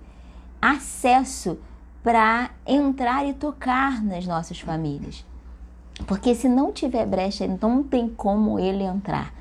acesso 0.61 1.57
para 2.03 2.51
entrar 2.67 3.25
e 3.25 3.33
tocar 3.33 4.03
nas 4.03 4.27
nossas 4.27 4.59
famílias. 4.59 5.25
Porque 6.05 6.33
se 6.33 6.47
não 6.47 6.71
tiver 6.71 7.05
brecha, 7.05 7.47
não 7.61 7.83
tem 7.83 8.09
como 8.09 8.59
ele 8.59 8.83
entrar. 8.83 9.33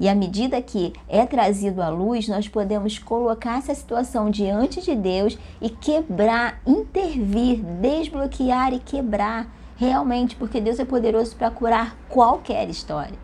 E 0.00 0.08
à 0.08 0.14
medida 0.14 0.62
que 0.62 0.94
é 1.06 1.26
trazido 1.26 1.82
à 1.82 1.90
luz, 1.90 2.26
nós 2.26 2.48
podemos 2.48 2.98
colocar 2.98 3.58
essa 3.58 3.74
situação 3.74 4.30
diante 4.30 4.80
de 4.80 4.96
Deus 4.96 5.38
e 5.60 5.68
quebrar, 5.68 6.58
intervir, 6.66 7.62
desbloquear 7.62 8.72
e 8.72 8.78
quebrar 8.78 9.46
realmente, 9.76 10.36
porque 10.36 10.60
Deus 10.60 10.78
é 10.78 10.86
poderoso 10.86 11.36
para 11.36 11.50
curar 11.50 11.96
qualquer 12.08 12.68
história. 12.70 13.18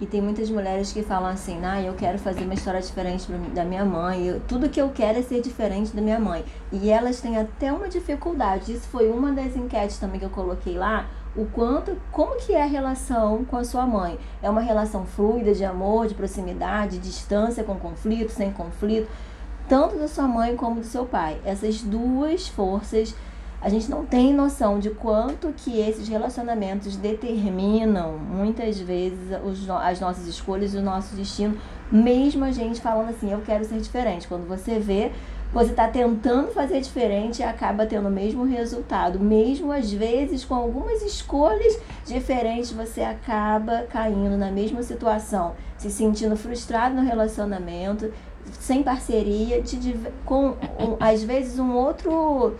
E 0.00 0.06
tem 0.06 0.20
muitas 0.20 0.50
mulheres 0.50 0.92
que 0.92 1.02
falam 1.02 1.28
assim, 1.28 1.62
ah, 1.62 1.80
eu 1.80 1.94
quero 1.94 2.18
fazer 2.18 2.44
uma 2.44 2.54
história 2.54 2.80
diferente 2.80 3.30
da 3.54 3.64
minha 3.64 3.84
mãe, 3.84 4.26
eu, 4.26 4.40
tudo 4.40 4.68
que 4.68 4.80
eu 4.80 4.88
quero 4.90 5.18
é 5.18 5.22
ser 5.22 5.40
diferente 5.40 5.94
da 5.94 6.02
minha 6.02 6.18
mãe. 6.18 6.44
E 6.72 6.90
elas 6.90 7.20
têm 7.20 7.36
até 7.36 7.72
uma 7.72 7.88
dificuldade. 7.88 8.72
Isso 8.72 8.88
foi 8.88 9.08
uma 9.08 9.30
das 9.30 9.54
enquetes 9.56 9.98
também 9.98 10.18
que 10.18 10.26
eu 10.26 10.30
coloquei 10.30 10.76
lá, 10.76 11.06
o 11.36 11.46
quanto, 11.46 11.96
como 12.12 12.36
que 12.36 12.52
é 12.52 12.62
a 12.62 12.66
relação 12.66 13.44
com 13.44 13.56
a 13.56 13.64
sua 13.64 13.86
mãe. 13.86 14.18
É 14.42 14.48
uma 14.48 14.60
relação 14.60 15.04
fluida 15.04 15.52
de 15.52 15.64
amor, 15.64 16.06
de 16.06 16.14
proximidade, 16.14 16.98
de 16.98 17.08
distância 17.08 17.64
com 17.64 17.76
conflito, 17.76 18.30
sem 18.30 18.52
conflito, 18.52 19.08
tanto 19.68 19.96
da 19.96 20.06
sua 20.06 20.28
mãe 20.28 20.56
como 20.56 20.80
do 20.80 20.86
seu 20.86 21.04
pai. 21.04 21.40
Essas 21.44 21.82
duas 21.82 22.46
forças, 22.46 23.14
a 23.60 23.68
gente 23.68 23.90
não 23.90 24.04
tem 24.04 24.32
noção 24.32 24.78
de 24.78 24.90
quanto 24.90 25.52
que 25.56 25.80
esses 25.80 26.06
relacionamentos 26.06 26.96
determinam 26.96 28.18
muitas 28.18 28.78
vezes 28.78 29.18
os, 29.44 29.68
as 29.70 29.98
nossas 29.98 30.26
escolhas 30.26 30.74
e 30.74 30.76
o 30.76 30.82
nosso 30.82 31.16
destino, 31.16 31.56
mesmo 31.90 32.44
a 32.44 32.52
gente 32.52 32.80
falando 32.80 33.08
assim, 33.08 33.32
eu 33.32 33.40
quero 33.40 33.64
ser 33.64 33.80
diferente. 33.80 34.28
Quando 34.28 34.46
você 34.46 34.78
vê 34.78 35.10
você 35.54 35.70
está 35.70 35.86
tentando 35.86 36.50
fazer 36.50 36.80
diferente 36.80 37.38
e 37.38 37.44
acaba 37.44 37.86
tendo 37.86 38.08
o 38.08 38.10
mesmo 38.10 38.44
resultado. 38.44 39.20
Mesmo 39.20 39.70
às 39.70 39.90
vezes 39.92 40.44
com 40.44 40.56
algumas 40.56 41.00
escolhas 41.00 41.78
diferentes, 42.04 42.72
você 42.72 43.02
acaba 43.02 43.86
caindo 43.88 44.36
na 44.36 44.50
mesma 44.50 44.82
situação, 44.82 45.54
se 45.78 45.90
sentindo 45.90 46.36
frustrado 46.36 46.96
no 46.96 47.02
relacionamento, 47.02 48.12
sem 48.50 48.82
parceria, 48.82 49.62
com 50.24 50.48
um, 50.48 50.96
às 50.98 51.22
vezes 51.22 51.58
um 51.58 51.72
outro. 51.72 52.56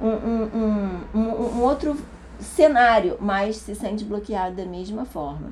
Um, 0.00 0.06
um, 0.06 1.00
um, 1.12 1.58
um 1.58 1.62
outro 1.62 1.96
cenário, 2.38 3.16
mas 3.20 3.56
se 3.56 3.74
sente 3.74 4.04
bloqueado 4.04 4.54
da 4.54 4.64
mesma 4.64 5.04
forma. 5.04 5.50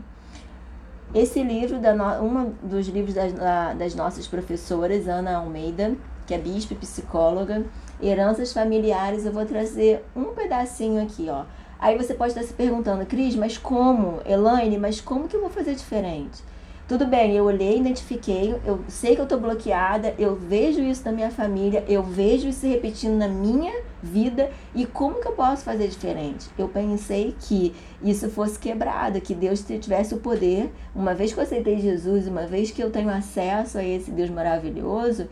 Esse 1.12 1.42
livro, 1.42 1.80
da 1.80 1.92
no, 1.92 2.04
um 2.22 2.54
dos 2.62 2.86
livros 2.86 3.14
das, 3.14 3.32
das 3.76 3.94
nossas 3.96 4.28
professoras, 4.28 5.08
Ana 5.08 5.38
Almeida, 5.38 5.96
que 6.26 6.34
é 6.34 6.38
bispo 6.38 6.72
e 6.72 6.76
psicóloga, 6.76 7.64
heranças 8.02 8.52
familiares, 8.52 9.24
eu 9.24 9.32
vou 9.32 9.46
trazer 9.46 10.04
um 10.14 10.34
pedacinho 10.34 11.02
aqui, 11.02 11.28
ó. 11.28 11.44
Aí 11.78 11.96
você 11.96 12.14
pode 12.14 12.32
estar 12.32 12.42
se 12.42 12.52
perguntando, 12.52 13.04
Cris, 13.06 13.36
mas 13.36 13.58
como? 13.58 14.20
Elaine, 14.26 14.78
mas 14.78 15.00
como 15.00 15.28
que 15.28 15.36
eu 15.36 15.40
vou 15.40 15.50
fazer 15.50 15.74
diferente? 15.74 16.42
Tudo 16.88 17.04
bem, 17.04 17.34
eu 17.34 17.44
olhei, 17.44 17.78
identifiquei, 17.78 18.54
eu 18.64 18.78
sei 18.86 19.16
que 19.16 19.20
eu 19.20 19.24
estou 19.24 19.40
bloqueada, 19.40 20.14
eu 20.20 20.36
vejo 20.36 20.80
isso 20.80 21.04
na 21.04 21.10
minha 21.10 21.32
família, 21.32 21.84
eu 21.88 22.00
vejo 22.00 22.46
isso 22.46 22.60
se 22.60 22.68
repetindo 22.68 23.16
na 23.16 23.26
minha 23.26 23.82
vida 24.00 24.52
e 24.72 24.86
como 24.86 25.20
que 25.20 25.26
eu 25.26 25.32
posso 25.32 25.64
fazer 25.64 25.88
diferente? 25.88 26.48
Eu 26.56 26.68
pensei 26.68 27.34
que 27.40 27.74
isso 28.00 28.30
fosse 28.30 28.56
quebrado, 28.56 29.20
que 29.20 29.34
Deus 29.34 29.64
tivesse 29.64 30.14
o 30.14 30.18
poder, 30.18 30.72
uma 30.94 31.12
vez 31.12 31.32
que 31.32 31.40
eu 31.40 31.42
aceitei 31.42 31.80
Jesus, 31.80 32.28
uma 32.28 32.46
vez 32.46 32.70
que 32.70 32.80
eu 32.80 32.88
tenho 32.88 33.10
acesso 33.10 33.78
a 33.78 33.84
esse 33.84 34.12
Deus 34.12 34.30
maravilhoso, 34.30 35.28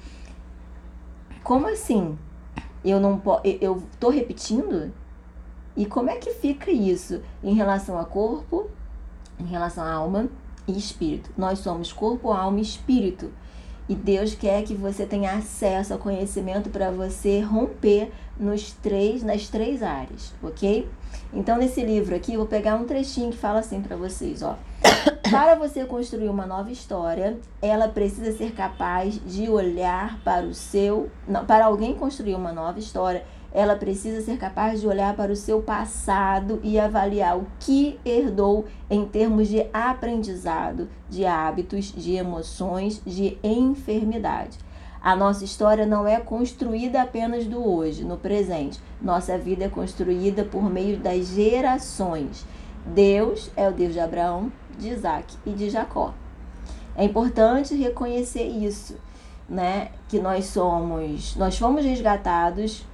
como 1.45 1.69
assim? 1.69 2.19
Eu 2.83 2.99
não 2.99 3.23
eu 3.61 3.83
tô 4.01 4.09
repetindo? 4.09 4.93
E 5.77 5.85
como 5.85 6.09
é 6.09 6.17
que 6.17 6.31
fica 6.31 6.71
isso 6.71 7.21
em 7.43 7.55
relação 7.55 7.99
a 7.99 8.05
corpo, 8.05 8.71
em 9.39 9.45
relação 9.45 9.85
à 9.85 9.93
alma 9.93 10.29
e 10.67 10.77
espírito? 10.77 11.31
Nós 11.37 11.59
somos 11.59 11.93
corpo, 11.93 12.33
alma 12.33 12.59
e 12.59 12.63
espírito. 12.63 13.31
E 13.87 13.95
Deus 13.95 14.35
quer 14.35 14.63
que 14.63 14.75
você 14.75 15.05
tenha 15.05 15.33
acesso 15.33 15.93
ao 15.93 15.99
conhecimento 15.99 16.71
para 16.71 16.91
você 16.91 17.41
romper 17.41 18.11
nos 18.41 18.73
três, 18.73 19.23
nas 19.23 19.49
três 19.49 19.83
áreas, 19.83 20.33
ok? 20.43 20.89
Então, 21.33 21.59
nesse 21.59 21.85
livro 21.85 22.15
aqui, 22.15 22.33
eu 22.33 22.39
vou 22.39 22.47
pegar 22.47 22.77
um 22.77 22.85
trechinho 22.85 23.31
que 23.31 23.37
fala 23.37 23.59
assim 23.59 23.83
para 23.83 23.97
vocês, 23.97 24.43
ó. 24.43 24.57
Para 25.31 25.57
você 25.57 25.85
construir 25.85 26.29
uma 26.29 26.47
nova 26.47 26.71
história, 26.71 27.39
ela 27.61 27.89
precisa 27.89 28.31
ser 28.31 28.53
capaz 28.53 29.21
de 29.27 29.49
olhar 29.49 30.21
para 30.23 30.47
o 30.47 30.55
seu. 30.55 31.11
Não, 31.27 31.45
para 31.45 31.65
alguém 31.65 31.95
construir 31.95 32.35
uma 32.35 32.53
nova 32.53 32.79
história, 32.79 33.25
ela 33.53 33.75
precisa 33.75 34.21
ser 34.21 34.37
capaz 34.37 34.81
de 34.81 34.87
olhar 34.87 35.17
para 35.17 35.33
o 35.33 35.37
seu 35.37 35.63
passado 35.63 36.61
e 36.63 36.79
avaliar 36.79 37.39
o 37.39 37.47
que 37.59 37.99
herdou 38.05 38.67
em 38.91 39.07
termos 39.07 39.49
de 39.49 39.67
aprendizado, 39.73 40.89
de 41.09 41.25
hábitos, 41.25 41.87
de 41.93 42.15
emoções, 42.15 43.01
de 43.05 43.39
enfermidade. 43.43 44.59
A 45.01 45.15
nossa 45.15 45.45
história 45.45 45.85
não 45.85 46.07
é 46.07 46.19
construída 46.19 47.03
apenas 47.03 47.47
do 47.47 47.63
hoje, 47.63 48.05
no 48.05 48.17
presente. 48.17 48.81
Nossa 49.01 49.37
vida 49.37 49.65
é 49.65 49.69
construída 49.69 50.45
por 50.45 50.69
meio 50.71 50.97
das 50.99 51.29
gerações. 51.29 52.45
Deus 52.87 53.51
é 53.57 53.69
o 53.69 53.73
Deus 53.73 53.93
de 53.93 54.01
Abraão, 54.01 54.53
de 54.79 54.91
Isaac 54.91 55.37
e 55.47 55.51
de 55.51 55.71
Jacó. 55.71 56.15
É 56.97 57.05
importante 57.05 57.75
reconhecer 57.75 58.45
isso, 58.45 58.97
né? 59.49 59.91
Que 60.09 60.21
nós 60.21 60.47
somos, 60.47 61.35
nós 61.37 61.59
fomos 61.59 61.85
resgatados 61.85 62.85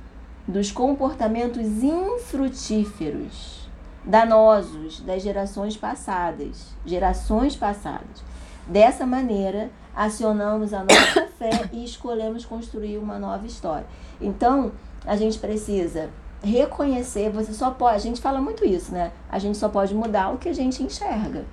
dos 0.48 0.72
comportamentos 0.72 1.82
infrutíferos, 1.82 3.68
danosos 4.04 5.00
das 5.00 5.22
gerações 5.22 5.76
passadas, 5.76 6.74
gerações 6.84 7.54
passadas. 7.54 8.24
Dessa 8.66 9.04
maneira, 9.04 9.70
acionamos 9.94 10.72
a 10.72 10.84
nossa 10.84 11.26
fé 11.38 11.68
e 11.72 11.84
escolhemos 11.84 12.44
construir 12.44 12.98
uma 12.98 13.18
nova 13.18 13.46
história. 13.46 13.86
Então, 14.20 14.72
a 15.04 15.16
gente 15.16 15.38
precisa 15.38 16.10
reconhecer, 16.42 17.30
você 17.30 17.52
só 17.52 17.70
pode, 17.70 17.96
a 17.96 17.98
gente 17.98 18.20
fala 18.20 18.40
muito 18.40 18.64
isso, 18.64 18.92
né? 18.92 19.12
A 19.28 19.38
gente 19.38 19.58
só 19.58 19.68
pode 19.68 19.94
mudar 19.94 20.30
o 20.30 20.38
que 20.38 20.48
a 20.48 20.54
gente 20.54 20.82
enxerga. 20.82 21.44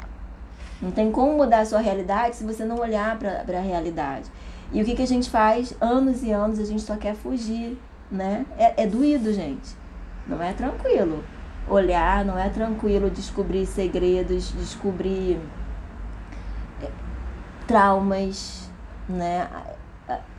Não 0.81 0.91
tem 0.91 1.11
como 1.11 1.37
mudar 1.37 1.59
a 1.59 1.65
sua 1.65 1.79
realidade 1.79 2.35
se 2.35 2.43
você 2.43 2.63
não 2.63 2.77
olhar 2.77 3.17
para 3.17 3.57
a 3.57 3.61
realidade. 3.61 4.29
E 4.71 4.81
o 4.81 4.85
que, 4.85 4.95
que 4.95 5.01
a 5.01 5.07
gente 5.07 5.29
faz? 5.29 5.75
Anos 5.79 6.23
e 6.23 6.31
anos 6.31 6.59
a 6.59 6.65
gente 6.65 6.81
só 6.81 6.95
quer 6.95 7.15
fugir 7.15 7.77
né? 8.11 8.45
É, 8.57 8.83
é 8.83 8.87
doído, 8.87 9.33
gente. 9.33 9.75
Não 10.25 10.41
é 10.41 10.53
tranquilo 10.53 11.23
olhar, 11.69 12.23
não 12.23 12.39
é 12.39 12.49
tranquilo 12.49 13.09
descobrir 13.09 13.65
segredos, 13.65 14.53
descobrir 14.53 15.39
é, 16.81 16.89
traumas, 17.67 18.69
né? 19.07 19.49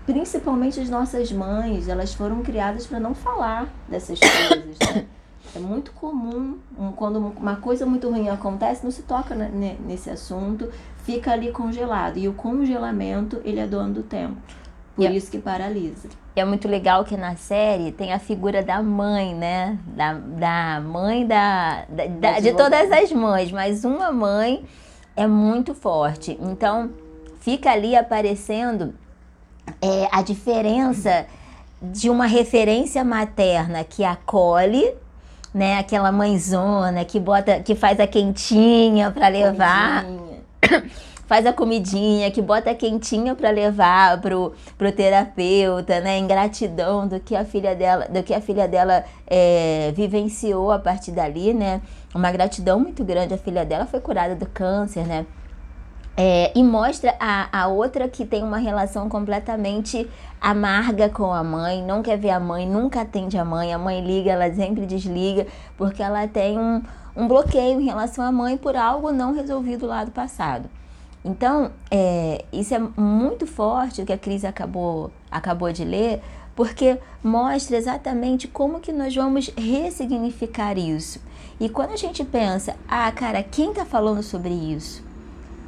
Principalmente 0.07 0.81
as 0.81 0.89
nossas 0.89 1.31
mães, 1.31 1.87
elas 1.87 2.15
foram 2.15 2.43
criadas 2.43 2.87
para 2.87 2.99
não 2.99 3.15
falar 3.15 3.69
dessas 3.87 4.19
coisas, 4.19 4.79
né? 4.95 5.07
É 5.55 5.59
muito 5.59 5.93
comum, 5.93 6.59
quando 6.97 7.17
uma 7.17 7.57
coisa 7.57 7.87
muito 7.87 8.09
ruim 8.11 8.29
acontece, 8.29 8.85
não 8.85 8.91
se 8.91 9.03
toca 9.03 9.35
nesse 9.35 10.11
assunto, 10.11 10.71
fica 11.05 11.33
ali 11.33 11.51
congelado. 11.51 12.19
E 12.19 12.29
o 12.29 12.35
congelamento, 12.35 13.41
ele 13.45 13.59
é 13.59 13.67
dono 13.67 13.95
do 13.95 14.03
tempo. 14.03 14.37
Por 14.95 15.03
yeah. 15.03 15.17
isso 15.17 15.31
que 15.31 15.39
paralisa. 15.39 16.09
E 16.37 16.41
é 16.41 16.45
muito 16.45 16.69
legal 16.69 17.05
que 17.05 17.17
na 17.17 17.37
série 17.37 17.93
tem 17.93 18.13
a 18.13 18.19
figura 18.19 18.63
da 18.63 18.83
mãe, 18.83 19.35
né? 19.35 19.79
Da, 19.87 20.15
da 20.15 20.81
mãe 20.81 21.27
da, 21.27 21.85
da, 21.89 22.07
da 22.07 22.41
de 22.41 22.53
todas 22.53 22.91
as 22.91 23.13
mães, 23.13 23.51
mas 23.53 23.85
uma 23.85 24.11
mãe 24.11 24.65
é 25.17 25.27
muito 25.27 25.75
forte. 25.75 26.37
Então 26.41 26.91
fica 27.41 27.71
ali 27.71 27.97
aparecendo 27.97 28.95
é, 29.81 30.09
a 30.13 30.21
diferença 30.23 31.27
de 31.81 32.11
uma 32.11 32.27
referência 32.27 33.05
materna 33.05 33.85
que 33.85 34.05
acolhe, 34.05 34.95
né? 35.55 35.79
Aquela 35.79 36.13
mãezona 36.13 37.05
que 37.05 37.19
bota, 37.19 37.61
que 37.61 37.75
faz 37.75 37.99
a 38.01 38.07
quentinha 38.07 39.11
para 39.11 39.29
levar. 39.29 40.05
faz 41.29 41.45
a 41.45 41.53
comidinha, 41.53 42.31
que 42.31 42.41
bota 42.41 42.75
quentinha 42.75 43.35
para 43.35 43.51
levar 43.51 44.19
pro, 44.19 44.55
pro 44.79 44.91
terapeuta, 44.91 46.01
né? 46.01 46.17
Em 46.17 46.27
gratidão 46.27 47.07
do 47.07 47.21
que 47.21 47.37
a 47.37 47.45
filha 47.45 47.77
dela, 47.77 48.07
do 48.09 48.23
que 48.23 48.33
a 48.33 48.41
filha 48.41 48.67
dela 48.67 49.05
é, 49.27 49.93
vivenciou 49.95 50.73
a 50.73 50.79
partir 50.79 51.13
dali, 51.13 51.53
né? 51.53 51.83
Uma 52.15 52.33
gratidão 52.33 52.81
muito 52.81 53.05
grande. 53.05 53.35
A 53.35 53.39
filha 53.39 53.65
dela 53.65 53.85
foi 53.85 54.01
curada 54.01 54.35
do 54.35 54.47
câncer, 54.47 55.07
né? 55.07 55.27
É, 56.21 56.51
e 56.53 56.65
mostra 56.65 57.15
a, 57.21 57.61
a 57.61 57.69
outra 57.69 58.09
que 58.09 58.27
tem 58.27 58.43
uma 58.43 58.59
relação 58.59 59.09
completamente 59.09 60.11
amarga 60.41 61.09
com 61.09 61.33
a 61.33 61.45
mãe, 61.45 61.81
não 61.81 62.03
quer 62.03 62.19
ver 62.19 62.31
a 62.31 62.41
mãe, 62.41 62.69
nunca 62.69 63.03
atende 63.03 63.39
a 63.39 63.45
mãe, 63.45 63.73
a 63.73 63.79
mãe 63.79 64.05
liga, 64.05 64.33
ela 64.33 64.53
sempre 64.53 64.85
desliga, 64.85 65.47
porque 65.77 66.03
ela 66.03 66.27
tem 66.27 66.59
um, 66.59 66.83
um 67.17 67.29
bloqueio 67.29 67.81
em 67.81 67.85
relação 67.85 68.25
à 68.25 68.33
mãe 68.33 68.57
por 68.57 68.75
algo 68.75 69.13
não 69.13 69.33
resolvido 69.33 69.87
lá 69.87 70.03
do 70.03 70.11
passado. 70.11 70.69
Então, 71.25 71.71
é, 71.89 72.45
isso 72.53 72.75
é 72.75 72.81
muito 72.97 73.47
forte 73.47 74.03
o 74.03 74.05
que 74.05 74.13
a 74.13 74.19
Cris 74.19 74.45
acabou, 74.45 75.13
acabou 75.31 75.71
de 75.71 75.85
ler, 75.85 76.21
porque 76.57 76.99
mostra 77.23 77.77
exatamente 77.77 78.49
como 78.49 78.81
que 78.81 78.91
nós 78.91 79.15
vamos 79.15 79.53
ressignificar 79.57 80.77
isso. 80.77 81.21
E 81.61 81.69
quando 81.69 81.93
a 81.93 81.97
gente 81.97 82.25
pensa, 82.25 82.75
ah, 82.89 83.13
cara, 83.13 83.41
quem 83.41 83.71
está 83.71 83.85
falando 83.85 84.21
sobre 84.21 84.53
isso? 84.53 85.07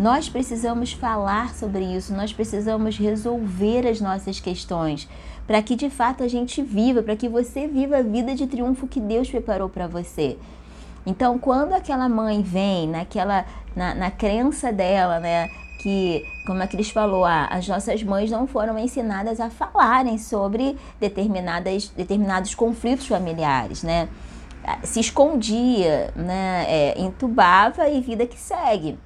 Nós 0.01 0.31
precisamos 0.31 0.95
falar 0.95 1.55
sobre 1.55 1.85
isso, 1.85 2.15
nós 2.15 2.33
precisamos 2.33 2.97
resolver 2.97 3.87
as 3.87 4.01
nossas 4.01 4.41
questões 4.41 5.07
para 5.47 5.61
que 5.61 5.77
de 5.77 5.91
fato 5.91 6.23
a 6.23 6.29
gente 6.29 6.63
viva, 6.63 7.03
para 7.03 7.15
que 7.15 7.29
você 7.29 7.69
viva 7.69 7.99
a 7.99 8.03
vida 8.03 8.35
de 8.35 8.47
triunfo 8.47 8.87
que 8.87 8.99
Deus 8.99 9.29
preparou 9.29 9.69
para 9.69 9.87
você. 9.87 10.39
Então, 11.05 11.39
quando 11.39 11.75
aquela 11.75 12.09
mãe 12.09 12.41
vem 12.41 12.89
naquela 12.89 13.45
na, 13.77 13.95
na 13.95 14.11
crença 14.11 14.73
dela, 14.73 15.21
né, 15.21 15.51
que, 15.83 16.25
como 16.47 16.63
a 16.63 16.67
Cris 16.67 16.89
falou, 16.89 17.27
ah, 17.27 17.49
as 17.51 17.69
nossas 17.69 18.03
mães 18.03 18.31
não 18.31 18.47
foram 18.47 18.79
ensinadas 18.79 19.39
a 19.39 19.51
falarem 19.51 20.17
sobre 20.17 20.79
determinadas, 20.99 21.91
determinados 21.91 22.55
conflitos 22.55 23.07
familiares, 23.07 23.83
né? 23.83 24.09
Se 24.83 24.99
escondia, 24.99 26.11
né? 26.17 26.65
É, 26.67 26.99
entubava 26.99 27.87
e 27.87 28.01
vida 28.01 28.27
que 28.27 28.39
segue. 28.39 28.99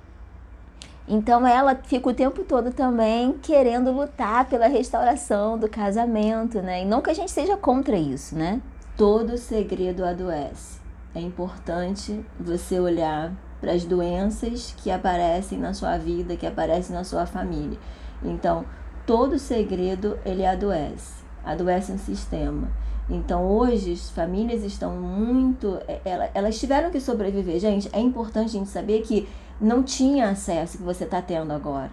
Então 1.06 1.46
ela 1.46 1.74
fica 1.74 2.08
o 2.08 2.14
tempo 2.14 2.44
todo 2.44 2.72
também 2.72 3.34
querendo 3.42 3.90
lutar 3.90 4.46
pela 4.48 4.66
restauração 4.66 5.58
do 5.58 5.68
casamento, 5.68 6.62
né? 6.62 6.82
E 6.82 6.84
não 6.86 7.02
que 7.02 7.10
a 7.10 7.14
gente 7.14 7.30
seja 7.30 7.56
contra 7.56 7.96
isso, 7.96 8.34
né? 8.34 8.60
Todo 8.96 9.36
segredo 9.36 10.04
adoece 10.04 10.84
é 11.14 11.20
importante 11.20 12.24
você 12.38 12.78
olhar 12.80 13.32
para 13.60 13.72
as 13.72 13.84
doenças 13.84 14.74
que 14.76 14.90
aparecem 14.90 15.58
na 15.58 15.72
sua 15.72 15.96
vida, 15.96 16.36
que 16.36 16.46
aparecem 16.46 16.94
na 16.94 17.04
sua 17.04 17.24
família. 17.24 17.78
Então, 18.22 18.64
todo 19.06 19.38
segredo 19.38 20.18
ele 20.24 20.44
adoece, 20.44 21.22
adoece 21.44 21.92
um 21.92 21.98
sistema. 21.98 22.68
Então, 23.08 23.46
hoje, 23.46 23.92
as 23.92 24.10
famílias 24.10 24.64
estão 24.64 24.96
muito. 24.96 25.78
É, 25.86 26.30
elas 26.34 26.58
tiveram 26.58 26.90
que 26.90 27.00
sobreviver. 27.00 27.60
Gente, 27.60 27.88
é 27.92 28.00
importante 28.00 28.48
a 28.48 28.58
gente 28.58 28.70
saber 28.70 29.02
que 29.02 29.28
não 29.60 29.82
tinha 29.82 30.30
acesso 30.30 30.78
que 30.78 30.84
você 30.84 31.04
está 31.04 31.22
tendo 31.22 31.52
agora 31.52 31.92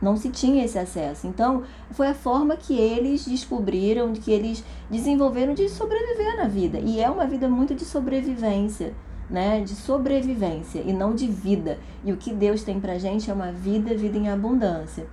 não 0.00 0.16
se 0.16 0.30
tinha 0.30 0.64
esse 0.64 0.78
acesso. 0.78 1.26
Então, 1.26 1.62
foi 1.90 2.08
a 2.08 2.14
forma 2.14 2.56
que 2.56 2.76
eles 2.76 3.26
descobriram, 3.26 4.12
que 4.12 4.30
eles 4.30 4.64
desenvolveram 4.88 5.54
de 5.54 5.68
sobreviver 5.68 6.36
na 6.36 6.44
vida. 6.44 6.78
E 6.78 7.00
é 7.00 7.10
uma 7.10 7.26
vida 7.26 7.48
muito 7.48 7.74
de 7.74 7.84
sobrevivência, 7.84 8.94
né? 9.28 9.60
De 9.60 9.74
sobrevivência 9.74 10.80
e 10.80 10.92
não 10.92 11.14
de 11.14 11.26
vida. 11.26 11.78
E 12.04 12.12
o 12.12 12.16
que 12.16 12.32
Deus 12.32 12.62
tem 12.62 12.80
pra 12.80 12.98
gente 12.98 13.30
é 13.30 13.34
uma 13.34 13.52
vida, 13.52 13.94
vida 13.94 14.16
em 14.16 14.28
abundância. 14.28 15.06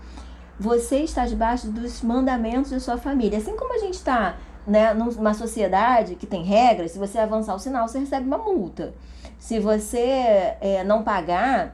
Você 0.60 1.00
está 1.00 1.26
debaixo 1.26 1.68
dos 1.68 2.02
mandamentos 2.02 2.72
da 2.72 2.80
sua 2.80 2.98
família. 2.98 3.38
Assim 3.38 3.56
como 3.56 3.76
a 3.76 3.80
gente 3.80 3.96
está 3.96 4.38
né, 4.66 4.94
numa 4.94 5.34
sociedade 5.34 6.16
que 6.16 6.26
tem 6.26 6.44
regras, 6.44 6.92
se 6.92 7.00
você 7.00 7.20
avançar 7.20 7.54
o 7.54 7.60
sinal, 7.60 7.88
você 7.88 8.00
recebe 8.00 8.26
uma 8.26 8.40
multa. 8.40 8.94
Se 9.48 9.62
você 9.62 10.58
é, 10.60 10.84
não 10.86 11.04
pagar, 11.04 11.74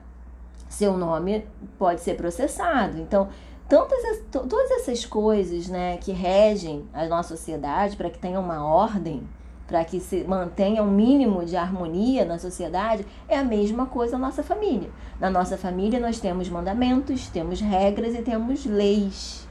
seu 0.69 0.95
nome 0.95 1.43
pode 1.79 2.01
ser 2.01 2.15
processado. 2.15 2.99
Então, 2.99 3.29
tantas, 3.67 4.21
todas 4.29 4.69
essas 4.69 5.07
coisas 5.07 5.67
né, 5.67 5.97
que 5.97 6.11
regem 6.11 6.87
a 6.93 7.07
nossa 7.07 7.35
sociedade 7.35 7.97
para 7.97 8.11
que 8.11 8.19
tenha 8.19 8.39
uma 8.39 8.63
ordem, 8.63 9.27
para 9.65 9.83
que 9.83 9.99
se 9.99 10.23
mantenha 10.23 10.83
um 10.83 10.91
mínimo 10.91 11.43
de 11.43 11.57
harmonia 11.57 12.23
na 12.25 12.37
sociedade, 12.37 13.07
é 13.27 13.39
a 13.39 13.43
mesma 13.43 13.87
coisa 13.87 14.19
na 14.19 14.27
nossa 14.27 14.43
família. 14.43 14.91
Na 15.19 15.31
nossa 15.31 15.57
família 15.57 15.99
nós 15.99 16.19
temos 16.19 16.47
mandamentos, 16.49 17.27
temos 17.29 17.59
regras 17.59 18.13
e 18.13 18.21
temos 18.21 18.67
leis. 18.67 19.47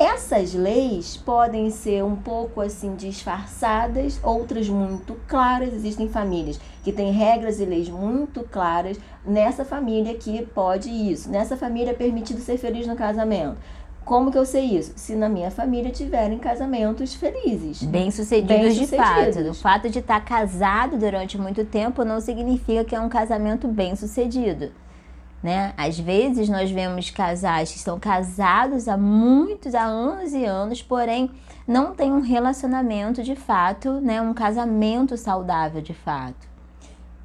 Essas 0.00 0.54
leis 0.54 1.18
podem 1.18 1.68
ser 1.68 2.02
um 2.02 2.16
pouco 2.16 2.62
assim 2.62 2.94
disfarçadas, 2.94 4.18
outras 4.22 4.66
muito 4.66 5.14
claras. 5.28 5.74
Existem 5.74 6.08
famílias 6.08 6.58
que 6.82 6.90
têm 6.90 7.12
regras 7.12 7.60
e 7.60 7.66
leis 7.66 7.90
muito 7.90 8.42
claras. 8.50 8.98
Nessa 9.26 9.62
família 9.62 10.14
que 10.14 10.40
pode 10.54 10.88
isso. 10.88 11.30
Nessa 11.30 11.54
família 11.54 11.90
é 11.90 11.94
permitido 11.94 12.40
ser 12.40 12.56
feliz 12.56 12.86
no 12.86 12.96
casamento. 12.96 13.58
Como 14.02 14.32
que 14.32 14.38
eu 14.38 14.46
sei 14.46 14.64
isso? 14.78 14.94
Se 14.96 15.14
na 15.14 15.28
minha 15.28 15.50
família 15.50 15.92
tiverem 15.92 16.38
casamentos 16.38 17.12
felizes. 17.12 17.82
Bem-sucedidos 17.82 18.78
bem 18.78 18.86
de 18.86 18.86
fato. 18.86 19.50
O 19.50 19.54
fato 19.54 19.90
de 19.90 19.98
estar 19.98 20.24
casado 20.24 20.96
durante 20.96 21.36
muito 21.36 21.62
tempo 21.66 22.06
não 22.06 22.22
significa 22.22 22.84
que 22.84 22.94
é 22.94 23.00
um 23.00 23.10
casamento 23.10 23.68
bem-sucedido. 23.68 24.72
Né? 25.42 25.72
Às 25.76 25.98
vezes 25.98 26.48
nós 26.48 26.70
vemos 26.70 27.10
casais 27.10 27.70
que 27.72 27.78
estão 27.78 27.98
casados 27.98 28.88
há 28.88 28.96
muitos, 28.96 29.74
há 29.74 29.84
anos 29.84 30.32
e 30.34 30.44
anos, 30.44 30.82
porém 30.82 31.30
não 31.66 31.94
tem 31.94 32.12
um 32.12 32.20
relacionamento 32.20 33.22
de 33.22 33.34
fato, 33.34 34.00
né? 34.00 34.20
um 34.20 34.34
casamento 34.34 35.16
saudável 35.16 35.80
de 35.80 35.94
fato. 35.94 36.50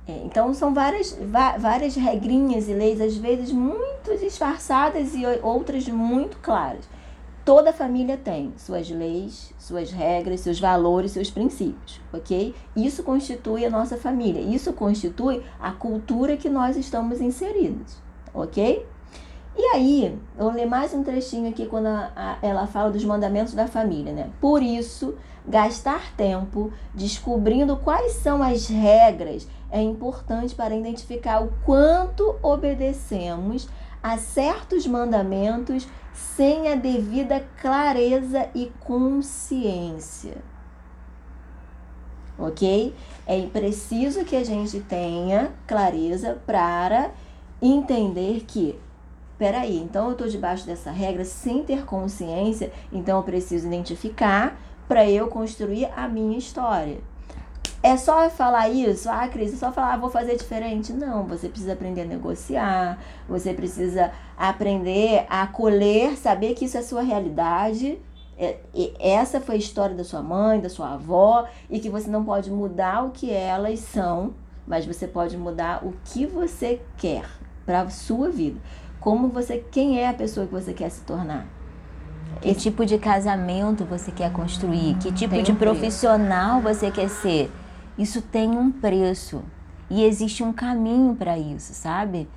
É, 0.07 0.22
então 0.24 0.53
são 0.53 0.74
várias, 0.74 1.18
várias 1.59 1.95
regrinhas 1.95 2.70
e 2.70 2.74
leis, 2.74 3.01
às 3.01 3.18
vezes 3.18 3.51
muito 3.51 4.18
disfarçadas 4.20 5.16
e 5.16 5.26
outras 5.41 5.88
muito 5.88 6.38
claras. 6.38 6.88
Toda 7.43 7.74
família 7.74 8.18
tem 8.18 8.53
suas 8.57 8.89
leis, 8.89 9.53
suas 9.59 9.91
regras, 9.91 10.39
seus 10.39 10.59
valores, 10.59 11.11
seus 11.11 11.30
princípios, 11.30 12.01
ok? 12.11 12.55
Isso 12.76 13.03
constitui 13.03 13.66
a 13.66 13.70
nossa 13.70 13.97
família, 13.97 14.41
isso 14.41 14.74
constitui 14.74 15.43
a 15.59 15.72
cultura 15.72 16.38
que 16.38 16.49
nós 16.49 16.76
estamos 16.76 17.22
inseridos, 17.22 17.97
ok? 18.36 18.86
E 19.57 19.61
aí, 19.73 20.19
eu 20.38 20.43
vou 20.43 20.53
ler 20.53 20.65
mais 20.65 20.93
um 20.93 21.01
trechinho 21.01 21.49
aqui 21.49 21.65
quando 21.65 21.88
a, 21.88 22.11
a, 22.15 22.38
ela 22.41 22.67
fala 22.67 22.91
dos 22.91 23.05
mandamentos 23.05 23.53
da 23.53 23.67
família, 23.67 24.11
né? 24.11 24.29
Por 24.41 24.61
isso, 24.61 25.15
gastar 25.47 26.13
tempo 26.17 26.73
descobrindo 26.93 27.77
quais 27.77 28.13
são 28.13 28.43
as 28.43 28.67
regras 28.67 29.47
é 29.71 29.81
importante 29.81 30.53
para 30.53 30.75
identificar 30.75 31.41
o 31.43 31.53
quanto 31.65 32.36
obedecemos 32.41 33.67
a 34.01 34.17
certos 34.17 34.86
mandamentos 34.86 35.88
sem 36.13 36.71
a 36.71 36.75
devida 36.75 37.45
clareza 37.61 38.47
e 38.53 38.71
consciência. 38.79 40.38
Ok? 42.38 42.93
É 43.25 43.41
preciso 43.47 44.23
que 44.23 44.36
a 44.36 44.43
gente 44.43 44.79
tenha 44.81 45.51
clareza 45.65 46.38
para 46.45 47.11
entender 47.62 48.43
que, 48.47 48.80
peraí, 49.38 49.78
então 49.78 50.08
eu 50.08 50.12
estou 50.14 50.28
debaixo 50.28 50.66
dessa 50.66 50.91
regra 50.91 51.26
sem 51.26 51.64
ter 51.64 51.86
consciência, 51.86 52.72
então 52.91 53.18
eu 53.18 53.24
preciso 53.24 53.68
identificar 53.68 54.58
para 54.88 55.10
eu 55.10 55.28
construir 55.28 55.89
a 55.95 56.08
minha 56.08 56.38
história. 56.38 56.99
É 57.82 57.97
só 57.97 58.28
falar 58.32 58.70
isso? 58.70 59.08
Ah, 59.10 59.28
Cris, 59.28 59.53
é 59.53 59.58
só 59.58 59.72
falar, 59.72 59.93
ah, 59.93 59.97
vou 59.97 60.10
fazer 60.10 60.36
diferente? 60.36 60.91
Não, 60.91 61.24
você 61.26 61.47
precisa 61.47 61.74
aprender 61.74 62.01
a 62.01 62.06
negociar, 62.06 62.97
você 63.30 63.53
precisa 63.53 64.12
aprender 64.36 65.26
a 65.30 65.43
acolher, 65.43 66.18
saber 66.18 66.56
que 66.56 66.66
isso 66.66 66.78
é 66.78 66.82
sua 66.82 67.03
realidade. 67.03 67.99
É, 68.38 68.58
essa 68.99 69.39
foi 69.39 69.56
a 69.56 69.58
história 69.60 69.95
da 69.95 70.03
sua 70.03 70.24
mãe, 70.24 70.60
da 70.60 70.68
sua 70.68 70.93
avó, 70.93 71.47
e 71.70 71.80
que 71.80 71.89
você 71.89 72.10
não 72.10 72.26
pode 72.26 72.49
mudar 72.49 73.06
o 73.06 73.12
que 73.12 73.32
elas 73.32 73.80
são, 73.80 74.34
mas 74.66 74.86
você 74.86 75.08
pode 75.08 75.38
mudar 75.38 75.86
o 75.86 75.93
que 76.06 76.26
você 76.26 76.82
quer 76.97 77.44
para 77.66 77.82
a 77.82 77.89
sua 77.89 78.30
vida. 78.30 78.59
Como 78.99 79.30
você, 79.30 79.63
quem 79.72 79.99
é 79.99 80.09
a 80.09 80.13
pessoa 80.13 80.45
que 80.45 80.53
você 80.53 80.74
quer 80.74 80.89
se 80.89 81.01
tornar? 81.01 81.45
Que 82.41 82.53
tipo 82.53 82.86
de 82.86 82.97
casamento 82.97 83.86
você 83.86 84.11
quer 84.11 84.32
construir? 84.32 84.95
Que 84.95 85.11
tipo 85.11 85.34
Tem 85.34 85.43
de 85.43 85.51
um 85.51 85.55
profissional 85.55 86.61
preço. 86.61 86.80
você 86.80 86.91
quer 86.91 87.09
ser? 87.09 87.51
isso 87.97 88.22
tem 88.22 88.49
um 88.51 88.72
preço 88.72 89.41
e 89.89 90.03
existe 90.03 90.43
um 90.43 90.51
caminho 90.51 91.16
para 91.16 91.38
isso, 91.38 91.74
sabe? 91.74 92.28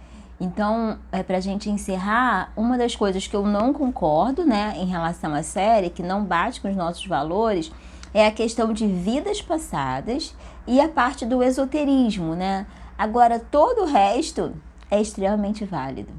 Então, 0.41 0.99
é 1.11 1.23
pra 1.23 1.41
gente 1.41 1.69
encerrar, 1.69 2.53
uma 2.57 2.79
das 2.79 2.95
coisas 2.95 3.27
que 3.27 3.35
eu 3.35 3.45
não 3.45 3.73
concordo, 3.73 4.45
né, 4.45 4.75
em 4.77 4.87
relação 4.87 5.35
à 5.35 5.43
série, 5.43 5.91
que 5.91 6.03
não 6.03 6.25
bate 6.25 6.61
com 6.61 6.69
os 6.71 6.77
nossos 6.77 7.05
valores, 7.07 7.73
é 8.15 8.25
a 8.27 8.31
questão 8.31 8.73
de 8.73 8.87
vidas 8.87 9.43
passadas 9.43 10.35
e 10.67 10.81
a 10.81 10.89
parte 10.89 11.27
do 11.27 11.43
esoterismo, 11.43 12.35
né? 12.37 12.67
Agora, 12.97 13.41
todo 13.41 13.83
o 13.83 13.87
resto 13.87 14.53
é 14.91 15.01
extremamente 15.01 15.65
válido. 15.65 16.13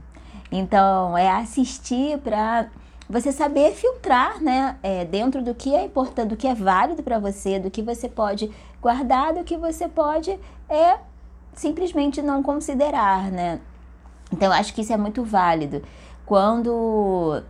Então, 0.52 1.18
é 1.18 1.30
assistir 1.30 2.18
para 2.20 2.68
você 3.10 3.32
saber 3.32 3.74
filtrar, 3.74 4.42
né, 4.42 4.78
é, 4.84 5.04
dentro 5.04 5.44
do 5.44 5.56
que 5.56 5.74
é 5.74 5.86
importante, 5.86 6.30
do 6.30 6.38
que 6.38 6.48
é 6.48 6.54
válido 6.54 7.02
para 7.02 7.18
você, 7.18 7.60
do 7.60 7.72
que 7.72 7.82
você 7.82 8.08
pode 8.08 8.52
guardar, 8.82 9.34
do 9.34 9.44
que 9.44 9.58
você 9.58 9.88
pode 9.88 10.40
é 10.70 10.98
simplesmente 11.54 12.22
não 12.22 12.44
considerar, 12.44 13.32
né? 13.32 13.60
Então, 14.32 14.50
eu 14.50 14.54
acho 14.54 14.74
que 14.74 14.82
isso 14.82 14.94
é 14.94 14.98
muito 14.98 15.24
válido. 15.24 15.82
Quando 16.26 17.42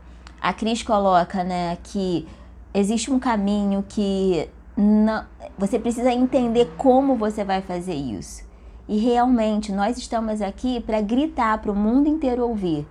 a 0.41 0.53
Cris 0.53 0.82
coloca, 0.82 1.43
né, 1.43 1.78
que 1.84 2.26
existe 2.74 3.11
um 3.11 3.20
caminho 3.20 3.84
que 3.88 4.49
não, 4.78 5.26
você 5.57 5.78
precisa 5.78 6.11
entender 6.13 6.72
como 6.78 7.15
você 7.15 7.43
vai 7.43 7.61
fazer 7.61 7.95
isso. 7.95 8.49
E 8.89 8.97
realmente 8.97 9.71
nós 9.71 9.99
estamos 9.99 10.41
aqui 10.41 10.79
para 10.79 10.99
gritar 10.99 11.59
para 11.59 11.71
o 11.71 11.75
mundo 11.75 12.09
inteiro 12.09 12.43
ouvir 12.43 12.87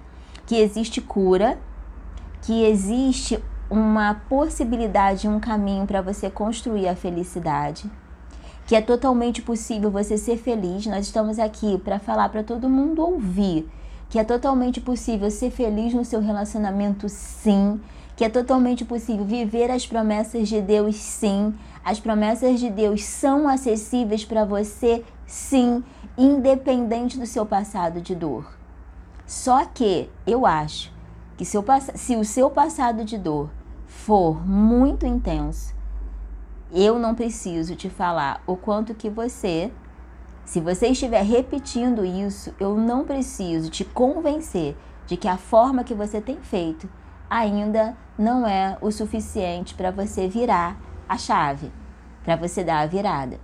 que 0.47 0.55
existe 0.55 1.01
cura, 1.01 1.59
que 2.43 2.63
existe 2.65 3.43
uma 3.69 4.15
possibilidade, 4.15 5.27
um 5.27 5.41
caminho 5.41 5.89
para 5.89 6.01
você 6.01 6.31
construir 6.31 6.87
a 6.87 6.95
felicidade, 6.95 7.91
que 8.65 8.77
é 8.77 8.81
totalmente 8.81 9.43
possível 9.43 9.91
você 9.91 10.17
ser 10.17 10.37
feliz. 10.37 10.87
Nós 10.87 11.05
estamos 11.05 11.37
aqui 11.41 11.77
para 11.79 11.99
falar 11.99 12.29
para 12.29 12.45
todo 12.45 12.69
mundo 12.69 13.03
ouvir 13.03 13.69
que 14.09 14.19
é 14.19 14.25
totalmente 14.25 14.81
possível 14.81 15.31
ser 15.31 15.51
feliz 15.51 15.93
no 15.93 16.05
seu 16.05 16.21
relacionamento, 16.21 17.09
sim. 17.09 17.81
Que 18.17 18.25
é 18.25 18.29
totalmente 18.29 18.85
possível 18.85 19.25
viver 19.25 19.71
as 19.71 19.87
promessas 19.87 20.49
de 20.49 20.61
Deus, 20.61 20.97
sim. 20.97 21.55
As 21.89 21.99
promessas 21.99 22.61
de 22.61 22.69
Deus 22.69 23.03
são 23.03 23.49
acessíveis 23.49 24.23
para 24.23 24.45
você, 24.45 25.03
sim, 25.27 25.83
independente 26.19 27.19
do 27.19 27.25
seu 27.25 27.47
passado 27.47 27.99
de 27.99 28.15
dor. 28.15 28.45
Só 29.27 29.65
que 29.65 30.11
eu 30.27 30.45
acho 30.45 30.93
que 31.39 31.47
seu, 31.47 31.65
se 31.95 32.15
o 32.15 32.27
seu 32.27 32.51
passado 32.51 33.07
de 33.07 33.17
dor 33.17 33.49
for 33.87 34.47
muito 34.47 35.07
intenso, 35.07 35.75
eu 36.71 36.99
não 36.99 37.15
preciso 37.15 37.75
te 37.75 37.89
falar 37.89 38.43
o 38.47 38.55
quanto 38.55 38.95
que 38.95 39.09
você, 39.09 39.73
se 40.45 40.61
você 40.61 40.89
estiver 40.89 41.23
repetindo 41.23 42.05
isso, 42.05 42.55
eu 42.61 42.77
não 42.77 43.07
preciso 43.07 43.71
te 43.71 43.83
convencer 43.83 44.77
de 45.07 45.17
que 45.17 45.27
a 45.27 45.39
forma 45.39 45.83
que 45.83 45.95
você 45.95 46.21
tem 46.21 46.37
feito 46.37 46.87
ainda 47.31 47.97
não 48.19 48.47
é 48.47 48.77
o 48.83 48.91
suficiente 48.91 49.75
para 49.75 49.91
você 49.91 50.29
virar 50.29 50.88
a 51.09 51.17
chave, 51.17 51.73
para 52.25 52.37
você 52.37 52.63
dar 52.63 52.81
a 52.81 52.87
virada. 52.87 53.39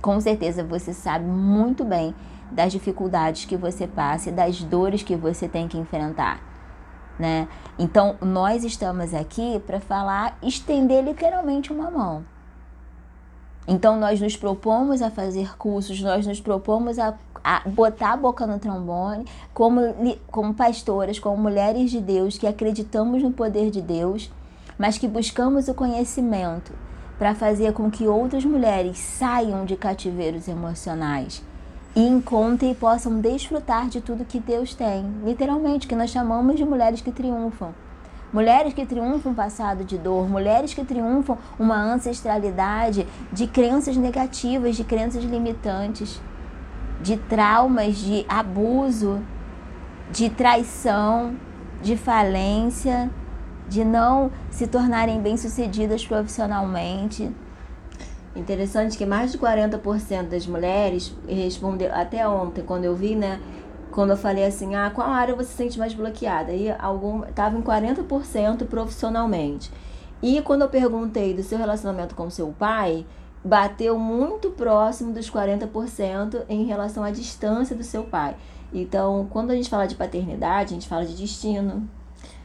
Com 0.00 0.20
certeza 0.20 0.64
você 0.64 0.92
sabe 0.92 1.24
muito 1.24 1.84
bem 1.84 2.14
das 2.50 2.72
dificuldades 2.72 3.44
que 3.44 3.56
você 3.56 3.86
passa 3.86 4.28
e 4.28 4.32
das 4.32 4.62
dores 4.62 5.02
que 5.02 5.16
você 5.16 5.48
tem 5.48 5.68
que 5.68 5.78
enfrentar. 5.78 6.40
Né? 7.18 7.48
Então, 7.78 8.16
nós 8.20 8.64
estamos 8.64 9.14
aqui 9.14 9.60
para 9.66 9.80
falar, 9.80 10.36
estender 10.42 11.04
literalmente 11.04 11.72
uma 11.72 11.90
mão. 11.90 12.24
Então, 13.66 13.98
nós 13.98 14.20
nos 14.20 14.36
propomos 14.36 15.00
a 15.00 15.10
fazer 15.10 15.56
cursos, 15.56 16.00
nós 16.02 16.26
nos 16.26 16.40
propomos 16.40 16.98
a, 16.98 17.14
a 17.44 17.60
botar 17.68 18.14
a 18.14 18.16
boca 18.16 18.46
no 18.46 18.58
trombone, 18.58 19.24
como, 19.54 19.80
como 20.26 20.52
pastoras, 20.52 21.18
como 21.18 21.36
mulheres 21.36 21.90
de 21.90 22.00
Deus, 22.00 22.36
que 22.36 22.46
acreditamos 22.46 23.22
no 23.22 23.30
poder 23.30 23.70
de 23.70 23.80
Deus, 23.80 24.30
mas 24.78 24.98
que 24.98 25.08
buscamos 25.08 25.68
o 25.68 25.74
conhecimento 25.74 26.72
para 27.18 27.34
fazer 27.34 27.72
com 27.72 27.90
que 27.90 28.06
outras 28.06 28.44
mulheres 28.44 28.98
saiam 28.98 29.64
de 29.64 29.76
cativeiros 29.76 30.48
emocionais 30.48 31.42
e 31.94 32.00
encontrem 32.00 32.72
e 32.72 32.74
possam 32.74 33.20
desfrutar 33.20 33.88
de 33.88 34.00
tudo 34.00 34.24
que 34.24 34.40
Deus 34.40 34.74
tem. 34.74 35.04
Literalmente, 35.24 35.86
que 35.86 35.94
nós 35.94 36.10
chamamos 36.10 36.56
de 36.56 36.64
mulheres 36.64 37.00
que 37.00 37.12
triunfam. 37.12 37.72
Mulheres 38.32 38.72
que 38.72 38.86
triunfam 38.86 39.34
passado 39.34 39.84
de 39.84 39.98
dor, 39.98 40.26
mulheres 40.26 40.72
que 40.72 40.82
triunfam 40.82 41.36
uma 41.58 41.76
ancestralidade 41.76 43.06
de 43.30 43.46
crenças 43.46 43.94
negativas, 43.96 44.74
de 44.74 44.84
crenças 44.84 45.22
limitantes, 45.22 46.18
de 47.02 47.18
traumas, 47.18 47.96
de 47.98 48.24
abuso, 48.26 49.20
de 50.10 50.30
traição, 50.30 51.36
de 51.82 51.94
falência, 51.94 53.10
de 53.72 53.84
não 53.84 54.30
se 54.50 54.66
tornarem 54.66 55.20
bem-sucedidas 55.20 56.06
profissionalmente, 56.06 57.30
Interessante 58.34 58.96
que 58.96 59.04
mais 59.04 59.30
de 59.30 59.38
40% 59.38 60.28
das 60.28 60.46
mulheres 60.46 61.14
respondeu 61.28 61.94
até 61.94 62.26
ontem, 62.26 62.62
quando 62.62 62.84
eu 62.84 62.96
vi, 62.96 63.14
né? 63.14 63.38
Quando 63.90 64.10
eu 64.10 64.16
falei 64.16 64.46
assim, 64.46 64.74
ah, 64.74 64.90
qual 64.90 65.10
área 65.10 65.34
você 65.34 65.50
se 65.50 65.56
sente 65.56 65.78
mais 65.78 65.92
bloqueada? 65.92 66.50
E 66.50 66.70
algum 66.70 67.24
estava 67.24 67.58
em 67.58 67.60
40% 67.60 68.64
profissionalmente. 68.66 69.70
E 70.22 70.40
quando 70.40 70.62
eu 70.62 70.68
perguntei 70.68 71.34
do 71.34 71.42
seu 71.42 71.58
relacionamento 71.58 72.14
com 72.14 72.30
seu 72.30 72.48
pai, 72.58 73.04
bateu 73.44 73.98
muito 73.98 74.50
próximo 74.50 75.12
dos 75.12 75.30
40% 75.30 76.44
em 76.48 76.64
relação 76.64 77.04
à 77.04 77.10
distância 77.10 77.76
do 77.76 77.84
seu 77.84 78.04
pai. 78.04 78.34
Então, 78.72 79.26
quando 79.28 79.50
a 79.50 79.54
gente 79.54 79.68
fala 79.68 79.86
de 79.86 79.94
paternidade, 79.94 80.70
a 80.70 80.74
gente 80.74 80.88
fala 80.88 81.04
de 81.04 81.14
destino, 81.14 81.86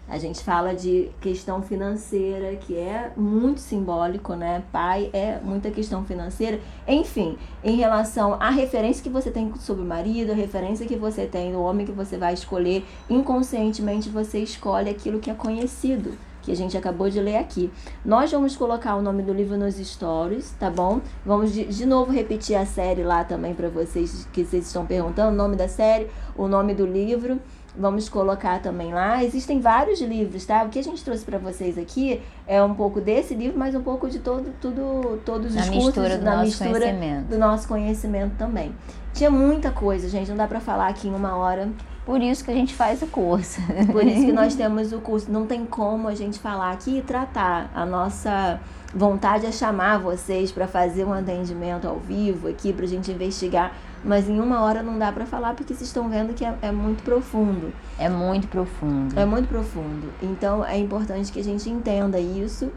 A 0.09 0.17
gente 0.17 0.41
fala 0.41 0.73
de 0.73 1.09
questão 1.19 1.61
financeira, 1.61 2.55
que 2.55 2.75
é 2.75 3.11
muito 3.17 3.59
simbólico, 3.59 4.35
né? 4.35 4.63
Pai 4.71 5.09
é 5.11 5.37
muita 5.43 5.69
questão 5.69 6.05
financeira. 6.05 6.61
Enfim, 6.87 7.37
em 7.61 7.75
relação 7.75 8.35
à 8.39 8.49
referência 8.49 9.03
que 9.03 9.09
você 9.09 9.29
tem 9.29 9.53
sobre 9.55 9.83
o 9.83 9.85
marido, 9.85 10.31
a 10.31 10.35
referência 10.35 10.85
que 10.85 10.95
você 10.95 11.25
tem 11.25 11.51
do 11.51 11.61
homem 11.61 11.85
que 11.85 11.91
você 11.91 12.17
vai 12.17 12.33
escolher, 12.33 12.85
inconscientemente 13.09 14.09
você 14.09 14.39
escolhe 14.39 14.89
aquilo 14.89 15.19
que 15.19 15.29
é 15.29 15.33
conhecido 15.33 16.17
que 16.47 16.51
a 16.53 16.55
gente 16.55 16.77
acabou 16.77 17.09
de 17.09 17.19
ler 17.19 17.35
aqui. 17.35 17.69
Nós 18.05 18.31
vamos 18.31 18.55
colocar 18.55 18.95
o 18.95 19.01
nome 19.01 19.21
do 19.21 19.33
livro 19.33 19.57
nos 19.57 19.75
stories, 19.75 20.55
tá 20.57 20.69
bom? 20.69 21.01
Vamos 21.25 21.51
de, 21.51 21.65
de 21.65 21.85
novo 21.85 22.09
repetir 22.09 22.55
a 22.55 22.65
série 22.65 23.03
lá 23.03 23.25
também 23.25 23.53
para 23.53 23.67
vocês 23.67 24.25
que 24.31 24.45
vocês 24.45 24.65
estão 24.65 24.85
perguntando, 24.85 25.33
o 25.33 25.35
nome 25.35 25.57
da 25.57 25.67
série, 25.67 26.07
o 26.37 26.47
nome 26.47 26.73
do 26.73 26.85
livro. 26.85 27.37
Vamos 27.79 28.09
colocar 28.09 28.59
também 28.59 28.93
lá. 28.93 29.23
Existem 29.23 29.59
vários 29.59 30.01
livros, 30.01 30.45
tá? 30.45 30.63
O 30.63 30.69
que 30.69 30.79
a 30.79 30.83
gente 30.83 31.03
trouxe 31.03 31.23
para 31.23 31.37
vocês 31.37 31.77
aqui 31.77 32.21
é 32.47 32.61
um 32.61 32.73
pouco 32.73 32.99
desse 32.99 33.35
livro, 33.35 33.57
mas 33.57 33.75
um 33.75 33.83
pouco 33.83 34.09
de 34.09 34.19
todo, 34.19 34.51
tudo, 34.59 35.19
todos 35.23 35.55
os 35.55 35.69
cursos, 35.69 35.85
mistura 35.85 36.17
do 36.17 36.23
na 36.23 36.31
nosso 36.37 36.45
mistura 36.45 36.71
conhecimento. 36.71 37.25
do 37.27 37.37
nosso 37.37 37.67
conhecimento 37.67 38.35
também. 38.37 38.73
Tinha 39.13 39.29
muita 39.29 39.71
coisa, 39.71 40.09
gente. 40.09 40.29
Não 40.29 40.37
dá 40.37 40.47
para 40.47 40.59
falar 40.59 40.87
aqui 40.87 41.07
em 41.07 41.13
uma 41.13 41.35
hora. 41.35 41.69
Por 42.05 42.21
isso 42.21 42.45
que 42.45 42.51
a 42.51 42.53
gente 42.53 42.73
faz 42.73 43.01
o 43.01 43.07
curso. 43.07 43.59
Por 43.91 44.03
isso 44.03 44.25
que 44.25 44.31
nós 44.31 44.53
temos 44.55 44.93
o 44.93 44.99
curso. 44.99 45.31
Não 45.31 45.45
tem 45.45 45.65
como 45.65 46.07
a 46.07 46.15
gente 46.15 46.39
falar 46.39 46.71
aqui 46.71 46.99
e 46.99 47.01
tratar. 47.01 47.69
A 47.75 47.85
nossa 47.85 48.59
vontade 48.95 49.45
é 49.45 49.51
chamar 49.51 49.99
vocês 49.99 50.51
para 50.51 50.67
fazer 50.67 51.03
um 51.03 51.13
atendimento 51.13 51.87
ao 51.87 51.97
vivo 51.99 52.47
aqui, 52.47 52.71
para 52.71 52.85
a 52.85 52.87
gente 52.87 53.11
investigar. 53.11 53.73
Mas 54.03 54.29
em 54.29 54.39
uma 54.39 54.61
hora 54.61 54.83
não 54.83 54.97
dá 54.97 55.11
para 55.11 55.25
falar 55.25 55.55
porque 55.55 55.73
vocês 55.73 55.89
estão 55.89 56.09
vendo 56.09 56.33
que 56.33 56.45
é, 56.45 56.57
é 56.61 56.71
muito 56.71 57.03
profundo. 57.03 57.73
É 57.97 58.07
muito 58.07 58.47
profundo. 58.47 59.19
É 59.19 59.25
muito 59.25 59.47
profundo. 59.47 60.11
Então 60.21 60.63
é 60.63 60.77
importante 60.77 61.31
que 61.31 61.39
a 61.39 61.43
gente 61.43 61.69
entenda 61.69 62.19
isso 62.19 62.71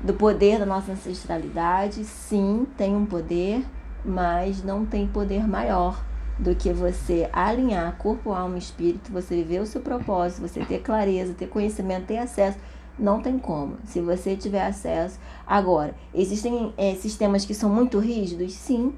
do 0.00 0.14
poder 0.14 0.58
da 0.58 0.66
nossa 0.66 0.92
ancestralidade. 0.92 2.04
Sim, 2.04 2.66
tem 2.76 2.94
um 2.94 3.06
poder, 3.06 3.64
mas 4.04 4.62
não 4.62 4.84
tem 4.84 5.06
poder 5.06 5.46
maior 5.48 6.02
do 6.38 6.54
que 6.54 6.72
você 6.72 7.28
alinhar 7.32 7.96
corpo, 7.96 8.32
alma 8.32 8.56
e 8.56 8.58
espírito, 8.58 9.12
você 9.12 9.36
viver 9.36 9.60
o 9.60 9.66
seu 9.66 9.80
propósito, 9.80 10.42
você 10.42 10.64
ter 10.64 10.80
clareza, 10.80 11.32
ter 11.32 11.46
conhecimento, 11.46 12.06
ter 12.06 12.18
acesso. 12.18 12.58
Não 12.98 13.20
tem 13.20 13.38
como. 13.38 13.76
Se 13.84 14.00
você 14.00 14.36
tiver 14.36 14.64
acesso. 14.64 15.18
Agora, 15.46 15.94
existem 16.14 16.72
é, 16.76 16.94
sistemas 16.94 17.44
que 17.44 17.54
são 17.54 17.68
muito 17.68 17.98
rígidos? 17.98 18.52
Sim. 18.52 18.94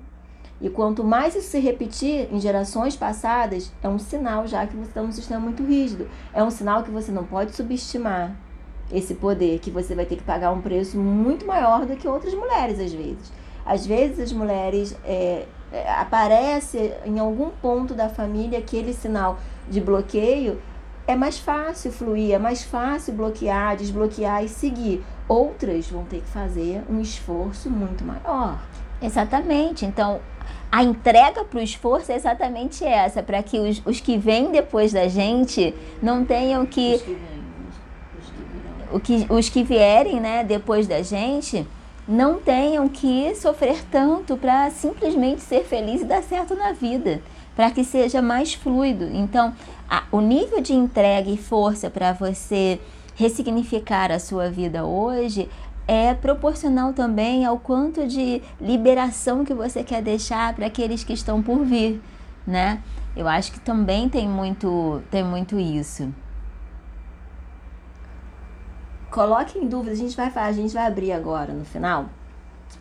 E 0.60 0.70
quanto 0.70 1.04
mais 1.04 1.34
isso 1.34 1.50
se 1.50 1.58
repetir 1.58 2.28
em 2.32 2.40
gerações 2.40 2.96
passadas, 2.96 3.72
é 3.82 3.88
um 3.88 3.98
sinal 3.98 4.46
já 4.46 4.66
que 4.66 4.74
você 4.74 4.88
está 4.88 5.02
num 5.02 5.12
sistema 5.12 5.40
muito 5.40 5.62
rígido. 5.62 6.08
É 6.32 6.42
um 6.42 6.50
sinal 6.50 6.82
que 6.82 6.90
você 6.90 7.12
não 7.12 7.24
pode 7.24 7.54
subestimar 7.54 8.34
esse 8.90 9.14
poder, 9.14 9.58
que 9.58 9.70
você 9.70 9.94
vai 9.94 10.06
ter 10.06 10.16
que 10.16 10.22
pagar 10.22 10.52
um 10.52 10.60
preço 10.60 10.96
muito 10.96 11.46
maior 11.46 11.84
do 11.84 11.96
que 11.96 12.08
outras 12.08 12.32
mulheres, 12.34 12.80
às 12.80 12.92
vezes. 12.92 13.32
Às 13.64 13.84
vezes 13.84 14.20
as 14.20 14.32
mulheres 14.32 14.96
é, 15.04 15.46
é, 15.72 15.90
aparece 15.90 16.92
em 17.04 17.18
algum 17.18 17.50
ponto 17.50 17.94
da 17.94 18.08
família 18.08 18.58
aquele 18.58 18.92
sinal 18.92 19.38
de 19.68 19.80
bloqueio, 19.80 20.60
é 21.06 21.14
mais 21.14 21.38
fácil 21.38 21.92
fluir, 21.92 22.32
é 22.32 22.38
mais 22.38 22.64
fácil 22.64 23.12
bloquear, 23.14 23.76
desbloquear 23.76 24.44
e 24.44 24.48
seguir. 24.48 25.04
Outras 25.28 25.88
vão 25.88 26.04
ter 26.04 26.20
que 26.20 26.28
fazer 26.28 26.82
um 26.88 27.00
esforço 27.00 27.68
muito 27.70 28.04
maior. 28.04 28.58
Exatamente. 29.00 29.84
Então, 29.84 30.20
a 30.70 30.82
entrega 30.82 31.44
para 31.44 31.58
o 31.58 31.62
esforço 31.62 32.12
é 32.12 32.16
exatamente 32.16 32.84
essa, 32.84 33.22
para 33.22 33.42
que 33.42 33.58
os, 33.58 33.82
os 33.84 34.00
que 34.00 34.18
vêm 34.18 34.50
depois 34.50 34.92
da 34.92 35.08
gente 35.08 35.74
não 36.02 36.24
tenham 36.24 36.66
que. 36.66 36.94
Os 36.94 37.02
que 37.02 37.14
vêm, 37.14 37.20
os, 38.18 38.26
que. 38.28 38.96
O 38.96 39.00
que, 39.00 39.32
os 39.32 39.48
que 39.48 39.62
vierem 39.62 40.20
né, 40.20 40.44
depois 40.44 40.86
da 40.86 41.02
gente 41.02 41.66
não 42.08 42.38
tenham 42.38 42.88
que 42.88 43.34
sofrer 43.34 43.84
tanto 43.90 44.36
para 44.36 44.70
simplesmente 44.70 45.40
ser 45.40 45.64
feliz 45.64 46.02
e 46.02 46.04
dar 46.04 46.22
certo 46.22 46.54
na 46.54 46.72
vida, 46.72 47.20
para 47.54 47.70
que 47.70 47.82
seja 47.82 48.22
mais 48.22 48.54
fluido. 48.54 49.08
Então, 49.12 49.52
a, 49.90 50.04
o 50.12 50.20
nível 50.20 50.60
de 50.60 50.72
entrega 50.72 51.28
e 51.28 51.36
força 51.36 51.90
para 51.90 52.12
você 52.12 52.78
ressignificar 53.16 54.12
a 54.12 54.18
sua 54.18 54.50
vida 54.50 54.84
hoje 54.84 55.48
é 55.86 56.14
proporcional 56.14 56.92
também 56.92 57.44
ao 57.44 57.58
quanto 57.58 58.06
de 58.06 58.42
liberação 58.60 59.44
que 59.44 59.54
você 59.54 59.84
quer 59.84 60.02
deixar 60.02 60.54
para 60.54 60.66
aqueles 60.66 61.04
que 61.04 61.12
estão 61.12 61.42
por 61.42 61.64
vir, 61.64 62.02
né? 62.46 62.82
Eu 63.16 63.28
acho 63.28 63.52
que 63.52 63.60
também 63.60 64.08
tem 64.08 64.28
muito, 64.28 65.00
tem 65.10 65.24
muito 65.24 65.58
isso. 65.58 66.12
Coloque 69.10 69.58
em 69.58 69.66
dúvida, 69.66 69.92
a 69.92 69.96
gente 69.96 70.16
vai 70.16 70.30
a 70.34 70.52
gente 70.52 70.74
vai 70.74 70.86
abrir 70.86 71.12
agora 71.12 71.54
no 71.54 71.64
final, 71.64 72.06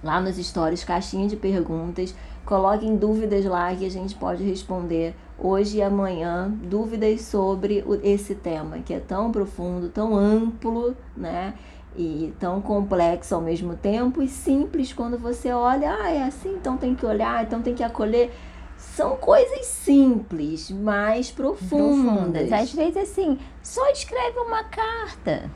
lá 0.04 0.20
nos 0.20 0.36
stories, 0.36 0.84
caixinha 0.84 1.28
de 1.28 1.38
perguntas. 1.38 2.14
Coloque 2.46 2.86
em 2.86 2.96
dúvidas 2.96 3.46
lá 3.46 3.74
que 3.74 3.86
a 3.86 3.90
gente 3.90 4.14
pode 4.16 4.44
responder 4.44 5.16
hoje 5.38 5.78
e 5.78 5.82
amanhã 5.82 6.50
dúvidas 6.50 7.22
sobre 7.22 7.84
esse 8.04 8.36
tema 8.36 8.80
que 8.80 8.94
é 8.94 9.00
tão 9.00 9.32
profundo, 9.32 9.90
tão 9.90 10.16
amplo, 10.16 10.96
né? 11.16 11.54
E 11.98 12.34
tão 12.40 12.62
complexo 12.62 13.36
ao 13.36 13.42
mesmo 13.42 13.76
tempo 13.76 14.22
e 14.22 14.28
simples 14.28 14.92
quando 14.92 15.18
você 15.18 15.52
olha, 15.52 15.96
ah, 16.02 16.12
é 16.12 16.24
assim, 16.24 16.54
então 16.56 16.76
tem 16.76 16.94
que 16.94 17.06
olhar, 17.06 17.44
então 17.44 17.62
tem 17.62 17.74
que 17.74 17.84
acolher. 17.84 18.32
São 18.78 19.16
coisas 19.16 19.66
simples, 19.66 20.70
mas 20.70 21.32
profundas. 21.32 22.50
profundas. 22.50 22.52
Às 22.52 22.74
vezes, 22.74 22.98
assim, 22.98 23.40
só 23.64 23.90
escreve 23.92 24.40
uma 24.40 24.66
carta. 24.66 25.50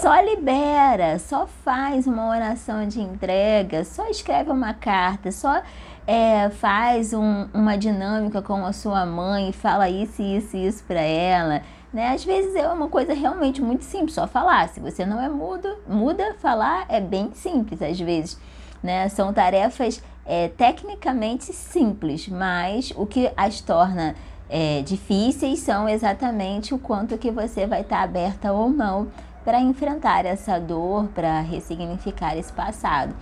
Só 0.00 0.20
libera, 0.20 1.18
só 1.20 1.46
faz 1.46 2.06
uma 2.06 2.28
oração 2.28 2.86
de 2.86 3.00
entrega, 3.00 3.84
só 3.84 4.08
escreve 4.08 4.50
uma 4.50 4.74
carta, 4.74 5.30
só 5.30 5.62
é, 6.06 6.50
faz 6.50 7.12
um, 7.12 7.46
uma 7.54 7.76
dinâmica 7.76 8.42
com 8.42 8.66
a 8.66 8.72
sua 8.72 9.06
mãe, 9.06 9.52
fala 9.52 9.88
isso, 9.88 10.20
isso 10.20 10.56
e 10.56 10.66
isso 10.66 10.82
para 10.84 11.00
ela. 11.00 11.62
Né? 11.94 12.08
Às 12.08 12.24
vezes 12.24 12.56
é 12.56 12.66
uma 12.66 12.88
coisa 12.88 13.14
realmente 13.14 13.62
muito 13.62 13.84
simples, 13.84 14.14
só 14.14 14.26
falar. 14.26 14.68
Se 14.68 14.80
você 14.80 15.06
não 15.06 15.22
é 15.22 15.28
mudo, 15.28 15.78
muda, 15.86 16.34
falar 16.40 16.86
é 16.88 17.00
bem 17.00 17.30
simples 17.34 17.80
às 17.80 18.00
vezes. 18.00 18.36
Né? 18.82 19.08
São 19.08 19.32
tarefas 19.32 20.02
é, 20.26 20.48
tecnicamente 20.48 21.52
simples, 21.52 22.28
mas 22.28 22.92
o 22.96 23.06
que 23.06 23.30
as 23.36 23.60
torna 23.60 24.16
é, 24.50 24.82
difíceis 24.82 25.60
são 25.60 25.88
exatamente 25.88 26.74
o 26.74 26.78
quanto 26.78 27.16
que 27.16 27.30
você 27.30 27.64
vai 27.64 27.82
estar 27.82 28.02
aberta 28.02 28.52
ou 28.52 28.68
não 28.68 29.06
para 29.44 29.60
enfrentar 29.60 30.26
essa 30.26 30.58
dor, 30.58 31.06
para 31.14 31.42
ressignificar 31.42 32.36
esse 32.36 32.52
passado. 32.52 33.14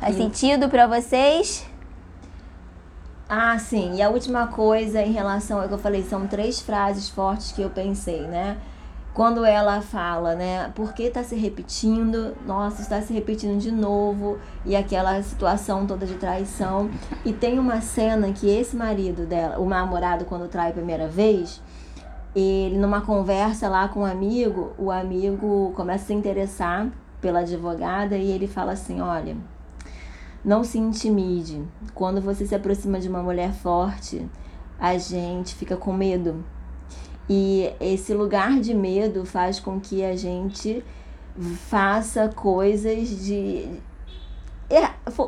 Faz 0.00 0.16
sentido 0.16 0.70
para 0.70 0.86
vocês? 0.86 1.67
Ah, 3.28 3.58
sim. 3.58 3.96
E 3.96 4.02
a 4.02 4.08
última 4.08 4.46
coisa 4.46 5.02
em 5.02 5.12
relação 5.12 5.60
ao 5.60 5.68
que 5.68 5.74
eu 5.74 5.78
falei, 5.78 6.02
são 6.02 6.26
três 6.26 6.60
frases 6.60 7.10
fortes 7.10 7.52
que 7.52 7.60
eu 7.60 7.68
pensei, 7.68 8.22
né? 8.22 8.56
Quando 9.12 9.44
ela 9.44 9.82
fala, 9.82 10.34
né? 10.34 10.70
Por 10.74 10.94
que 10.94 11.10
tá 11.10 11.22
se 11.22 11.34
repetindo? 11.34 12.34
Nossa, 12.46 12.80
está 12.80 13.02
se 13.02 13.12
repetindo 13.12 13.58
de 13.58 13.70
novo. 13.70 14.38
E 14.64 14.74
aquela 14.74 15.20
situação 15.22 15.86
toda 15.86 16.06
de 16.06 16.14
traição. 16.14 16.90
E 17.24 17.32
tem 17.32 17.58
uma 17.58 17.82
cena 17.82 18.32
que 18.32 18.48
esse 18.48 18.74
marido 18.76 19.26
dela, 19.26 19.58
o 19.58 19.68
namorado, 19.68 20.24
quando 20.24 20.48
trai 20.48 20.70
a 20.70 20.72
primeira 20.72 21.08
vez, 21.08 21.60
ele 22.34 22.78
numa 22.78 23.02
conversa 23.02 23.68
lá 23.68 23.88
com 23.88 24.00
um 24.00 24.06
amigo, 24.06 24.72
o 24.78 24.90
amigo 24.90 25.72
começa 25.76 26.04
a 26.04 26.06
se 26.06 26.14
interessar 26.14 26.86
pela 27.20 27.40
advogada 27.40 28.16
e 28.16 28.30
ele 28.30 28.46
fala 28.46 28.72
assim: 28.72 29.00
"Olha, 29.00 29.36
não 30.44 30.64
se 30.64 30.78
intimide. 30.78 31.62
Quando 31.94 32.20
você 32.20 32.46
se 32.46 32.54
aproxima 32.54 33.00
de 33.00 33.08
uma 33.08 33.22
mulher 33.22 33.52
forte, 33.52 34.26
a 34.78 34.96
gente 34.96 35.54
fica 35.54 35.76
com 35.76 35.92
medo. 35.92 36.44
E 37.28 37.72
esse 37.80 38.14
lugar 38.14 38.58
de 38.60 38.72
medo 38.72 39.24
faz 39.26 39.60
com 39.60 39.78
que 39.78 40.02
a 40.04 40.16
gente 40.16 40.84
faça 41.68 42.28
coisas 42.28 43.24
de 43.24 43.68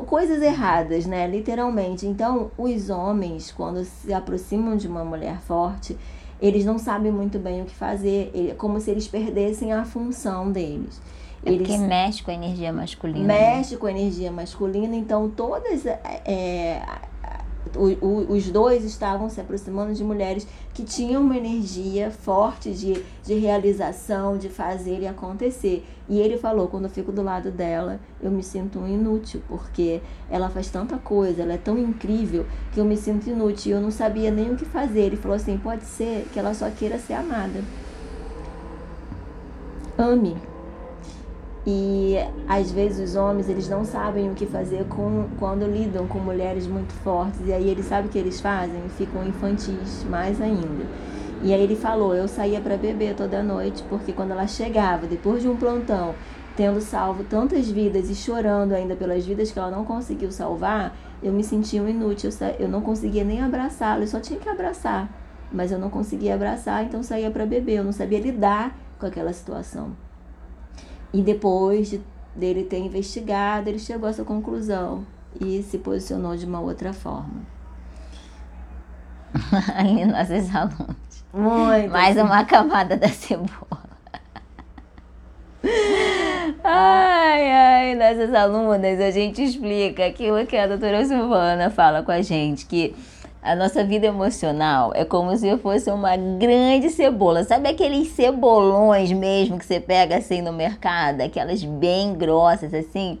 coisas 0.05 0.41
erradas, 0.41 1.05
né? 1.05 1.27
Literalmente. 1.27 2.05
Então, 2.05 2.51
os 2.57 2.89
homens, 2.89 3.51
quando 3.51 3.83
se 3.83 4.13
aproximam 4.13 4.75
de 4.77 4.87
uma 4.87 5.03
mulher 5.03 5.39
forte, 5.41 5.97
eles 6.39 6.65
não 6.65 6.77
sabem 6.77 7.11
muito 7.11 7.37
bem 7.39 7.61
o 7.61 7.65
que 7.65 7.75
fazer, 7.75 8.31
é 8.33 8.53
como 8.53 8.79
se 8.79 8.89
eles 8.89 9.07
perdessem 9.07 9.73
a 9.73 9.85
função 9.85 10.51
deles. 10.51 11.01
É 11.45 11.51
eles 11.51 11.67
porque 11.67 11.81
mexe 11.81 12.23
com 12.23 12.31
a 12.31 12.33
energia 12.33 12.71
masculina. 12.71 13.25
Mexe 13.25 13.73
né? 13.73 13.79
com 13.79 13.87
a 13.87 13.91
energia 13.91 14.31
masculina, 14.31 14.95
então 14.95 15.29
todas 15.29 15.85
é, 15.85 16.81
o, 17.75 18.05
o, 18.05 18.33
os 18.33 18.49
dois 18.49 18.83
estavam 18.83 19.29
se 19.29 19.39
aproximando 19.39 19.93
de 19.93 20.03
mulheres 20.03 20.47
que 20.73 20.83
tinham 20.83 21.21
uma 21.21 21.35
energia 21.35 22.11
forte 22.11 22.71
de, 22.73 23.03
de 23.23 23.33
realização, 23.35 24.37
de 24.37 24.49
fazer 24.49 24.99
e 24.99 25.07
acontecer. 25.07 25.85
E 26.07 26.19
ele 26.19 26.37
falou: 26.37 26.67
quando 26.67 26.85
eu 26.85 26.89
fico 26.89 27.11
do 27.11 27.21
lado 27.21 27.49
dela, 27.49 27.99
eu 28.21 28.29
me 28.29 28.43
sinto 28.43 28.79
um 28.79 28.87
inútil, 28.87 29.41
porque 29.47 30.01
ela 30.29 30.49
faz 30.49 30.69
tanta 30.69 30.97
coisa, 30.97 31.41
ela 31.41 31.53
é 31.53 31.57
tão 31.57 31.77
incrível 31.77 32.45
que 32.71 32.79
eu 32.79 32.85
me 32.85 32.97
sinto 32.97 33.29
inútil. 33.29 33.77
Eu 33.77 33.81
não 33.81 33.91
sabia 33.91 34.29
nem 34.29 34.51
o 34.51 34.55
que 34.55 34.65
fazer. 34.65 35.01
Ele 35.01 35.17
falou 35.17 35.35
assim: 35.35 35.57
pode 35.57 35.85
ser 35.85 36.27
que 36.31 36.39
ela 36.39 36.53
só 36.53 36.69
queira 36.69 36.99
ser 36.99 37.13
amada. 37.13 37.63
Ame 39.97 40.50
e 41.65 42.15
às 42.47 42.71
vezes 42.71 43.11
os 43.11 43.15
homens 43.15 43.47
eles 43.47 43.69
não 43.69 43.85
sabem 43.85 44.31
o 44.31 44.33
que 44.33 44.47
fazer 44.47 44.85
com, 44.85 45.27
quando 45.37 45.65
lidam 45.65 46.07
com 46.07 46.17
mulheres 46.17 46.65
muito 46.65 46.91
fortes. 46.93 47.39
E 47.45 47.53
aí 47.53 47.69
eles 47.69 47.85
sabem 47.85 48.07
o 48.07 48.09
que 48.09 48.17
eles 48.17 48.41
fazem? 48.41 48.81
Ficam 48.97 49.25
infantis 49.27 50.03
mais 50.09 50.41
ainda. 50.41 50.85
E 51.43 51.53
aí 51.53 51.61
ele 51.61 51.75
falou: 51.75 52.15
eu 52.15 52.27
saía 52.27 52.59
para 52.59 52.77
beber 52.77 53.15
toda 53.15 53.43
noite, 53.43 53.83
porque 53.89 54.11
quando 54.11 54.31
ela 54.31 54.47
chegava, 54.47 55.05
depois 55.05 55.43
de 55.43 55.49
um 55.49 55.55
plantão, 55.55 56.15
tendo 56.55 56.81
salvo 56.81 57.23
tantas 57.23 57.69
vidas 57.69 58.09
e 58.09 58.15
chorando 58.15 58.73
ainda 58.73 58.95
pelas 58.95 59.25
vidas 59.25 59.51
que 59.51 59.59
ela 59.59 59.69
não 59.69 59.85
conseguiu 59.85 60.31
salvar, 60.31 60.95
eu 61.21 61.31
me 61.31 61.43
sentia 61.43 61.81
um 61.81 61.87
inútil. 61.87 62.31
Eu 62.59 62.67
não 62.67 62.81
conseguia 62.81 63.23
nem 63.23 63.39
abraçá-la, 63.41 64.01
eu 64.01 64.07
só 64.07 64.19
tinha 64.19 64.39
que 64.39 64.49
abraçar. 64.49 65.09
Mas 65.51 65.71
eu 65.71 65.77
não 65.77 65.89
conseguia 65.89 66.33
abraçar, 66.33 66.83
então 66.85 67.03
saía 67.03 67.29
para 67.29 67.45
beber. 67.45 67.77
Eu 67.77 67.83
não 67.83 67.91
sabia 67.91 68.19
lidar 68.19 68.75
com 68.97 69.05
aquela 69.05 69.33
situação. 69.33 69.91
E 71.13 71.21
depois 71.21 71.89
de, 71.89 72.01
dele 72.35 72.63
ter 72.63 72.79
investigado, 72.79 73.69
ele 73.69 73.79
chegou 73.79 74.07
a 74.07 74.09
essa 74.09 74.23
conclusão 74.23 75.05
e 75.39 75.61
se 75.63 75.77
posicionou 75.77 76.35
de 76.35 76.45
uma 76.45 76.59
outra 76.59 76.93
forma. 76.93 77.41
Ali 79.75 80.05
nossos 80.05 80.53
alunos. 80.53 81.25
Muito. 81.33 81.91
Mais 81.91 82.17
assim. 82.17 82.27
uma 82.27 82.43
camada 82.43 82.97
da 82.97 83.07
cebola. 83.07 83.81
Ai, 86.63 87.51
ai, 87.51 87.95
nossas 87.95 88.33
alunas, 88.33 88.99
a 88.99 89.11
gente 89.11 89.43
explica 89.43 90.05
aquilo 90.05 90.45
que 90.45 90.57
a 90.57 90.67
doutora 90.67 91.03
Silvana 91.05 91.69
fala 91.69 92.03
com 92.03 92.11
a 92.11 92.21
gente, 92.21 92.65
que 92.65 92.95
a 93.41 93.55
nossa 93.55 93.83
vida 93.83 94.05
emocional 94.05 94.91
é 94.93 95.03
como 95.03 95.35
se 95.35 95.57
fosse 95.57 95.89
uma 95.89 96.15
grande 96.15 96.89
cebola. 96.89 97.43
Sabe 97.43 97.69
aqueles 97.69 98.09
cebolões 98.09 99.11
mesmo 99.11 99.57
que 99.57 99.65
você 99.65 99.79
pega 99.79 100.17
assim 100.17 100.41
no 100.41 100.53
mercado? 100.53 101.21
Aquelas 101.21 101.63
bem 101.63 102.13
grossas 102.13 102.73
assim? 102.73 103.17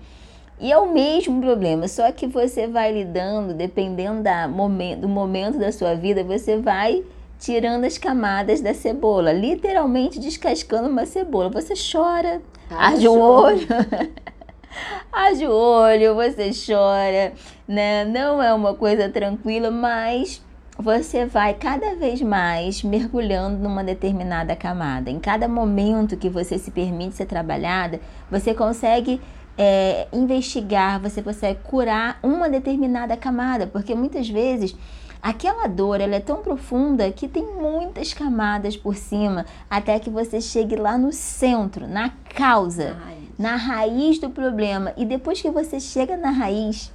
E 0.59 0.71
é 0.71 0.77
o 0.77 0.93
mesmo 0.93 1.41
problema, 1.41 1.87
só 1.87 2.11
que 2.11 2.27
você 2.27 2.67
vai 2.67 2.91
lidando, 2.91 3.51
dependendo 3.51 4.21
da 4.21 4.47
momento, 4.47 5.01
do 5.01 5.09
momento 5.09 5.57
da 5.57 5.71
sua 5.71 5.95
vida, 5.95 6.23
você 6.23 6.55
vai 6.57 7.03
tirando 7.39 7.85
as 7.85 7.97
camadas 7.97 8.61
da 8.61 8.71
cebola, 8.71 9.33
literalmente 9.33 10.19
descascando 10.19 10.87
uma 10.87 11.07
cebola. 11.07 11.49
Você 11.49 11.73
chora, 11.91 12.43
arde 12.69 13.07
o 13.07 13.19
olho. 13.19 13.67
Haja 15.11 15.49
o 15.49 15.53
olho, 15.53 16.15
você 16.15 16.51
chora, 16.51 17.33
né? 17.67 18.05
Não 18.05 18.41
é 18.41 18.53
uma 18.53 18.73
coisa 18.73 19.09
tranquila, 19.09 19.69
mas 19.69 20.43
você 20.77 21.25
vai 21.25 21.53
cada 21.53 21.95
vez 21.95 22.21
mais 22.21 22.83
mergulhando 22.83 23.57
numa 23.57 23.83
determinada 23.83 24.55
camada. 24.55 25.09
Em 25.09 25.19
cada 25.19 25.47
momento 25.47 26.17
que 26.17 26.29
você 26.29 26.57
se 26.57 26.71
permite 26.71 27.15
ser 27.15 27.25
trabalhada, 27.25 27.99
você 28.29 28.53
consegue 28.53 29.21
é, 29.57 30.07
investigar, 30.11 30.99
você 30.99 31.21
consegue 31.21 31.59
curar 31.63 32.19
uma 32.23 32.49
determinada 32.49 33.15
camada, 33.15 33.67
porque 33.67 33.93
muitas 33.93 34.27
vezes 34.27 34.75
aquela 35.21 35.67
dor 35.67 36.01
ela 36.01 36.15
é 36.15 36.19
tão 36.19 36.37
profunda 36.37 37.11
que 37.11 37.27
tem 37.27 37.45
muitas 37.45 38.11
camadas 38.11 38.75
por 38.75 38.95
cima 38.95 39.45
até 39.69 39.99
que 39.99 40.09
você 40.09 40.41
chegue 40.41 40.75
lá 40.75 40.97
no 40.97 41.11
centro, 41.11 41.87
na 41.87 42.09
causa. 42.33 42.97
Ai 43.05 43.20
na 43.41 43.55
raiz 43.55 44.19
do 44.19 44.29
problema. 44.29 44.93
E 44.95 45.03
depois 45.03 45.41
que 45.41 45.49
você 45.49 45.79
chega 45.79 46.15
na 46.15 46.29
raiz, 46.29 46.93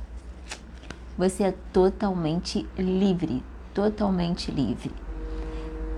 você 1.18 1.44
é 1.44 1.54
totalmente 1.72 2.64
livre, 2.78 3.42
totalmente 3.74 4.52
livre. 4.52 4.92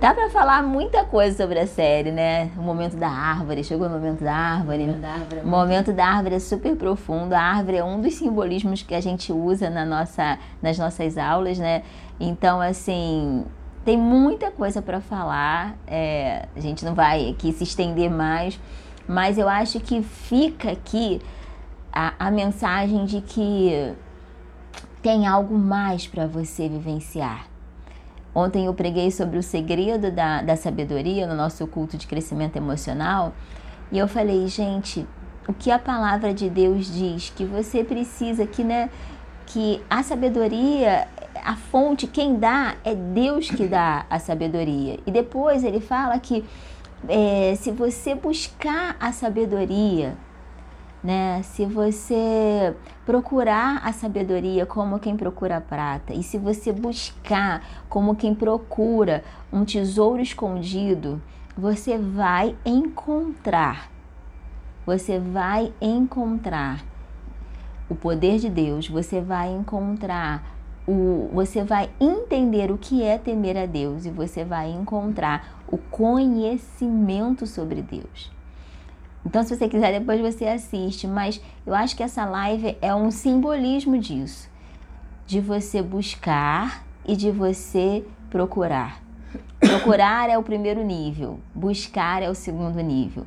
Dá 0.00 0.14
para 0.14 0.30
falar 0.30 0.62
muita 0.62 1.04
coisa 1.04 1.36
sobre 1.36 1.58
a 1.58 1.66
série, 1.66 2.12
né? 2.12 2.52
O 2.56 2.62
momento 2.62 2.96
da 2.96 3.08
árvore, 3.08 3.64
chegou 3.64 3.88
o 3.88 3.90
momento 3.90 4.22
da 4.22 4.32
árvore. 4.32 4.84
O 4.84 4.86
momento 4.86 5.00
da 5.02 5.10
árvore, 5.10 5.40
é, 5.40 5.44
momento 5.44 5.92
da 5.92 6.06
árvore 6.06 6.34
é 6.36 6.38
super 6.38 6.76
profundo. 6.76 7.32
A 7.34 7.40
árvore 7.40 7.78
é 7.78 7.84
um 7.84 8.00
dos 8.00 8.14
simbolismos 8.14 8.82
que 8.82 8.94
a 8.94 9.00
gente 9.00 9.32
usa 9.32 9.68
na 9.68 9.84
nossa, 9.84 10.38
nas 10.62 10.78
nossas 10.78 11.18
aulas, 11.18 11.58
né? 11.58 11.82
Então, 12.18 12.60
assim, 12.60 13.44
tem 13.84 13.98
muita 13.98 14.52
coisa 14.52 14.80
para 14.80 15.00
falar. 15.00 15.76
É, 15.84 16.46
a 16.56 16.60
gente 16.60 16.84
não 16.84 16.94
vai 16.94 17.28
aqui 17.28 17.52
se 17.52 17.64
estender 17.64 18.08
mais 18.08 18.58
mas 19.08 19.38
eu 19.38 19.48
acho 19.48 19.80
que 19.80 20.02
fica 20.02 20.70
aqui 20.70 21.20
a, 21.92 22.26
a 22.26 22.30
mensagem 22.30 23.06
de 23.06 23.22
que 23.22 23.94
tem 25.02 25.26
algo 25.26 25.56
mais 25.56 26.06
para 26.06 26.26
você 26.26 26.68
vivenciar. 26.68 27.46
Ontem 28.34 28.66
eu 28.66 28.74
preguei 28.74 29.10
sobre 29.10 29.38
o 29.38 29.42
segredo 29.42 30.12
da, 30.12 30.42
da 30.42 30.54
sabedoria 30.54 31.26
no 31.26 31.34
nosso 31.34 31.66
culto 31.66 31.96
de 31.96 32.06
crescimento 32.06 32.56
emocional 32.56 33.32
e 33.90 33.98
eu 33.98 34.06
falei, 34.06 34.46
gente, 34.48 35.06
o 35.48 35.54
que 35.54 35.70
a 35.70 35.78
palavra 35.78 36.34
de 36.34 36.50
Deus 36.50 36.92
diz 36.92 37.32
que 37.34 37.44
você 37.44 37.82
precisa, 37.82 38.46
que 38.46 38.62
né, 38.62 38.90
que 39.46 39.82
a 39.88 40.02
sabedoria, 40.02 41.08
a 41.42 41.56
fonte, 41.56 42.06
quem 42.06 42.38
dá 42.38 42.74
é 42.84 42.94
Deus 42.94 43.50
que 43.50 43.66
dá 43.66 44.04
a 44.10 44.18
sabedoria. 44.18 45.00
E 45.06 45.10
depois 45.10 45.64
ele 45.64 45.80
fala 45.80 46.18
que 46.18 46.44
é, 47.06 47.54
se 47.56 47.70
você 47.70 48.14
buscar 48.14 48.96
a 48.98 49.12
sabedoria, 49.12 50.16
né? 51.02 51.42
Se 51.42 51.64
você 51.64 52.74
procurar 53.06 53.80
a 53.84 53.92
sabedoria 53.92 54.66
como 54.66 54.98
quem 54.98 55.16
procura 55.16 55.60
prata, 55.60 56.12
e 56.12 56.22
se 56.22 56.38
você 56.38 56.72
buscar 56.72 57.62
como 57.88 58.16
quem 58.16 58.34
procura 58.34 59.22
um 59.52 59.64
tesouro 59.64 60.20
escondido, 60.20 61.22
você 61.56 61.96
vai 61.96 62.56
encontrar. 62.64 63.90
Você 64.84 65.18
vai 65.18 65.72
encontrar 65.80 66.82
o 67.88 67.94
poder 67.94 68.38
de 68.38 68.48
Deus, 68.48 68.88
você 68.88 69.20
vai 69.20 69.52
encontrar 69.52 70.58
o, 70.86 71.28
você 71.32 71.62
vai 71.62 71.90
entender 72.00 72.70
o 72.70 72.78
que 72.78 73.02
é 73.02 73.18
temer 73.18 73.56
a 73.56 73.66
Deus 73.66 74.06
e 74.06 74.10
você 74.10 74.44
vai 74.44 74.70
encontrar 74.70 75.57
o 75.70 75.76
conhecimento 75.76 77.46
sobre 77.46 77.82
Deus. 77.82 78.30
Então, 79.24 79.42
se 79.42 79.54
você 79.54 79.68
quiser, 79.68 79.98
depois 79.98 80.20
você 80.20 80.46
assiste, 80.46 81.06
mas 81.06 81.40
eu 81.66 81.74
acho 81.74 81.94
que 81.94 82.02
essa 82.02 82.24
live 82.24 82.76
é 82.80 82.94
um 82.94 83.10
simbolismo 83.10 83.98
disso, 83.98 84.48
de 85.26 85.40
você 85.40 85.82
buscar 85.82 86.84
e 87.04 87.14
de 87.14 87.30
você 87.30 88.04
procurar. 88.30 89.02
Procurar 89.60 90.30
é 90.30 90.38
o 90.38 90.42
primeiro 90.42 90.82
nível, 90.82 91.40
buscar 91.54 92.22
é 92.22 92.30
o 92.30 92.34
segundo 92.34 92.80
nível. 92.80 93.26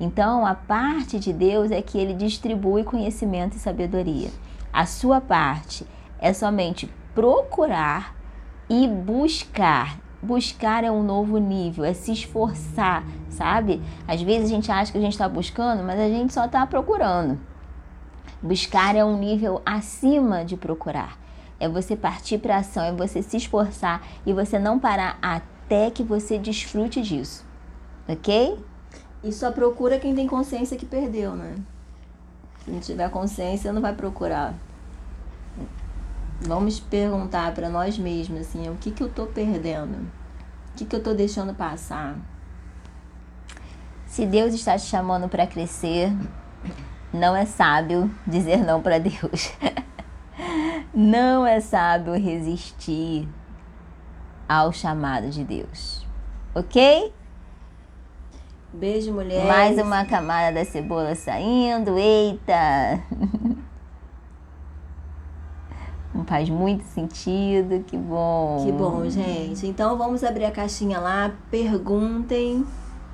Então, 0.00 0.46
a 0.46 0.54
parte 0.54 1.18
de 1.18 1.32
Deus 1.32 1.70
é 1.70 1.82
que 1.82 1.98
ele 1.98 2.14
distribui 2.14 2.82
conhecimento 2.82 3.56
e 3.56 3.60
sabedoria. 3.60 4.30
A 4.72 4.86
sua 4.86 5.20
parte 5.20 5.86
é 6.18 6.32
somente 6.32 6.90
procurar 7.14 8.14
e 8.70 8.88
buscar. 8.88 10.01
Buscar 10.22 10.84
é 10.84 10.90
um 10.90 11.02
novo 11.02 11.36
nível, 11.38 11.84
é 11.84 11.92
se 11.92 12.12
esforçar, 12.12 13.04
sabe? 13.28 13.82
Às 14.06 14.22
vezes 14.22 14.50
a 14.50 14.54
gente 14.54 14.70
acha 14.70 14.92
que 14.92 14.98
a 14.98 15.00
gente 15.00 15.14
está 15.14 15.28
buscando, 15.28 15.82
mas 15.82 15.98
a 15.98 16.08
gente 16.08 16.32
só 16.32 16.44
está 16.44 16.64
procurando. 16.64 17.40
Buscar 18.40 18.94
é 18.94 19.04
um 19.04 19.18
nível 19.18 19.60
acima 19.66 20.44
de 20.44 20.56
procurar. 20.56 21.18
É 21.58 21.68
você 21.68 21.96
partir 21.96 22.38
para 22.38 22.58
ação, 22.58 22.84
é 22.84 22.92
você 22.92 23.20
se 23.20 23.36
esforçar 23.36 24.06
e 24.24 24.32
você 24.32 24.58
não 24.58 24.78
parar 24.78 25.18
até 25.20 25.90
que 25.90 26.04
você 26.04 26.38
desfrute 26.38 27.02
disso. 27.02 27.44
Ok? 28.08 28.58
E 29.24 29.32
só 29.32 29.50
procura 29.50 29.98
quem 29.98 30.14
tem 30.14 30.26
consciência 30.26 30.76
que 30.76 30.86
perdeu, 30.86 31.34
né? 31.34 31.56
Se 32.64 32.70
não 32.70 32.80
tiver 32.80 33.10
consciência, 33.10 33.72
não 33.72 33.82
vai 33.82 33.92
procurar. 33.92 34.54
Vamos 36.44 36.80
perguntar 36.80 37.54
para 37.54 37.68
nós 37.68 37.96
mesmos 37.96 38.40
assim, 38.40 38.68
o 38.68 38.74
que 38.74 38.90
que 38.90 39.02
eu 39.02 39.08
tô 39.08 39.26
perdendo? 39.26 39.96
O 40.72 40.76
que 40.76 40.84
que 40.84 40.96
eu 40.96 41.02
tô 41.02 41.14
deixando 41.14 41.54
passar? 41.54 42.16
Se 44.06 44.26
Deus 44.26 44.52
está 44.52 44.76
te 44.76 44.84
chamando 44.84 45.28
para 45.28 45.46
crescer, 45.46 46.12
não 47.12 47.36
é 47.36 47.46
sábio 47.46 48.10
dizer 48.26 48.58
não 48.58 48.82
para 48.82 48.98
Deus. 48.98 49.52
não 50.92 51.46
é 51.46 51.60
sábio 51.60 52.12
resistir 52.14 53.28
ao 54.48 54.72
chamado 54.72 55.30
de 55.30 55.44
Deus. 55.44 56.04
OK? 56.54 57.12
Beijo, 58.72 59.12
mulher. 59.12 59.46
Mais 59.46 59.78
uma 59.78 60.04
camada 60.04 60.52
da 60.52 60.64
cebola 60.64 61.14
saindo. 61.14 61.96
Eita! 61.96 63.00
faz 66.26 66.48
muito 66.48 66.84
sentido, 66.84 67.82
que 67.84 67.96
bom. 67.96 68.64
Que 68.64 68.72
bom, 68.72 69.08
gente. 69.08 69.66
Então 69.66 69.96
vamos 69.96 70.22
abrir 70.22 70.44
a 70.44 70.50
caixinha 70.50 70.98
lá, 70.98 71.32
perguntem, 71.50 72.64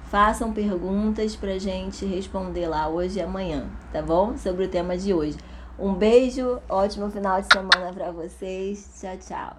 façam 0.05 0.53
perguntas 0.53 1.37
pra 1.37 1.59
gente 1.59 2.05
responder 2.05 2.67
lá 2.67 2.89
hoje 2.89 3.19
e 3.19 3.23
amanhã, 3.23 3.67
tá 3.93 4.03
bom? 4.03 4.37
Sobre 4.37 4.65
o 4.65 4.69
tema 4.69 4.97
de 4.97 5.13
hoje. 5.13 5.37
Um 5.79 5.95
beijo, 5.95 6.59
ótimo 6.69 7.09
final 7.11 7.41
de 7.41 7.47
semana 7.53 7.93
para 7.93 8.11
vocês. 8.11 9.01
Tchau, 9.01 9.17
tchau. 9.17 9.57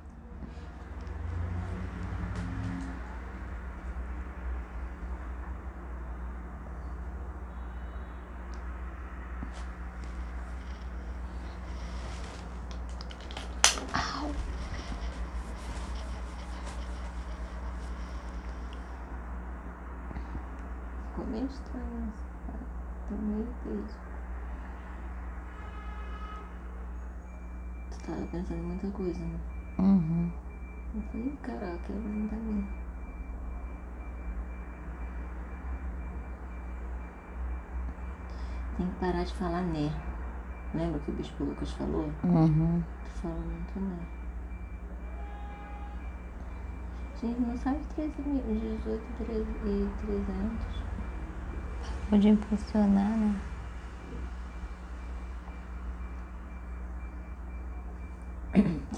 Ficou 21.19 21.25
meio 21.33 21.47
estranho. 21.47 22.13
Tô 23.07 23.15
meio 23.15 23.47
peso. 23.63 23.97
Tu 27.91 27.99
tava 28.05 28.25
muita 28.82 28.97
coisa, 28.97 29.19
né? 29.19 29.39
Uhum. 29.77 30.32
Eu 30.95 31.01
falei, 31.01 31.38
caraca, 31.43 31.93
ela 31.93 32.01
não 32.01 32.27
tá 32.27 32.36
bem. 32.36 32.67
Tem 38.77 38.88
que 38.88 38.95
parar 38.95 39.23
de 39.23 39.34
falar 39.34 39.61
né. 39.61 39.91
Lembra 40.73 40.99
que 40.99 41.11
o 41.11 41.13
Bispo 41.13 41.43
Lucas 41.43 41.71
falou? 41.73 42.09
Uhum. 42.23 42.82
Tu 43.03 43.09
fala 43.21 43.36
muito 43.36 43.80
né. 43.80 43.99
Gente, 47.21 47.41
não 47.41 47.57
sabe 47.57 47.80
13 47.95 48.13
mil, 48.21 48.41
18 48.41 49.03
13 49.25 49.41
e 49.65 49.89
300. 50.05 50.80
Pode 52.09 52.30
impressionar, 52.30 53.09
né? 53.17 53.41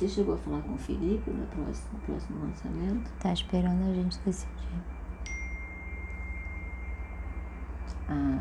Você 0.02 0.10
chegou 0.10 0.34
a 0.34 0.38
falar 0.40 0.64
com 0.64 0.74
o 0.74 0.78
Felipe 0.80 1.30
no 1.30 1.46
próximo, 1.46 2.00
próximo 2.00 2.44
lançamento? 2.44 3.12
Tá 3.20 3.34
esperando 3.34 3.88
a 3.88 3.94
gente 3.94 4.18
decidir. 4.26 4.82
A 8.10 8.40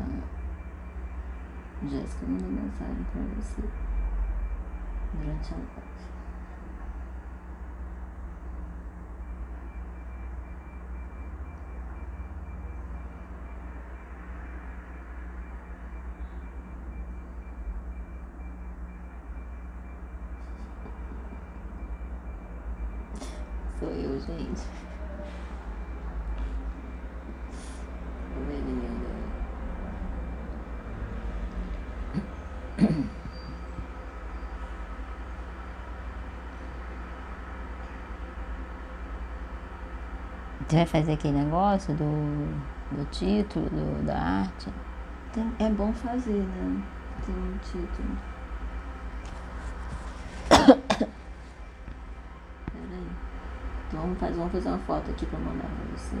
Jéssica 1.87 2.25
mandou 2.25 2.49
mensagem 2.49 3.05
pra 3.11 3.21
você 3.39 3.61
durante 5.13 5.53
a 5.53 5.57
live. 5.57 5.91
Sou 23.81 23.89
eu, 23.89 24.19
gente. 24.19 24.61
Ovelhinha 28.37 28.91
da... 28.91 29.09
Você 40.59 40.60
vai 40.75 40.85
fazer 40.85 41.13
aquele 41.13 41.37
negócio 41.37 41.93
do, 41.95 42.05
do 42.95 43.05
título, 43.11 43.69
do, 43.69 44.05
da 44.05 44.17
arte? 44.17 44.69
Tem- 45.33 45.53
é 45.59 45.69
bom 45.69 45.91
fazer, 45.93 46.31
né? 46.43 46.83
Tem 47.25 47.35
um 47.35 47.57
título. 47.63 48.17
Peraí. 52.71 53.07
Então 53.87 54.01
vamos 54.01 54.19
fazer, 54.19 54.35
vamos 54.35 54.51
fazer 54.51 54.69
uma 54.69 54.77
foto 54.79 55.11
aqui 55.11 55.25
pra 55.25 55.39
mandar 55.39 55.63
pra 55.67 55.97
você. 55.97 56.15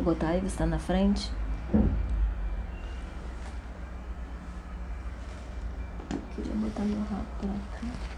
Botar 0.00 0.28
aí? 0.28 0.40
Você 0.40 0.56
tá 0.56 0.66
na 0.66 0.78
frente? 0.78 1.30
Queria 6.34 6.54
botar 6.54 6.82
meu 6.82 7.00
rabo 7.00 7.24
pra 7.40 7.48
cá. 7.48 8.13